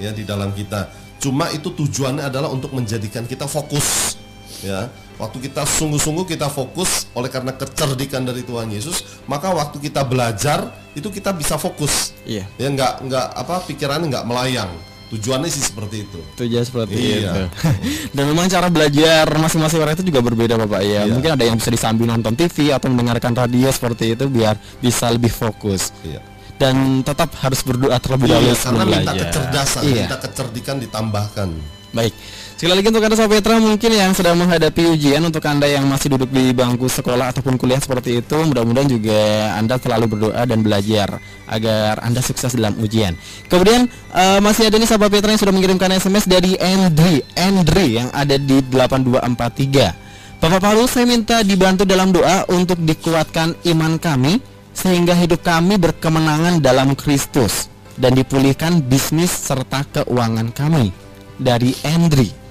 ya 0.00 0.16
di 0.16 0.24
dalam 0.24 0.50
kita. 0.56 0.88
Cuma 1.20 1.52
itu 1.52 1.68
tujuannya 1.68 2.24
adalah 2.24 2.48
untuk 2.48 2.72
menjadikan 2.72 3.28
kita 3.28 3.44
fokus 3.44 4.16
ya. 4.64 4.88
Waktu 5.16 5.48
kita 5.48 5.64
sungguh-sungguh 5.64 6.28
kita 6.28 6.52
fokus 6.52 7.08
oleh 7.16 7.32
karena 7.32 7.48
kecerdikan 7.56 8.20
dari 8.28 8.44
Tuhan 8.44 8.68
Yesus, 8.68 9.24
maka 9.24 9.48
waktu 9.48 9.80
kita 9.80 10.04
belajar 10.04 10.68
itu 10.92 11.08
kita 11.08 11.32
bisa 11.32 11.56
fokus. 11.56 12.12
Iya. 12.28 12.44
Ya 12.60 12.68
nggak 12.68 12.92
nggak 13.08 13.26
apa 13.32 13.64
pikirannya 13.64 14.12
nggak 14.12 14.26
melayang. 14.28 14.68
Tujuannya 15.06 15.46
sih 15.46 15.62
seperti 15.62 16.02
itu. 16.02 16.18
Tujuan 16.36 16.62
seperti 16.62 16.94
Iya. 16.94 17.14
itu. 17.22 17.42
Dan 18.16 18.24
memang 18.26 18.46
cara 18.46 18.66
belajar 18.66 19.22
masing-masing 19.30 19.78
orang 19.78 19.94
itu 19.94 20.04
juga 20.04 20.18
berbeda 20.20 20.54
Bapak 20.56 20.82
ya. 20.82 21.06
Iya. 21.06 21.14
Mungkin 21.14 21.30
ada 21.32 21.44
yang 21.44 21.54
bisa 21.54 21.70
disambil 21.70 22.06
nonton 22.08 22.34
TV 22.34 22.74
atau 22.74 22.88
mendengarkan 22.88 23.30
radio 23.32 23.70
seperti 23.70 24.12
itu 24.12 24.26
biar 24.26 24.58
bisa 24.78 25.06
lebih 25.08 25.30
fokus. 25.30 25.94
Iya. 26.02 26.18
Dan 26.56 27.00
tetap 27.00 27.30
harus 27.38 27.60
berdoa 27.60 27.94
terlebih 27.96 28.32
dahulu 28.32 28.48
Iya, 28.48 28.56
karena 28.58 28.82
minta 28.82 28.96
belajar. 29.06 29.16
kecerdasan, 29.28 29.82
Iya. 29.84 30.04
minta 30.08 30.18
kecerdikan 30.18 30.76
ditambahkan. 30.80 31.48
Baik. 31.92 32.14
Sekali 32.56 32.72
lagi 32.72 32.88
untuk 32.88 33.04
Anda 33.04 33.20
Sobat 33.20 33.44
mungkin 33.60 33.90
yang 33.92 34.16
sedang 34.16 34.40
menghadapi 34.40 34.88
ujian 34.96 35.20
untuk 35.20 35.44
Anda 35.44 35.68
yang 35.68 35.84
masih 35.92 36.16
duduk 36.16 36.32
di 36.32 36.56
bangku 36.56 36.88
sekolah 36.88 37.28
ataupun 37.28 37.60
kuliah 37.60 37.76
seperti 37.76 38.24
itu 38.24 38.32
mudah-mudahan 38.32 38.88
juga 38.88 39.20
Anda 39.60 39.76
selalu 39.76 40.16
berdoa 40.16 40.40
dan 40.48 40.64
belajar 40.64 41.20
agar 41.52 42.00
Anda 42.00 42.24
sukses 42.24 42.56
dalam 42.56 42.80
ujian. 42.80 43.12
Kemudian 43.52 43.92
eh, 43.92 44.40
masih 44.40 44.72
ada 44.72 44.80
nih 44.80 44.88
Sobat 44.88 45.12
Petra 45.12 45.36
yang 45.36 45.40
sudah 45.44 45.52
mengirimkan 45.52 46.00
SMS 46.00 46.24
dari 46.24 46.56
Andri, 46.56 47.20
Andri 47.36 48.00
yang 48.00 48.08
ada 48.16 48.40
di 48.40 48.64
8243. 48.72 50.40
Bapak 50.40 50.60
Paulus 50.64 50.96
saya 50.96 51.04
minta 51.04 51.44
dibantu 51.44 51.84
dalam 51.84 52.08
doa 52.08 52.48
untuk 52.56 52.80
dikuatkan 52.80 53.52
iman 53.68 54.00
kami 54.00 54.40
sehingga 54.72 55.12
hidup 55.12 55.44
kami 55.44 55.76
berkemenangan 55.76 56.64
dalam 56.64 56.96
Kristus 56.96 57.68
dan 58.00 58.16
dipulihkan 58.16 58.80
bisnis 58.80 59.28
serta 59.28 59.84
keuangan 59.92 60.56
kami 60.56 60.88
dari 61.36 61.76
Andri. 61.84 62.45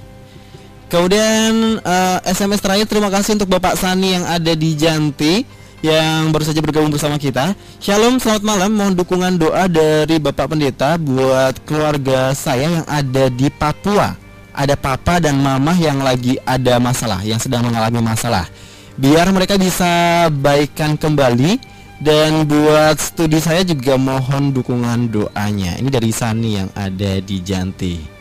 Kemudian 0.86 1.81
eh, 1.81 2.17
SMS 2.29 2.61
terakhir 2.61 2.86
terima 2.86 3.09
kasih 3.09 3.36
untuk 3.41 3.49
Bapak 3.49 3.73
Sani 3.73 4.13
yang 4.13 4.25
ada 4.25 4.53
di 4.53 4.77
Janti 4.77 5.41
yang 5.86 6.33
baru 6.33 6.45
saja 6.45 6.61
bergabung 6.61 6.89
bersama 6.93 7.17
kita. 7.21 7.53
Shalom, 7.77 8.17
selamat 8.17 8.43
malam. 8.45 8.71
Mohon 8.73 8.93
dukungan 8.97 9.33
doa 9.38 9.65
dari 9.69 10.17
Bapak 10.17 10.53
Pendeta 10.53 10.97
buat 10.97 11.61
keluarga 11.65 12.33
saya 12.33 12.81
yang 12.81 12.88
ada 12.89 13.29
di 13.29 13.53
Papua. 13.53 14.17
Ada 14.55 14.79
papa 14.79 15.19
dan 15.19 15.36
mama 15.36 15.75
yang 15.75 15.99
lagi 15.99 16.39
ada 16.47 16.79
masalah, 16.79 17.19
yang 17.27 17.36
sedang 17.43 17.67
mengalami 17.67 17.99
masalah. 17.99 18.47
Biar 18.95 19.27
mereka 19.36 19.59
bisa 19.59 20.31
baikkan 20.31 20.95
kembali 20.95 21.59
dan 21.99 22.47
buat 22.47 22.95
studi 22.95 23.43
saya 23.43 23.67
juga 23.67 23.99
mohon 23.99 24.55
dukungan 24.55 25.11
doanya. 25.11 25.75
Ini 25.75 25.91
dari 25.91 26.07
Sani 26.15 26.55
yang 26.55 26.71
ada 26.71 27.19
di 27.19 27.43
Janti. 27.43 28.14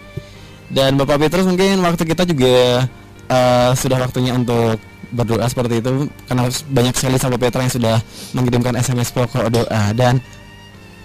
Dan 0.73 0.97
Bapak 0.97 1.21
Petrus 1.21 1.45
mungkin 1.45 1.81
waktu 1.85 2.03
kita 2.05 2.25
juga 2.25 2.89
eh, 3.29 3.71
sudah 3.77 3.99
waktunya 4.01 4.33
untuk 4.33 4.81
berdoa 5.15 5.47
seperti 5.47 5.79
itu 5.79 6.11
karena 6.27 6.51
banyak 6.51 6.95
sekali 6.99 7.17
sahabat 7.21 7.39
Petra 7.39 7.63
yang 7.63 7.75
sudah 7.75 7.97
mengirimkan 8.35 8.75
SMS 8.75 9.15
pokok 9.15 9.47
doa 9.47 9.83
dan 9.95 10.19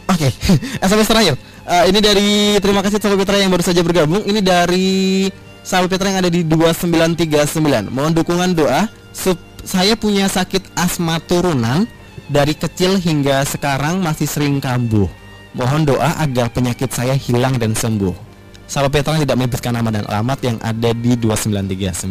Oke, 0.10 0.34
SMS 0.90 1.06
terakhir. 1.06 1.38
Eh, 1.70 1.84
ini 1.94 2.00
dari 2.02 2.30
terima 2.58 2.82
kasih 2.82 2.98
sahabat 2.98 3.22
Petra 3.22 3.38
yang 3.38 3.54
baru 3.54 3.62
saja 3.62 3.86
bergabung. 3.86 4.26
Ini 4.26 4.42
dari 4.42 5.30
sahabat 5.62 5.94
Petra 5.94 6.10
yang 6.10 6.26
ada 6.26 6.32
di 6.34 6.42
2939. 6.42 7.94
Mohon 7.94 8.14
dukungan 8.18 8.50
doa. 8.58 8.90
Sup- 9.14 9.38
saya 9.62 9.94
punya 9.94 10.26
sakit 10.26 10.74
asma 10.74 11.22
turunan 11.22 11.86
dari 12.26 12.58
kecil 12.58 12.98
hingga 12.98 13.46
sekarang 13.46 14.02
masih 14.02 14.26
sering 14.26 14.58
kambuh. 14.58 15.06
Mohon 15.54 15.94
doa 15.94 16.10
agar 16.18 16.50
penyakit 16.50 16.90
saya 16.90 17.14
hilang 17.14 17.62
dan 17.62 17.78
sembuh. 17.78 18.29
Sahabat 18.70 19.02
Petra 19.02 19.18
tidak 19.18 19.34
menyebutkan 19.34 19.74
nama 19.74 19.90
dan 19.90 20.06
alamat 20.06 20.40
yang 20.46 20.58
ada 20.62 20.94
di 20.94 21.18
2939. 21.18 22.06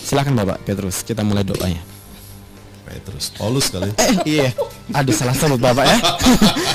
Silakan 0.00 0.32
Bapak 0.40 0.64
Petrus, 0.64 1.04
kita 1.04 1.20
mulai 1.20 1.44
doanya. 1.44 1.84
Petrus, 2.88 3.36
Paulus 3.36 3.68
kali. 3.68 3.92
Eh, 4.00 4.12
iya. 4.24 4.48
Aduh 4.96 5.12
salah 5.12 5.36
sebut 5.36 5.60
Bapak 5.60 5.84
ya. 5.84 6.00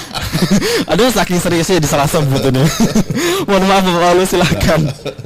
Aduh 0.93 1.09
saking 1.09 1.41
seriusnya 1.41 1.81
di 1.81 1.89
salah 1.89 2.05
sebut 2.05 2.53
ini. 2.53 2.61
Mohon 3.49 3.63
maaf 3.65 3.81
Bapak 3.81 4.01
Paulus 4.05 4.29
silakan. 4.29 4.81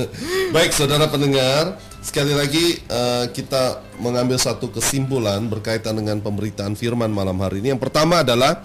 Baik, 0.56 0.72
saudara 0.72 1.12
pendengar, 1.12 1.76
sekali 2.00 2.32
lagi 2.32 2.80
eh, 2.80 3.26
kita 3.36 3.84
mengambil 4.00 4.40
satu 4.40 4.72
kesimpulan 4.72 5.44
berkaitan 5.52 6.00
dengan 6.00 6.24
pemberitaan 6.24 6.80
firman 6.80 7.12
malam 7.12 7.36
hari 7.44 7.60
ini. 7.60 7.76
Yang 7.76 7.84
pertama 7.84 8.24
adalah 8.24 8.64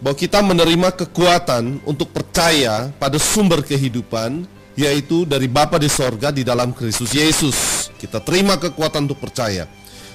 bahwa 0.00 0.16
kita 0.16 0.44
menerima 0.44 0.88
kekuatan 0.92 1.80
untuk 1.88 2.12
percaya 2.12 2.92
pada 3.00 3.16
sumber 3.16 3.64
kehidupan 3.64 4.44
yaitu 4.76 5.24
dari 5.24 5.48
Bapa 5.48 5.80
di 5.80 5.88
sorga 5.88 6.28
di 6.28 6.44
dalam 6.44 6.76
Kristus 6.76 7.16
Yesus. 7.16 7.88
Kita 7.96 8.20
terima 8.20 8.60
kekuatan 8.60 9.08
untuk 9.08 9.24
percaya. 9.24 9.64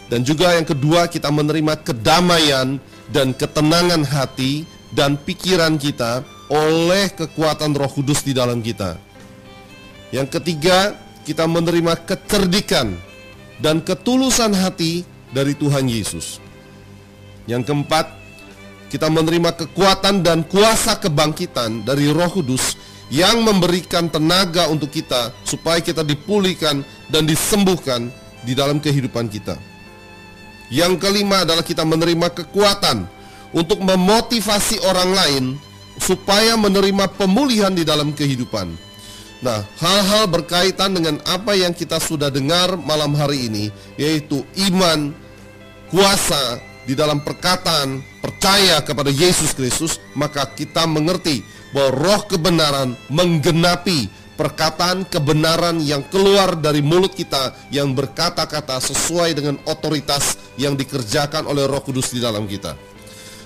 Dan 0.06 0.22
juga 0.22 0.54
yang 0.54 0.68
kedua 0.68 1.10
kita 1.10 1.34
menerima 1.34 1.82
kedamaian 1.82 2.78
dan 3.10 3.34
ketenangan 3.34 4.06
hati 4.06 4.70
dan 4.94 5.18
pikiran 5.18 5.82
kita 5.82 6.22
oleh 6.52 7.10
kekuatan 7.10 7.74
Roh 7.74 7.90
Kudus 7.90 8.22
di 8.22 8.36
dalam 8.36 8.60
kita. 8.60 9.00
Yang 10.12 10.38
ketiga, 10.38 10.94
kita 11.24 11.48
menerima 11.48 11.96
kecerdikan 12.04 12.92
dan 13.64 13.80
ketulusan 13.80 14.52
hati 14.52 15.08
dari 15.32 15.56
Tuhan 15.56 15.88
Yesus. 15.88 16.44
Yang 17.48 17.72
keempat, 17.72 18.12
kita 18.92 19.08
menerima 19.08 19.56
kekuatan 19.56 20.20
dan 20.20 20.44
kuasa 20.44 21.00
kebangkitan 21.00 21.88
dari 21.88 22.12
Roh 22.12 22.28
Kudus 22.28 22.76
yang 23.08 23.39
memberikan 23.39 24.12
tenaga 24.12 24.68
untuk 24.68 24.92
kita 24.92 25.32
supaya 25.48 25.80
kita 25.80 26.04
dipulihkan 26.04 26.84
dan 27.08 27.24
disembuhkan 27.24 28.12
di 28.44 28.52
dalam 28.52 28.84
kehidupan 28.84 29.32
kita. 29.32 29.56
Yang 30.68 31.00
kelima 31.00 31.48
adalah 31.48 31.64
kita 31.64 31.88
menerima 31.88 32.36
kekuatan 32.36 33.08
untuk 33.56 33.80
memotivasi 33.80 34.84
orang 34.84 35.12
lain 35.12 35.44
supaya 36.00 36.56
menerima 36.60 37.12
pemulihan 37.16 37.72
di 37.72 37.88
dalam 37.88 38.12
kehidupan. 38.12 38.72
Nah, 39.42 39.60
hal-hal 39.82 40.30
berkaitan 40.32 40.96
dengan 40.96 41.20
apa 41.28 41.56
yang 41.58 41.76
kita 41.76 42.00
sudah 42.00 42.32
dengar 42.32 42.80
malam 42.80 43.12
hari 43.18 43.52
ini, 43.52 43.66
yaitu 44.00 44.46
iman, 44.70 45.12
kuasa 45.92 46.71
di 46.86 46.98
dalam 46.98 47.22
perkataan, 47.22 48.02
percaya 48.20 48.82
kepada 48.82 49.14
Yesus 49.14 49.54
Kristus, 49.54 50.02
maka 50.18 50.50
kita 50.50 50.90
mengerti 50.90 51.46
bahwa 51.72 51.92
roh 51.94 52.22
kebenaran 52.28 52.98
menggenapi 53.08 54.10
perkataan 54.42 55.06
kebenaran 55.06 55.78
yang 55.86 56.02
keluar 56.10 56.58
dari 56.58 56.82
mulut 56.82 57.14
kita 57.14 57.54
yang 57.70 57.94
berkata-kata 57.94 58.82
sesuai 58.82 59.38
dengan 59.38 59.62
otoritas 59.70 60.34
yang 60.58 60.74
dikerjakan 60.74 61.46
oleh 61.46 61.70
Roh 61.70 61.86
Kudus 61.86 62.10
di 62.10 62.18
dalam 62.18 62.50
kita. 62.50 62.74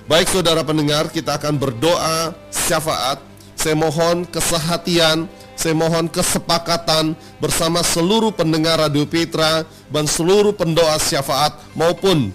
Baik 0.07 0.31
saudara 0.31 0.63
pendengar, 0.63 1.11
kita 1.11 1.35
akan 1.35 1.59
berdoa 1.59 2.31
syafaat. 2.47 3.19
Saya 3.59 3.75
mohon 3.75 4.23
kesehatian, 4.29 5.27
saya 5.57 5.75
mohon 5.75 6.07
kesepakatan 6.07 7.17
bersama 7.43 7.81
seluruh 7.81 8.31
pendengar 8.31 8.79
Radio 8.79 9.03
Petra 9.03 9.67
dan 9.91 10.05
seluruh 10.05 10.53
pendoa 10.55 10.95
syafaat 11.01 11.59
maupun 11.73 12.29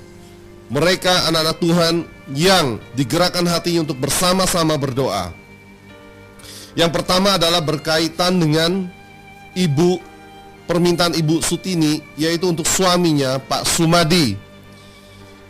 mereka 0.71 1.27
anak-anak 1.27 1.59
Tuhan 1.59 1.95
yang 2.31 2.79
digerakkan 2.95 3.43
hatinya 3.45 3.83
untuk 3.83 3.99
bersama-sama 3.99 4.79
berdoa. 4.79 5.35
Yang 6.79 6.91
pertama 6.95 7.35
adalah 7.35 7.59
berkaitan 7.59 8.39
dengan 8.39 8.87
ibu 9.59 9.99
permintaan 10.71 11.19
ibu 11.19 11.43
Sutini 11.43 11.99
yaitu 12.15 12.47
untuk 12.47 12.65
suaminya 12.71 13.43
Pak 13.43 13.67
Sumadi. 13.67 14.39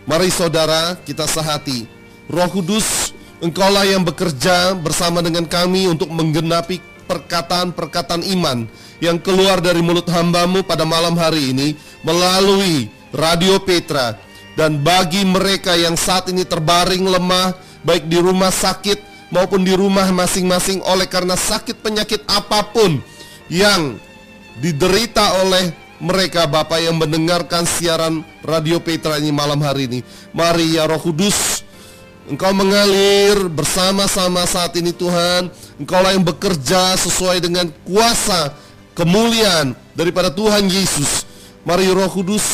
Mari 0.08 0.32
saudara 0.32 0.96
kita 1.04 1.28
sehati. 1.28 1.84
Roh 2.32 2.48
Kudus, 2.48 3.12
Engkaulah 3.40 3.88
yang 3.88 4.04
bekerja 4.04 4.76
bersama 4.76 5.24
dengan 5.24 5.48
kami 5.48 5.88
untuk 5.88 6.12
menggenapi 6.12 6.76
perkataan-perkataan 7.08 8.20
iman 8.36 8.68
yang 9.00 9.16
keluar 9.16 9.64
dari 9.64 9.80
mulut 9.80 10.04
hambamu 10.12 10.60
pada 10.60 10.84
malam 10.84 11.16
hari 11.16 11.56
ini 11.56 11.72
melalui 12.04 12.92
Radio 13.16 13.56
Petra 13.56 14.29
dan 14.61 14.76
bagi 14.84 15.24
mereka 15.24 15.72
yang 15.72 15.96
saat 15.96 16.28
ini 16.28 16.44
terbaring 16.44 17.08
lemah 17.08 17.56
baik 17.80 18.12
di 18.12 18.20
rumah 18.20 18.52
sakit 18.52 19.32
maupun 19.32 19.64
di 19.64 19.72
rumah 19.72 20.04
masing-masing 20.12 20.84
oleh 20.84 21.08
karena 21.08 21.32
sakit 21.32 21.80
penyakit 21.80 22.20
apa 22.28 22.68
pun 22.68 23.00
yang 23.48 23.96
diderita 24.61 25.40
oleh 25.40 25.72
mereka 25.96 26.44
Bapak 26.44 26.76
yang 26.76 27.00
mendengarkan 27.00 27.64
siaran 27.64 28.20
Radio 28.44 28.84
Petra 28.84 29.16
ini 29.16 29.32
malam 29.32 29.61
hari 29.64 29.88
ini. 29.88 30.00
Mari 30.32 30.76
ya 30.76 30.88
Roh 30.88 31.00
Kudus, 31.00 31.64
Engkau 32.28 32.52
mengalir 32.56 33.48
bersama-sama 33.52 34.44
saat 34.48 34.76
ini 34.80 34.96
Tuhan. 34.96 35.52
Engkaulah 35.76 36.16
yang 36.16 36.24
bekerja 36.24 36.96
sesuai 37.00 37.44
dengan 37.44 37.68
kuasa 37.84 38.52
kemuliaan 38.96 39.76
daripada 39.92 40.32
Tuhan 40.32 40.68
Yesus. 40.72 41.28
Mari 41.68 41.92
Roh 41.92 42.08
Kudus, 42.08 42.44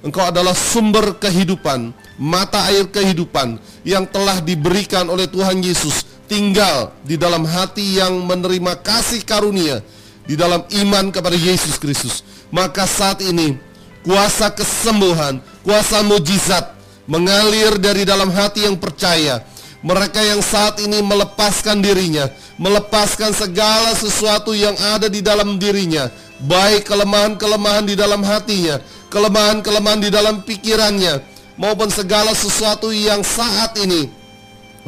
Engkau 0.00 0.24
adalah 0.24 0.56
sumber 0.56 1.12
kehidupan, 1.20 1.92
mata 2.16 2.64
air 2.72 2.88
kehidupan 2.88 3.60
yang 3.84 4.08
telah 4.08 4.40
diberikan 4.40 5.04
oleh 5.12 5.28
Tuhan 5.28 5.60
Yesus 5.60 6.08
tinggal 6.24 6.94
di 7.04 7.20
dalam 7.20 7.44
hati 7.44 8.00
yang 8.00 8.24
menerima 8.24 8.80
kasih 8.80 9.20
karunia 9.28 9.84
di 10.24 10.38
dalam 10.40 10.64
iman 10.64 11.12
kepada 11.12 11.36
Yesus 11.36 11.76
Kristus. 11.76 12.24
Maka 12.48 12.88
saat 12.88 13.20
ini 13.20 13.60
kuasa 14.00 14.48
kesembuhan, 14.48 15.42
kuasa 15.60 16.00
mujizat 16.00 16.80
mengalir 17.10 17.76
dari 17.76 18.06
dalam 18.06 18.30
hati 18.30 18.64
yang 18.64 18.78
percaya. 18.78 19.42
Mereka 19.80 20.20
yang 20.20 20.44
saat 20.44 20.76
ini 20.84 21.00
melepaskan 21.00 21.80
dirinya, 21.80 22.28
melepaskan 22.60 23.32
segala 23.32 23.96
sesuatu 23.96 24.52
yang 24.52 24.76
ada 24.96 25.08
di 25.08 25.24
dalam 25.24 25.56
dirinya, 25.56 26.12
baik 26.44 26.88
kelemahan-kelemahan 26.88 27.84
di 27.84 27.94
dalam 27.98 28.24
hatinya, 28.24 28.80
kelemahan-kelemahan 29.12 30.00
di 30.00 30.10
dalam 30.12 30.40
pikirannya, 30.40 31.20
maupun 31.60 31.92
segala 31.92 32.32
sesuatu 32.32 32.88
yang 32.88 33.20
saat 33.20 33.76
ini 33.76 34.08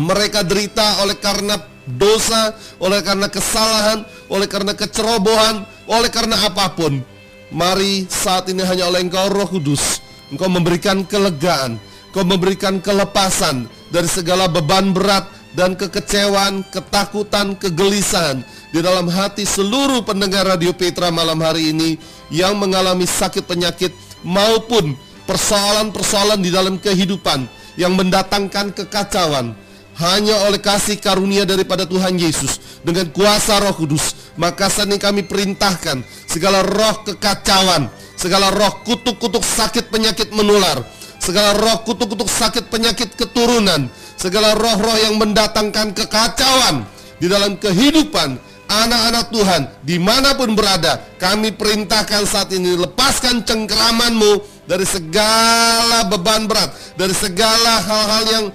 mereka 0.00 0.40
derita 0.40 1.05
oleh 1.05 1.18
karena 1.20 1.61
dosa, 1.84 2.57
oleh 2.80 3.05
karena 3.05 3.28
kesalahan, 3.28 4.07
oleh 4.32 4.48
karena 4.48 4.72
kecerobohan, 4.72 5.68
oleh 5.90 6.09
karena 6.09 6.38
apa 6.40 6.72
pun. 6.72 7.05
Mari 7.53 8.09
saat 8.09 8.48
ini 8.48 8.64
hanya 8.64 8.88
oleh 8.88 9.05
Engkau 9.05 9.28
Roh 9.28 9.44
Kudus, 9.44 10.00
Engkau 10.32 10.48
memberikan 10.48 11.05
kelegaan, 11.05 11.76
Engkau 12.09 12.24
memberikan 12.24 12.80
kelepasan 12.80 13.68
dari 13.92 14.09
segala 14.09 14.48
beban 14.48 14.96
berat 14.96 15.28
dan 15.53 15.76
kekecewaan, 15.76 16.64
ketakutan, 16.72 17.53
kegelisahan 17.61 18.40
di 18.72 18.80
dalam 18.80 19.04
hati 19.04 19.44
seluruh 19.44 20.00
pendengar 20.00 20.48
Radio 20.48 20.72
Petra 20.72 21.12
malam 21.12 21.36
hari 21.44 21.76
ini 21.76 22.00
yang 22.32 22.56
mengalami 22.56 23.04
sakit 23.04 23.44
penyakit 23.44 23.92
maupun 24.24 24.96
persoalan-persoalan 25.28 26.40
di 26.40 26.48
dalam 26.48 26.80
kehidupan 26.80 27.44
yang 27.76 27.92
mendatangkan 27.92 28.72
kekacauan 28.72 29.52
hanya 30.00 30.48
oleh 30.48 30.56
kasih 30.56 30.96
karunia 30.96 31.44
daripada 31.44 31.84
Tuhan 31.84 32.16
Yesus 32.16 32.80
dengan 32.80 33.12
kuasa 33.12 33.60
Roh 33.60 33.76
Kudus 33.76 34.32
maka 34.40 34.72
saat 34.72 34.88
kami 34.88 35.28
perintahkan 35.28 36.00
segala 36.24 36.64
roh 36.64 37.04
kekacauan 37.04 37.92
segala 38.16 38.48
roh 38.48 38.80
kutuk-kutuk 38.88 39.44
sakit 39.44 39.92
penyakit 39.92 40.32
menular 40.32 40.80
segala 41.20 41.52
roh 41.60 41.84
kutuk-kutuk 41.84 42.32
sakit 42.32 42.72
penyakit 42.72 43.12
keturunan 43.20 43.92
segala 44.16 44.56
roh-roh 44.56 44.96
yang 44.96 45.20
mendatangkan 45.20 45.92
kekacauan 45.92 46.88
di 47.20 47.28
dalam 47.28 47.60
kehidupan 47.60 48.40
anak-anak 48.72 49.26
Tuhan 49.28 49.62
di 49.84 49.96
mana 50.00 50.32
pun 50.32 50.56
berada 50.56 50.96
kami 51.20 51.52
perintahkan 51.52 52.24
saat 52.24 52.48
ini 52.56 52.80
lepaskan 52.80 53.44
cengkeramanmu 53.44 54.64
dari 54.64 54.86
segala 54.88 56.08
beban 56.08 56.48
berat 56.48 56.72
dari 56.96 57.12
segala 57.12 57.82
hal-hal 57.84 58.24
yang 58.30 58.46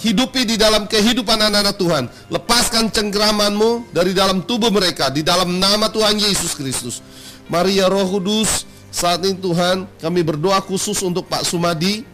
hidupi 0.00 0.48
di 0.48 0.56
dalam 0.56 0.88
kehidupan 0.88 1.36
anak-anak 1.36 1.76
Tuhan. 1.76 2.04
Lepaskan 2.32 2.88
cengkeramanmu 2.88 3.92
dari 3.92 4.16
dalam 4.16 4.40
tubuh 4.40 4.72
mereka 4.72 5.12
di 5.12 5.20
dalam 5.20 5.60
nama 5.60 5.92
Tuhan 5.92 6.16
Yesus 6.16 6.56
Kristus. 6.56 7.04
Maria 7.52 7.92
Roh 7.92 8.08
Kudus, 8.08 8.64
saat 8.88 9.20
ini 9.28 9.36
Tuhan 9.36 9.84
kami 10.00 10.24
berdoa 10.24 10.60
khusus 10.64 10.96
untuk 11.04 11.28
Pak 11.28 11.44
Sumadi. 11.44 12.08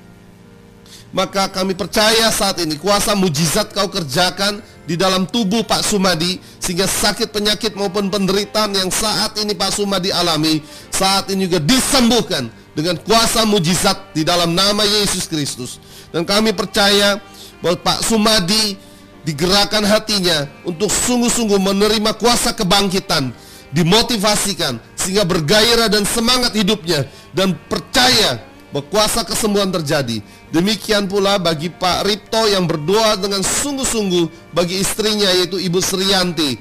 Maka 1.09 1.49
kami 1.49 1.73
percaya 1.73 2.29
saat 2.29 2.61
ini 2.61 2.77
kuasa 2.77 3.17
mujizat 3.17 3.73
kau 3.73 3.89
kerjakan 3.89 4.61
di 4.85 4.93
dalam 4.93 5.25
tubuh 5.25 5.65
Pak 5.65 5.81
Sumadi 5.81 6.37
sehingga 6.61 6.85
sakit 6.85 7.33
penyakit 7.33 7.73
maupun 7.73 8.13
penderitaan 8.13 8.77
yang 8.77 8.93
saat 8.93 9.37
ini 9.41 9.57
Pak 9.57 9.73
Sumadi 9.73 10.13
alami 10.13 10.61
saat 10.93 11.33
ini 11.33 11.49
juga 11.49 11.65
disembuhkan 11.65 12.53
dengan 12.77 13.01
kuasa 13.01 13.49
mujizat 13.49 14.13
di 14.13 14.21
dalam 14.21 14.53
nama 14.53 14.85
Yesus 14.85 15.25
Kristus. 15.25 15.81
Dan 16.13 16.29
kami 16.29 16.53
percaya 16.53 17.17
bahwa 17.65 17.81
Pak 17.81 18.05
Sumadi 18.05 18.77
digerakkan 19.25 19.85
hatinya 19.89 20.49
untuk 20.65 20.93
sungguh-sungguh 20.93 21.57
menerima 21.57 22.17
kuasa 22.17 22.53
kebangkitan, 22.53 23.33
dimotivasikan 23.73 24.81
sehingga 24.97 25.25
bergairah 25.25 25.89
dan 25.89 26.05
semangat 26.05 26.53
hidupnya 26.53 27.05
dan 27.33 27.57
percaya 27.69 28.41
bahwa 28.73 28.85
kuasa 28.89 29.25
kesembuhan 29.25 29.73
terjadi. 29.73 30.21
Demikian 30.53 31.09
pula 31.09 31.37
bagi 31.37 31.69
Pak 31.73 32.05
Ripto 32.09 32.49
yang 32.49 32.65
berdoa 32.65 33.17
dengan 33.21 33.41
sungguh-sungguh 33.45 34.53
bagi 34.53 34.81
istrinya 34.81 35.29
yaitu 35.33 35.61
Ibu 35.61 35.81
Sriyanti. 35.81 36.57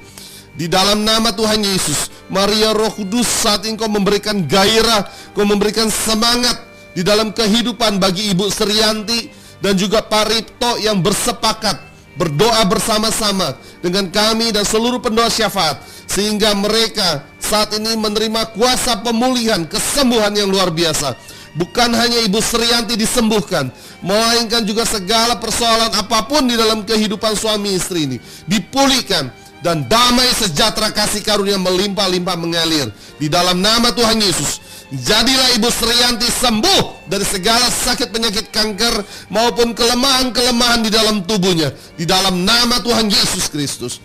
Di 0.58 0.66
dalam 0.66 1.06
nama 1.06 1.30
Tuhan 1.30 1.62
Yesus, 1.62 2.10
Maria 2.26 2.74
Roh 2.74 2.90
Kudus 2.90 3.30
saat 3.30 3.62
ini 3.62 3.78
kau 3.78 3.86
memberikan 3.86 4.42
gairah, 4.42 5.06
kau 5.30 5.46
memberikan 5.46 5.86
semangat 5.86 6.58
di 6.98 7.06
dalam 7.06 7.30
kehidupan 7.30 8.02
bagi 8.02 8.34
Ibu 8.34 8.50
Sriyanti 8.50 9.30
dan 9.62 9.78
juga 9.78 10.02
Pak 10.02 10.24
Ripto 10.34 10.82
yang 10.82 10.98
bersepakat 10.98 11.78
berdoa 12.18 12.66
bersama-sama 12.66 13.54
dengan 13.78 14.10
kami 14.10 14.50
dan 14.50 14.66
seluruh 14.66 14.98
pendoa 14.98 15.30
syafaat 15.30 15.78
sehingga 16.10 16.50
mereka 16.58 17.22
saat 17.38 17.70
ini 17.78 17.94
menerima 17.94 18.50
kuasa 18.58 18.98
pemulihan, 18.98 19.62
kesembuhan 19.62 20.34
yang 20.34 20.50
luar 20.50 20.74
biasa. 20.74 21.14
Bukan 21.58 21.90
hanya 21.90 22.22
Ibu 22.22 22.38
Sriyanti 22.38 22.94
disembuhkan, 22.94 23.66
melainkan 23.98 24.62
juga 24.62 24.86
segala 24.86 25.42
persoalan 25.42 25.90
apa 25.90 26.22
pun 26.30 26.46
di 26.46 26.54
dalam 26.54 26.86
kehidupan 26.86 27.34
suami 27.34 27.74
istri 27.74 28.06
ini 28.06 28.22
dipulihkan 28.46 29.26
dan 29.58 29.82
damai 29.90 30.30
sejahtera 30.38 30.94
kasih 30.94 31.18
karunia 31.26 31.58
melimpah-limpah 31.58 32.38
mengalir 32.38 32.94
di 33.18 33.26
dalam 33.26 33.58
nama 33.58 33.90
Tuhan 33.90 34.22
Yesus. 34.22 34.62
Jadilah 34.88 35.58
Ibu 35.58 35.68
Sriyanti 35.68 36.30
sembuh 36.30 37.10
dari 37.10 37.26
segala 37.26 37.68
sakit 37.68 38.08
penyakit 38.08 38.54
kanker 38.54 39.28
maupun 39.28 39.74
kelemahan-kelemahan 39.74 40.80
di 40.86 40.88
dalam 40.94 41.26
tubuhnya 41.26 41.74
di 41.98 42.06
dalam 42.06 42.46
nama 42.46 42.78
Tuhan 42.80 43.10
Yesus 43.10 43.50
Kristus. 43.50 43.98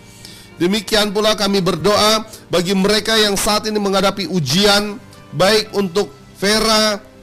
Demikian 0.58 1.14
pula 1.14 1.38
kami 1.38 1.62
berdoa 1.62 2.26
bagi 2.50 2.74
mereka 2.74 3.14
yang 3.14 3.38
saat 3.38 3.64
ini 3.70 3.78
menghadapi 3.78 4.26
ujian 4.26 4.98
baik 5.32 5.70
untuk 5.72 6.10
Vera 6.34 7.13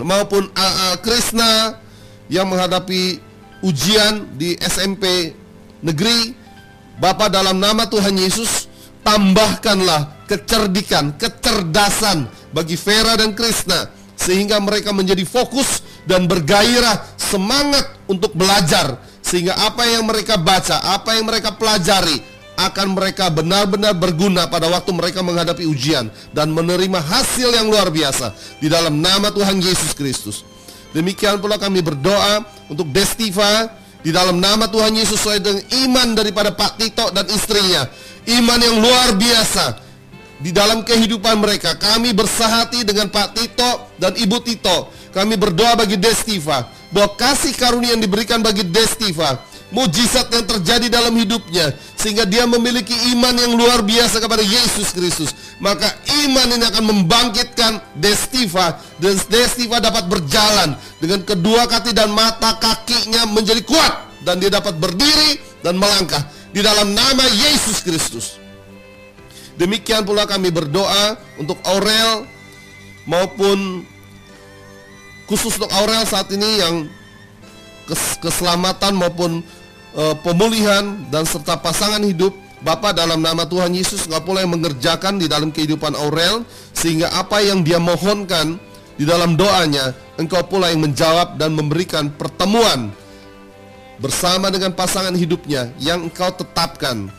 maupun 0.00 0.48
AA 0.56 1.00
Krishna 1.04 1.76
yang 2.32 2.48
menghadapi 2.48 3.20
ujian 3.60 4.32
di 4.40 4.56
SMP 4.60 5.36
negeri 5.84 6.42
Bapak 7.02 7.32
dalam 7.34 7.58
nama 7.58 7.88
Tuhan 7.88 8.14
Yesus 8.14 8.70
tambahkanlah 9.02 10.28
kecerdikan, 10.30 11.16
kecerdasan 11.18 12.30
bagi 12.54 12.78
Vera 12.78 13.18
dan 13.18 13.34
Krishna 13.34 13.90
sehingga 14.14 14.62
mereka 14.62 14.94
menjadi 14.94 15.26
fokus 15.26 15.82
dan 16.06 16.30
bergairah 16.30 17.02
semangat 17.18 17.90
untuk 18.06 18.36
belajar. 18.38 19.02
Sehingga 19.22 19.54
apa 19.54 19.86
yang 19.86 20.06
mereka 20.06 20.36
baca, 20.36 20.78
apa 20.94 21.16
yang 21.16 21.26
mereka 21.26 21.54
pelajari 21.54 22.20
akan 22.56 22.92
mereka 22.92 23.32
benar-benar 23.32 23.96
berguna 23.96 24.44
pada 24.46 24.68
waktu 24.68 24.92
mereka 24.92 25.24
menghadapi 25.24 25.64
ujian 25.64 26.12
dan 26.36 26.52
menerima 26.52 27.00
hasil 27.00 27.48
yang 27.48 27.72
luar 27.72 27.88
biasa 27.88 28.36
di 28.60 28.68
dalam 28.68 29.00
nama 29.00 29.32
Tuhan 29.32 29.56
Yesus 29.58 29.96
Kristus. 29.96 30.44
Demikian 30.92 31.40
pula 31.40 31.56
kami 31.56 31.80
berdoa 31.80 32.44
untuk 32.68 32.92
Destiva 32.92 33.72
di 34.04 34.12
dalam 34.12 34.36
nama 34.36 34.68
Tuhan 34.68 34.92
Yesus 34.92 35.16
sesuai 35.16 35.38
dengan 35.40 35.64
iman 35.88 36.08
daripada 36.12 36.52
Pak 36.52 36.76
Tito 36.76 37.08
dan 37.16 37.24
istrinya. 37.32 37.88
Iman 38.28 38.60
yang 38.60 38.76
luar 38.78 39.16
biasa 39.16 39.80
di 40.42 40.50
dalam 40.52 40.84
kehidupan 40.84 41.40
mereka. 41.40 41.78
Kami 41.78 42.12
bersahati 42.12 42.84
dengan 42.84 43.08
Pak 43.08 43.28
Tito 43.34 43.94
dan 43.96 44.12
Ibu 44.12 44.38
Tito. 44.44 44.92
Kami 45.14 45.38
berdoa 45.40 45.78
bagi 45.78 45.96
Destiva 45.96 46.68
bahwa 46.92 47.16
kasih 47.16 47.56
karunia 47.56 47.96
yang 47.96 48.02
diberikan 48.04 48.44
bagi 48.44 48.66
Destiva 48.66 49.40
mujizat 49.72 50.28
yang 50.30 50.44
terjadi 50.44 50.86
dalam 50.92 51.16
hidupnya 51.16 51.72
sehingga 51.96 52.28
dia 52.28 52.44
memiliki 52.44 52.92
iman 53.16 53.34
yang 53.34 53.52
luar 53.56 53.80
biasa 53.80 54.20
kepada 54.20 54.44
Yesus 54.44 54.92
Kristus. 54.92 55.32
Maka 55.58 55.88
iman 56.28 56.46
ini 56.52 56.64
akan 56.68 56.84
membangkitkan 56.92 57.80
Destiva 57.96 58.78
dan 59.00 59.16
Destiva 59.26 59.80
dapat 59.80 60.06
berjalan 60.06 60.76
dengan 61.00 61.24
kedua 61.24 61.64
kaki 61.66 61.96
dan 61.96 62.12
mata 62.12 62.60
kakinya 62.60 63.26
menjadi 63.32 63.64
kuat 63.64 63.92
dan 64.22 64.38
dia 64.38 64.52
dapat 64.52 64.76
berdiri 64.78 65.40
dan 65.64 65.80
melangkah 65.80 66.22
di 66.52 66.60
dalam 66.60 66.92
nama 66.92 67.24
Yesus 67.32 67.80
Kristus. 67.80 68.36
Demikian 69.56 70.04
pula 70.04 70.24
kami 70.28 70.48
berdoa 70.48 71.16
untuk 71.36 71.60
Aurel 71.64 72.24
maupun 73.04 73.84
khusus 75.28 75.56
untuk 75.56 75.72
Aurel 75.72 76.04
saat 76.08 76.28
ini 76.32 76.60
yang 76.60 76.74
kes- 77.86 78.18
keselamatan 78.20 78.96
maupun 78.96 79.44
eh, 79.96 80.14
pemulihan 80.20 80.96
dan 81.08 81.24
serta 81.24 81.56
pasangan 81.58 82.02
hidup 82.02 82.32
Bapak 82.62 82.94
dalam 82.94 83.18
nama 83.18 83.42
Tuhan 83.42 83.74
Yesus 83.74 84.06
pula 84.22 84.46
yang 84.46 84.54
mengerjakan 84.54 85.18
di 85.18 85.26
dalam 85.26 85.50
kehidupan 85.50 85.98
Aurel 85.98 86.46
sehingga 86.70 87.10
apa 87.10 87.42
yang 87.42 87.66
dia 87.66 87.82
mohonkan 87.82 88.54
di 88.94 89.02
dalam 89.02 89.34
doanya 89.34 89.90
Engkau 90.14 90.46
pula 90.46 90.70
yang 90.70 90.86
menjawab 90.86 91.34
dan 91.42 91.58
memberikan 91.58 92.06
pertemuan 92.06 92.94
bersama 93.98 94.46
dengan 94.54 94.70
pasangan 94.70 95.10
hidupnya 95.10 95.74
yang 95.82 96.06
Engkau 96.06 96.30
tetapkan 96.30 97.10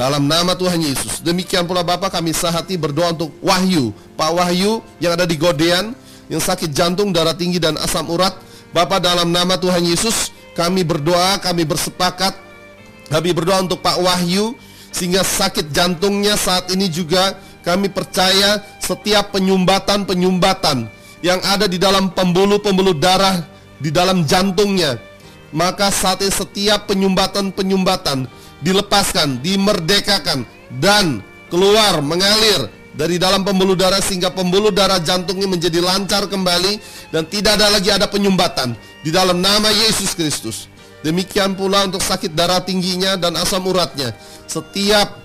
dalam 0.00 0.24
nama 0.24 0.56
Tuhan 0.56 0.80
Yesus. 0.80 1.20
Demikian 1.20 1.68
pula 1.68 1.84
Bapak 1.84 2.16
kami 2.16 2.32
sehati 2.32 2.80
berdoa 2.80 3.12
untuk 3.12 3.36
Wahyu, 3.44 3.92
Pak 4.16 4.32
Wahyu 4.32 4.80
yang 4.96 5.12
ada 5.12 5.28
di 5.28 5.36
Godean 5.36 5.92
yang 6.32 6.40
sakit 6.40 6.72
jantung, 6.72 7.12
darah 7.12 7.36
tinggi 7.36 7.60
dan 7.60 7.76
asam 7.76 8.08
urat. 8.08 8.32
Bapak 8.70 9.02
dalam 9.02 9.34
nama 9.34 9.58
Tuhan 9.58 9.82
Yesus 9.82 10.29
kami 10.54 10.82
berdoa, 10.82 11.38
kami 11.38 11.62
bersepakat 11.64 12.34
kami 13.10 13.34
berdoa 13.34 13.66
untuk 13.66 13.82
Pak 13.82 13.98
Wahyu 13.98 14.54
sehingga 14.94 15.26
sakit 15.26 15.74
jantungnya 15.74 16.38
saat 16.38 16.70
ini 16.70 16.86
juga 16.86 17.34
kami 17.66 17.90
percaya 17.90 18.62
setiap 18.78 19.34
penyumbatan-penyumbatan 19.34 20.86
yang 21.20 21.42
ada 21.42 21.66
di 21.66 21.76
dalam 21.76 22.14
pembuluh-pembuluh 22.14 22.96
darah 22.96 23.42
di 23.82 23.90
dalam 23.90 24.22
jantungnya 24.22 24.96
maka 25.50 25.90
saat 25.90 26.22
ini 26.22 26.30
setiap 26.30 26.86
penyumbatan-penyumbatan 26.86 28.30
dilepaskan, 28.62 29.42
dimerdekakan 29.42 30.46
dan 30.78 31.18
keluar 31.50 31.98
mengalir 31.98 32.70
dari 32.94 33.22
dalam 33.22 33.46
pembuluh 33.46 33.78
darah 33.78 34.02
sehingga 34.02 34.34
pembuluh 34.34 34.74
darah 34.74 34.98
jantungnya 34.98 35.46
menjadi 35.46 35.78
lancar 35.78 36.26
kembali 36.26 36.78
dan 37.14 37.22
tidak 37.30 37.58
ada 37.58 37.70
lagi 37.70 37.90
ada 37.90 38.10
penyumbatan 38.10 38.74
di 39.06 39.10
dalam 39.14 39.38
nama 39.38 39.70
Yesus 39.70 40.14
Kristus. 40.18 40.66
Demikian 41.00 41.56
pula 41.56 41.88
untuk 41.88 42.04
sakit 42.04 42.36
darah 42.36 42.60
tingginya 42.60 43.16
dan 43.16 43.32
asam 43.40 43.64
uratnya. 43.64 44.12
Setiap 44.44 45.16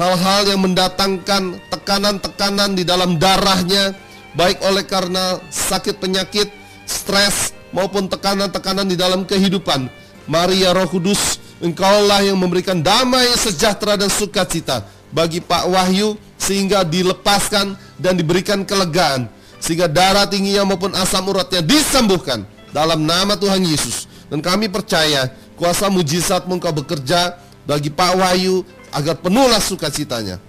hal-hal 0.00 0.50
yang 0.50 0.60
mendatangkan 0.66 1.62
tekanan-tekanan 1.70 2.74
di 2.74 2.82
dalam 2.82 3.14
darahnya 3.20 3.94
baik 4.34 4.58
oleh 4.66 4.82
karena 4.82 5.38
sakit 5.46 6.02
penyakit, 6.02 6.50
stres 6.90 7.54
maupun 7.70 8.10
tekanan-tekanan 8.10 8.88
di 8.88 8.98
dalam 8.98 9.22
kehidupan. 9.22 9.86
Maria 10.26 10.74
Roh 10.74 10.90
Kudus, 10.90 11.38
Engkaulah 11.60 12.24
yang 12.24 12.40
memberikan 12.40 12.80
damai, 12.80 13.30
sejahtera 13.36 13.94
dan 13.94 14.08
sukacita 14.10 14.82
bagi 15.10 15.42
Pak 15.42 15.66
Wahyu 15.70 16.16
sehingga 16.40 16.86
dilepaskan 16.86 17.76
dan 18.00 18.16
diberikan 18.16 18.64
kelegaan 18.64 19.28
sehingga 19.60 19.86
darah 19.86 20.24
tingginya 20.24 20.64
maupun 20.64 20.96
asam 20.96 21.28
uratnya 21.28 21.60
disembuhkan 21.60 22.42
dalam 22.72 23.04
nama 23.04 23.36
Tuhan 23.36 23.60
Yesus. 23.60 24.08
Dan 24.32 24.40
kami 24.40 24.72
percaya 24.72 25.28
kuasa 25.60 25.92
mujizatmu 25.92 26.56
engkau 26.56 26.72
bekerja 26.72 27.36
bagi 27.68 27.92
Pak 27.92 28.16
Wahyu 28.16 28.64
agar 28.90 29.20
penuhlah 29.20 29.60
sukacitanya. 29.60 30.40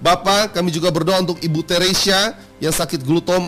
Bapak, 0.00 0.56
kami 0.56 0.72
juga 0.72 0.88
berdoa 0.88 1.20
untuk 1.20 1.36
Ibu 1.44 1.60
Teresia 1.60 2.32
yang 2.60 2.70
sakit 2.70 3.02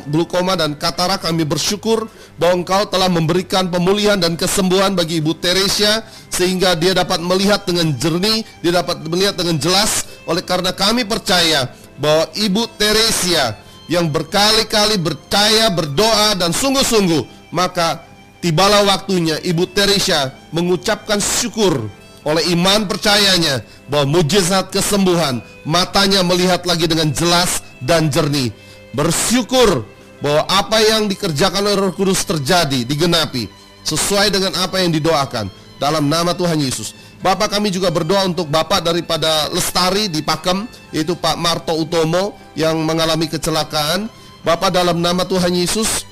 glukoma 0.08 0.56
dan 0.56 0.74
katarak. 0.74 1.22
Kami 1.22 1.44
bersyukur 1.44 2.08
bahwa 2.40 2.64
Engkau 2.64 2.88
telah 2.88 3.12
memberikan 3.12 3.68
pemulihan 3.68 4.16
dan 4.16 4.34
kesembuhan 4.34 4.96
bagi 4.96 5.20
Ibu 5.20 5.36
Teresia 5.38 6.02
sehingga 6.32 6.72
dia 6.74 6.96
dapat 6.96 7.20
melihat 7.20 7.68
dengan 7.68 7.92
jernih, 7.94 8.42
dia 8.64 8.72
dapat 8.80 9.04
melihat 9.06 9.36
dengan 9.36 9.60
jelas. 9.60 10.08
Oleh 10.24 10.42
karena 10.42 10.72
kami 10.72 11.04
percaya 11.04 11.68
bahwa 12.00 12.26
Ibu 12.32 12.66
Teresia 12.80 13.54
yang 13.86 14.08
berkali-kali 14.08 14.96
percaya, 14.96 15.68
berdoa 15.68 16.32
dan 16.34 16.56
sungguh-sungguh, 16.56 17.52
maka 17.52 18.00
tibalah 18.40 18.82
waktunya 18.88 19.36
Ibu 19.44 19.68
Teresia 19.76 20.32
mengucapkan 20.50 21.20
syukur 21.20 21.92
oleh 22.22 22.54
iman 22.54 22.86
percayanya 22.86 23.66
bahwa 23.90 24.18
mujizat 24.22 24.70
kesembuhan 24.70 25.42
matanya 25.66 26.22
melihat 26.22 26.62
lagi 26.62 26.86
dengan 26.86 27.10
jelas 27.10 27.60
dan 27.82 28.08
jernih. 28.08 28.54
Bersyukur 28.92 29.88
bahwa 30.22 30.42
apa 30.46 30.78
yang 30.84 31.08
dikerjakan 31.10 31.64
oleh 31.64 31.76
Roh 31.76 31.92
Kudus 31.96 32.22
terjadi, 32.22 32.84
digenapi 32.86 33.48
sesuai 33.82 34.30
dengan 34.30 34.54
apa 34.62 34.78
yang 34.78 34.94
didoakan 34.94 35.50
dalam 35.82 36.06
nama 36.06 36.30
Tuhan 36.36 36.62
Yesus. 36.62 36.94
Bapak 37.22 37.54
kami 37.54 37.70
juga 37.70 37.90
berdoa 37.90 38.26
untuk 38.26 38.50
Bapak 38.50 38.82
daripada 38.82 39.50
Lestari 39.50 40.10
di 40.10 40.22
Pakem 40.22 40.66
yaitu 40.90 41.14
Pak 41.14 41.38
Marto 41.38 41.74
Utomo 41.74 42.34
yang 42.58 42.78
mengalami 42.82 43.26
kecelakaan. 43.30 44.10
Bapak 44.42 44.74
dalam 44.74 44.98
nama 44.98 45.22
Tuhan 45.22 45.54
Yesus 45.54 46.02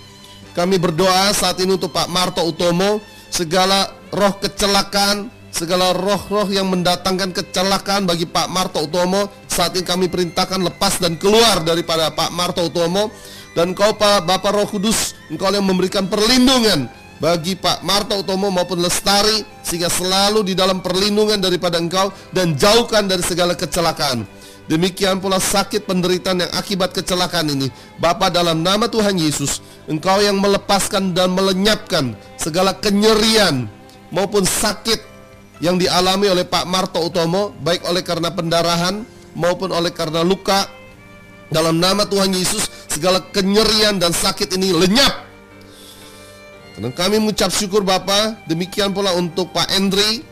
kami 0.55 0.79
berdoa 0.79 1.35
saat 1.35 1.59
ini 1.63 1.75
untuk 1.75 1.91
Pak 1.91 2.07
Marto 2.11 2.43
Utomo 2.47 3.03
segala 3.31 3.91
roh 4.11 4.35
kecelakaan 4.39 5.31
segala 5.51 5.91
roh-roh 5.91 6.47
yang 6.47 6.71
mendatangkan 6.71 7.35
kecelakaan 7.35 8.07
bagi 8.07 8.27
Pak 8.27 8.47
Marto 8.51 8.87
Utomo 8.87 9.27
saat 9.51 9.75
ini 9.75 9.83
kami 9.83 10.07
perintahkan 10.07 10.63
lepas 10.63 11.03
dan 11.03 11.19
keluar 11.19 11.67
daripada 11.67 12.15
Pak 12.15 12.31
Marto 12.31 12.63
Utomo 12.63 13.11
dan 13.59 13.75
kau 13.75 13.99
Pak 13.99 14.23
Bapak 14.23 14.55
Roh 14.55 14.71
Kudus 14.71 15.19
engkau 15.27 15.51
yang 15.51 15.67
memberikan 15.67 16.07
perlindungan 16.07 16.87
bagi 17.19 17.59
Pak 17.59 17.83
Marto 17.83 18.15
Utomo 18.23 18.49
maupun 18.49 18.79
Lestari 18.79 19.43
sehingga 19.67 19.91
selalu 19.91 20.47
di 20.47 20.55
dalam 20.55 20.79
perlindungan 20.79 21.43
daripada 21.43 21.83
engkau 21.83 22.15
dan 22.31 22.55
jauhkan 22.55 23.11
dari 23.11 23.21
segala 23.27 23.53
kecelakaan. 23.59 24.25
Demikian 24.71 25.19
pula 25.19 25.43
sakit 25.43 25.83
penderitaan 25.83 26.47
yang 26.47 26.53
akibat 26.55 26.95
kecelakaan 26.95 27.51
ini. 27.51 27.75
Bapa 27.99 28.31
dalam 28.31 28.63
nama 28.63 28.87
Tuhan 28.87 29.19
Yesus, 29.19 29.59
Engkau 29.91 30.23
yang 30.23 30.39
melepaskan 30.39 31.11
dan 31.11 31.35
melenyapkan 31.35 32.15
segala 32.39 32.71
kenyerian 32.79 33.67
maupun 34.15 34.47
sakit 34.47 35.03
yang 35.59 35.75
dialami 35.75 36.31
oleh 36.31 36.47
Pak 36.47 36.71
Marto 36.71 37.03
Utomo 37.03 37.51
baik 37.59 37.83
oleh 37.83 38.07
karena 38.07 38.31
pendarahan 38.31 39.03
maupun 39.35 39.71
oleh 39.71 39.91
karena 39.91 40.23
luka. 40.25 40.67
Dalam 41.51 41.83
nama 41.83 42.07
Tuhan 42.07 42.31
Yesus, 42.31 42.71
segala 42.87 43.19
kenyerian 43.35 43.99
dan 43.99 44.15
sakit 44.15 44.55
ini 44.55 44.71
lenyap 44.71 45.31
dan 46.81 46.97
kami 46.97 47.21
mengucap 47.21 47.53
syukur 47.53 47.85
Bapak, 47.85 48.49
demikian 48.49 48.97
pula 48.97 49.13
untuk 49.13 49.53
Pak 49.53 49.69
Endri. 49.77 50.25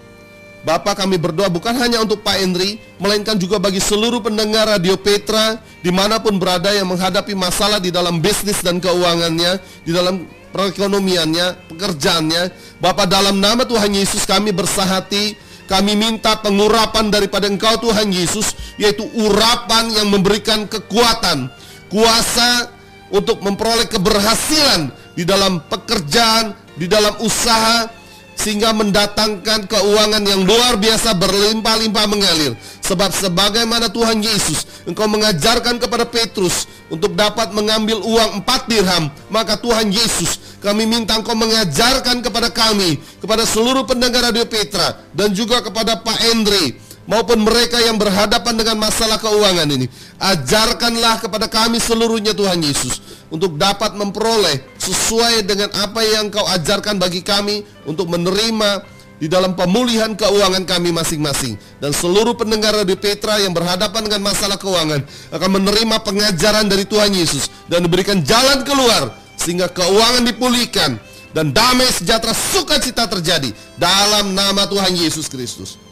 Bapak 0.65 1.05
kami 1.05 1.21
berdoa 1.21 1.53
bukan 1.53 1.77
hanya 1.77 2.01
untuk 2.01 2.25
Pak 2.25 2.41
Endri, 2.41 2.81
melainkan 2.97 3.37
juga 3.37 3.61
bagi 3.61 3.79
seluruh 3.79 4.25
pendengar 4.25 4.65
Radio 4.65 4.97
Petra 4.97 5.61
di 5.85 5.93
mana 5.93 6.19
pun 6.19 6.41
berada 6.41 6.73
yang 6.73 6.89
menghadapi 6.89 7.37
masalah 7.37 7.79
di 7.79 7.93
dalam 7.93 8.19
bisnis 8.25 8.65
dan 8.65 8.81
keuangannya, 8.81 9.61
di 9.85 9.93
dalam 9.93 10.25
perekonomiannya, 10.51 11.69
pekerjaannya. 11.69 12.43
Bapak 12.81 13.07
dalam 13.07 13.39
nama 13.39 13.69
Tuhan 13.69 13.93
Yesus 13.93 14.25
kami 14.25 14.51
bersahati, 14.51 15.37
kami 15.69 15.93
minta 16.01 16.41
pengurapan 16.41 17.13
daripada 17.13 17.45
Engkau 17.45 17.77
Tuhan 17.77 18.09
Yesus, 18.09 18.57
yaitu 18.81 19.05
urapan 19.21 19.93
yang 19.93 20.09
memberikan 20.09 20.65
kekuatan, 20.65 21.53
kuasa 21.93 22.73
untuk 23.13 23.45
memperoleh 23.45 23.85
keberhasilan 23.85 24.89
di 25.13 25.29
dalam 25.29 25.61
pekerjaan, 25.69 26.57
di 26.81 26.89
dalam 26.89 27.13
usaha 27.21 27.98
sehingga 28.39 28.71
mendatangkan 28.71 29.67
keuangan 29.67 30.23
yang 30.23 30.47
luar 30.47 30.79
biasa 30.79 31.11
berlimpah-limpah 31.19 32.07
mengalir. 32.07 32.55
Sebab 32.87 33.11
sebagaimana 33.11 33.91
Tuhan 33.91 34.23
Yesus, 34.23 34.87
engkau 34.87 35.11
mengajarkan 35.11 35.83
kepada 35.83 36.07
Petrus 36.07 36.71
untuk 36.89 37.19
dapat 37.19 37.51
mengambil 37.51 37.99
uang 38.01 38.41
empat 38.41 38.71
dirham, 38.71 39.11
maka 39.29 39.59
Tuhan 39.59 39.91
Yesus, 39.91 40.59
kami 40.63 40.87
minta 40.87 41.19
engkau 41.19 41.35
mengajarkan 41.35 42.23
kepada 42.23 42.49
kami, 42.49 42.97
kepada 43.19 43.43
seluruh 43.45 43.85
pendengar 43.85 44.31
Radio 44.31 44.47
Petra 44.47 44.97
dan 45.13 45.35
juga 45.35 45.61
kepada 45.61 45.99
Pak 46.01 46.19
Endri 46.33 46.88
maupun 47.09 47.41
mereka 47.41 47.81
yang 47.81 47.97
berhadapan 47.97 48.55
dengan 48.55 48.77
masalah 48.77 49.17
keuangan 49.17 49.67
ini. 49.73 49.89
Ajarkanlah 50.21 51.25
kepada 51.25 51.49
kami 51.49 51.81
seluruhnya 51.81 52.37
Tuhan 52.37 52.61
Yesus 52.61 53.01
untuk 53.33 53.57
dapat 53.57 53.97
memperoleh 53.97 54.61
sesuai 54.77 55.49
dengan 55.49 55.73
apa 55.81 56.05
yang 56.05 56.29
kau 56.29 56.45
ajarkan 56.45 57.01
bagi 57.01 57.25
kami 57.25 57.65
untuk 57.89 58.13
menerima 58.13 58.85
di 59.19 59.27
dalam 59.27 59.59
pemulihan 59.59 60.15
keuangan 60.15 60.63
kami 60.63 60.95
masing-masing 60.95 61.59
dan 61.83 61.91
seluruh 61.91 62.39
pendengar 62.39 62.71
Radio 62.71 62.95
Petra 62.95 63.43
yang 63.43 63.51
berhadapan 63.51 64.07
dengan 64.07 64.31
masalah 64.31 64.55
keuangan 64.55 65.03
akan 65.35 65.51
menerima 65.59 65.97
pengajaran 66.07 66.71
dari 66.71 66.87
Tuhan 66.87 67.11
Yesus 67.11 67.51
dan 67.67 67.83
diberikan 67.83 68.23
jalan 68.23 68.63
keluar 68.63 69.11
sehingga 69.35 69.67
keuangan 69.75 70.23
dipulihkan 70.23 71.03
dan 71.35 71.51
damai 71.51 71.91
sejahtera 71.91 72.31
sukacita 72.31 73.11
terjadi 73.11 73.51
dalam 73.75 74.39
nama 74.39 74.71
Tuhan 74.71 74.95
Yesus 74.95 75.27
Kristus. 75.27 75.88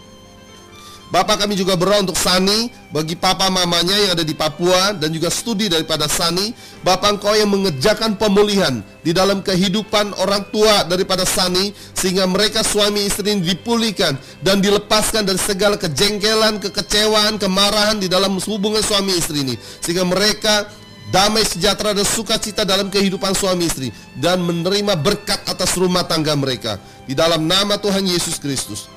Bapak 1.06 1.46
kami 1.46 1.54
juga 1.54 1.78
berdoa 1.78 2.02
untuk 2.02 2.18
Sani 2.18 2.66
bagi 2.90 3.14
papa 3.14 3.46
mamanya 3.46 3.94
yang 3.94 4.18
ada 4.18 4.26
di 4.26 4.34
Papua 4.34 4.90
dan 4.90 5.14
juga 5.14 5.30
studi 5.30 5.70
daripada 5.70 6.10
Sani. 6.10 6.50
Bapak 6.82 7.18
engkau 7.18 7.30
yang 7.30 7.46
mengerjakan 7.46 8.18
pemulihan 8.18 8.82
di 9.06 9.14
dalam 9.14 9.38
kehidupan 9.38 10.18
orang 10.18 10.42
tua 10.50 10.82
daripada 10.82 11.22
Sani 11.22 11.70
sehingga 11.94 12.26
mereka 12.26 12.66
suami 12.66 13.06
istri 13.06 13.38
ini 13.38 13.54
dipulihkan 13.54 14.18
dan 14.42 14.58
dilepaskan 14.58 15.22
dari 15.22 15.38
segala 15.38 15.78
kejengkelan, 15.78 16.58
kekecewaan, 16.58 17.38
kemarahan 17.38 18.02
di 18.02 18.10
dalam 18.10 18.42
hubungan 18.42 18.82
suami 18.82 19.14
istri 19.14 19.46
ini 19.46 19.54
sehingga 19.78 20.02
mereka 20.02 20.66
damai 21.14 21.46
sejahtera 21.46 21.94
dan 21.94 22.02
sukacita 22.02 22.66
dalam 22.66 22.90
kehidupan 22.90 23.30
suami 23.30 23.70
istri 23.70 23.94
dan 24.18 24.42
menerima 24.42 24.98
berkat 24.98 25.38
atas 25.46 25.78
rumah 25.78 26.02
tangga 26.02 26.34
mereka 26.34 26.82
di 27.06 27.14
dalam 27.14 27.46
nama 27.46 27.78
Tuhan 27.78 28.02
Yesus 28.02 28.42
Kristus. 28.42 28.95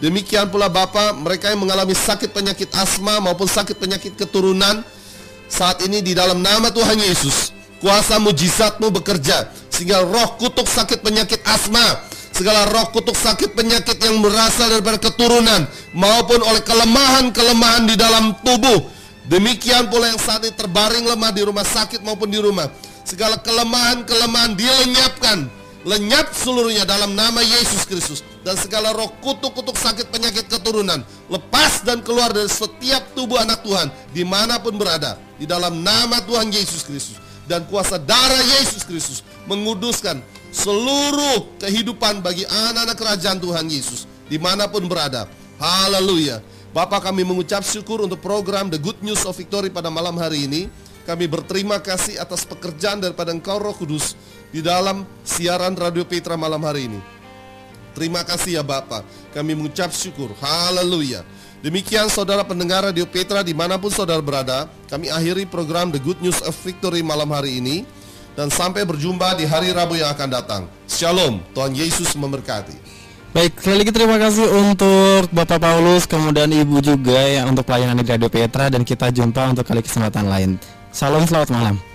Demikian 0.00 0.48
pula 0.48 0.72
Bapak, 0.72 1.12
mereka 1.20 1.52
yang 1.52 1.60
mengalami 1.60 1.92
sakit 1.92 2.32
penyakit 2.32 2.72
asma 2.72 3.20
maupun 3.20 3.44
sakit 3.44 3.76
penyakit 3.76 4.16
keturunan 4.16 4.80
saat 5.44 5.84
ini 5.84 6.00
di 6.00 6.16
dalam 6.16 6.40
nama 6.40 6.72
Tuhan 6.72 6.96
Yesus, 6.96 7.52
kuasa 7.84 8.16
mujizatmu 8.16 8.88
bekerja 8.88 9.52
sehingga 9.68 10.00
roh 10.00 10.40
kutuk 10.40 10.64
sakit 10.64 11.04
penyakit 11.04 11.44
asma, 11.44 12.00
segala 12.32 12.64
roh 12.72 12.88
kutuk 12.96 13.12
sakit 13.12 13.52
penyakit 13.52 14.00
yang 14.00 14.24
berasal 14.24 14.72
daripada 14.72 14.96
keturunan 14.96 15.68
maupun 15.92 16.40
oleh 16.48 16.64
kelemahan-kelemahan 16.64 17.84
di 17.84 17.96
dalam 18.00 18.32
tubuh. 18.40 18.88
Demikian 19.28 19.92
pula 19.92 20.08
yang 20.08 20.20
saat 20.20 20.48
ini 20.48 20.56
terbaring 20.56 21.04
lemah 21.12 21.28
di 21.28 21.44
rumah 21.44 21.62
sakit 21.62 22.00
maupun 22.00 22.32
di 22.32 22.40
rumah. 22.40 22.72
Segala 23.04 23.36
kelemahan-kelemahan 23.36 24.56
dilenyapkan 24.56 25.59
lenyap 25.84 26.32
seluruhnya 26.36 26.84
dalam 26.84 27.16
nama 27.16 27.40
Yesus 27.40 27.88
Kristus. 27.88 28.20
Dan 28.40 28.56
segala 28.56 28.92
roh 28.96 29.08
kutuk-kutuk 29.20 29.76
sakit 29.76 30.08
penyakit 30.08 30.48
keturunan 30.48 31.04
lepas 31.28 31.84
dan 31.84 32.00
keluar 32.00 32.32
dari 32.32 32.48
setiap 32.48 33.12
tubuh 33.12 33.36
anak 33.36 33.60
Tuhan 33.60 33.92
di 34.16 34.24
mana 34.24 34.56
pun 34.56 34.76
berada 34.80 35.20
di 35.36 35.44
dalam 35.44 35.84
nama 35.84 36.20
Tuhan 36.24 36.48
Yesus 36.48 36.84
Kristus. 36.84 37.20
Dan 37.44 37.66
kuasa 37.66 37.98
darah 37.98 38.40
Yesus 38.60 38.86
Kristus 38.86 39.26
menguduskan 39.50 40.22
seluruh 40.54 41.58
kehidupan 41.58 42.22
bagi 42.22 42.46
anak-anak 42.46 42.96
kerajaan 42.96 43.38
Tuhan 43.42 43.66
Yesus 43.66 44.06
di 44.30 44.38
mana 44.38 44.70
pun 44.70 44.86
berada. 44.86 45.26
Haleluya. 45.58 46.38
Bapak 46.70 47.10
kami 47.10 47.26
mengucap 47.26 47.66
syukur 47.66 48.06
untuk 48.06 48.22
program 48.22 48.70
The 48.70 48.78
Good 48.78 49.02
News 49.02 49.26
of 49.26 49.34
Victory 49.34 49.74
pada 49.74 49.90
malam 49.90 50.14
hari 50.14 50.46
ini. 50.46 50.70
Kami 51.02 51.26
berterima 51.26 51.82
kasih 51.82 52.22
atas 52.22 52.46
pekerjaan 52.46 53.02
daripada 53.02 53.34
Engkau 53.34 53.58
Roh 53.58 53.74
Kudus 53.74 54.14
di 54.50 54.60
dalam 54.60 55.06
siaran 55.22 55.74
Radio 55.78 56.02
Petra 56.02 56.34
malam 56.34 56.62
hari 56.66 56.90
ini. 56.90 57.00
Terima 57.94 58.22
kasih 58.22 58.60
ya 58.60 58.64
Bapak. 58.66 59.02
Kami 59.34 59.54
mengucap 59.54 59.90
syukur. 59.90 60.30
Haleluya. 60.38 61.26
Demikian 61.60 62.08
saudara 62.08 62.40
pendengar 62.46 62.86
Radio 62.86 63.04
Petra 63.04 63.42
di 63.42 63.52
mana 63.52 63.76
pun 63.76 63.90
saudara 63.90 64.22
berada. 64.22 64.70
Kami 64.88 65.10
akhiri 65.10 65.44
program 65.44 65.90
The 65.90 66.00
Good 66.00 66.22
News 66.22 66.40
of 66.46 66.54
Victory 66.62 67.02
malam 67.02 67.30
hari 67.34 67.58
ini. 67.58 67.82
Dan 68.38 68.48
sampai 68.48 68.86
berjumpa 68.86 69.36
di 69.36 69.44
hari 69.44 69.74
Rabu 69.74 69.98
yang 69.98 70.14
akan 70.14 70.28
datang. 70.30 70.62
Shalom. 70.86 71.42
Tuhan 71.52 71.74
Yesus 71.74 72.14
memberkati. 72.14 72.78
Baik, 73.30 73.58
sekali 73.62 73.84
lagi 73.84 73.92
terima 73.94 74.16
kasih 74.18 74.42
untuk 74.48 75.30
Bapak 75.30 75.62
Paulus, 75.62 76.02
kemudian 76.02 76.50
Ibu 76.50 76.82
juga 76.82 77.20
yang 77.30 77.54
untuk 77.54 77.62
pelayanan 77.62 78.02
di 78.02 78.02
Radio 78.02 78.26
Petra 78.26 78.66
dan 78.66 78.82
kita 78.82 79.14
jumpa 79.14 79.54
untuk 79.54 79.62
kali 79.62 79.86
kesempatan 79.86 80.26
lain. 80.26 80.50
Salam 80.90 81.22
selamat 81.30 81.54
malam. 81.54 81.89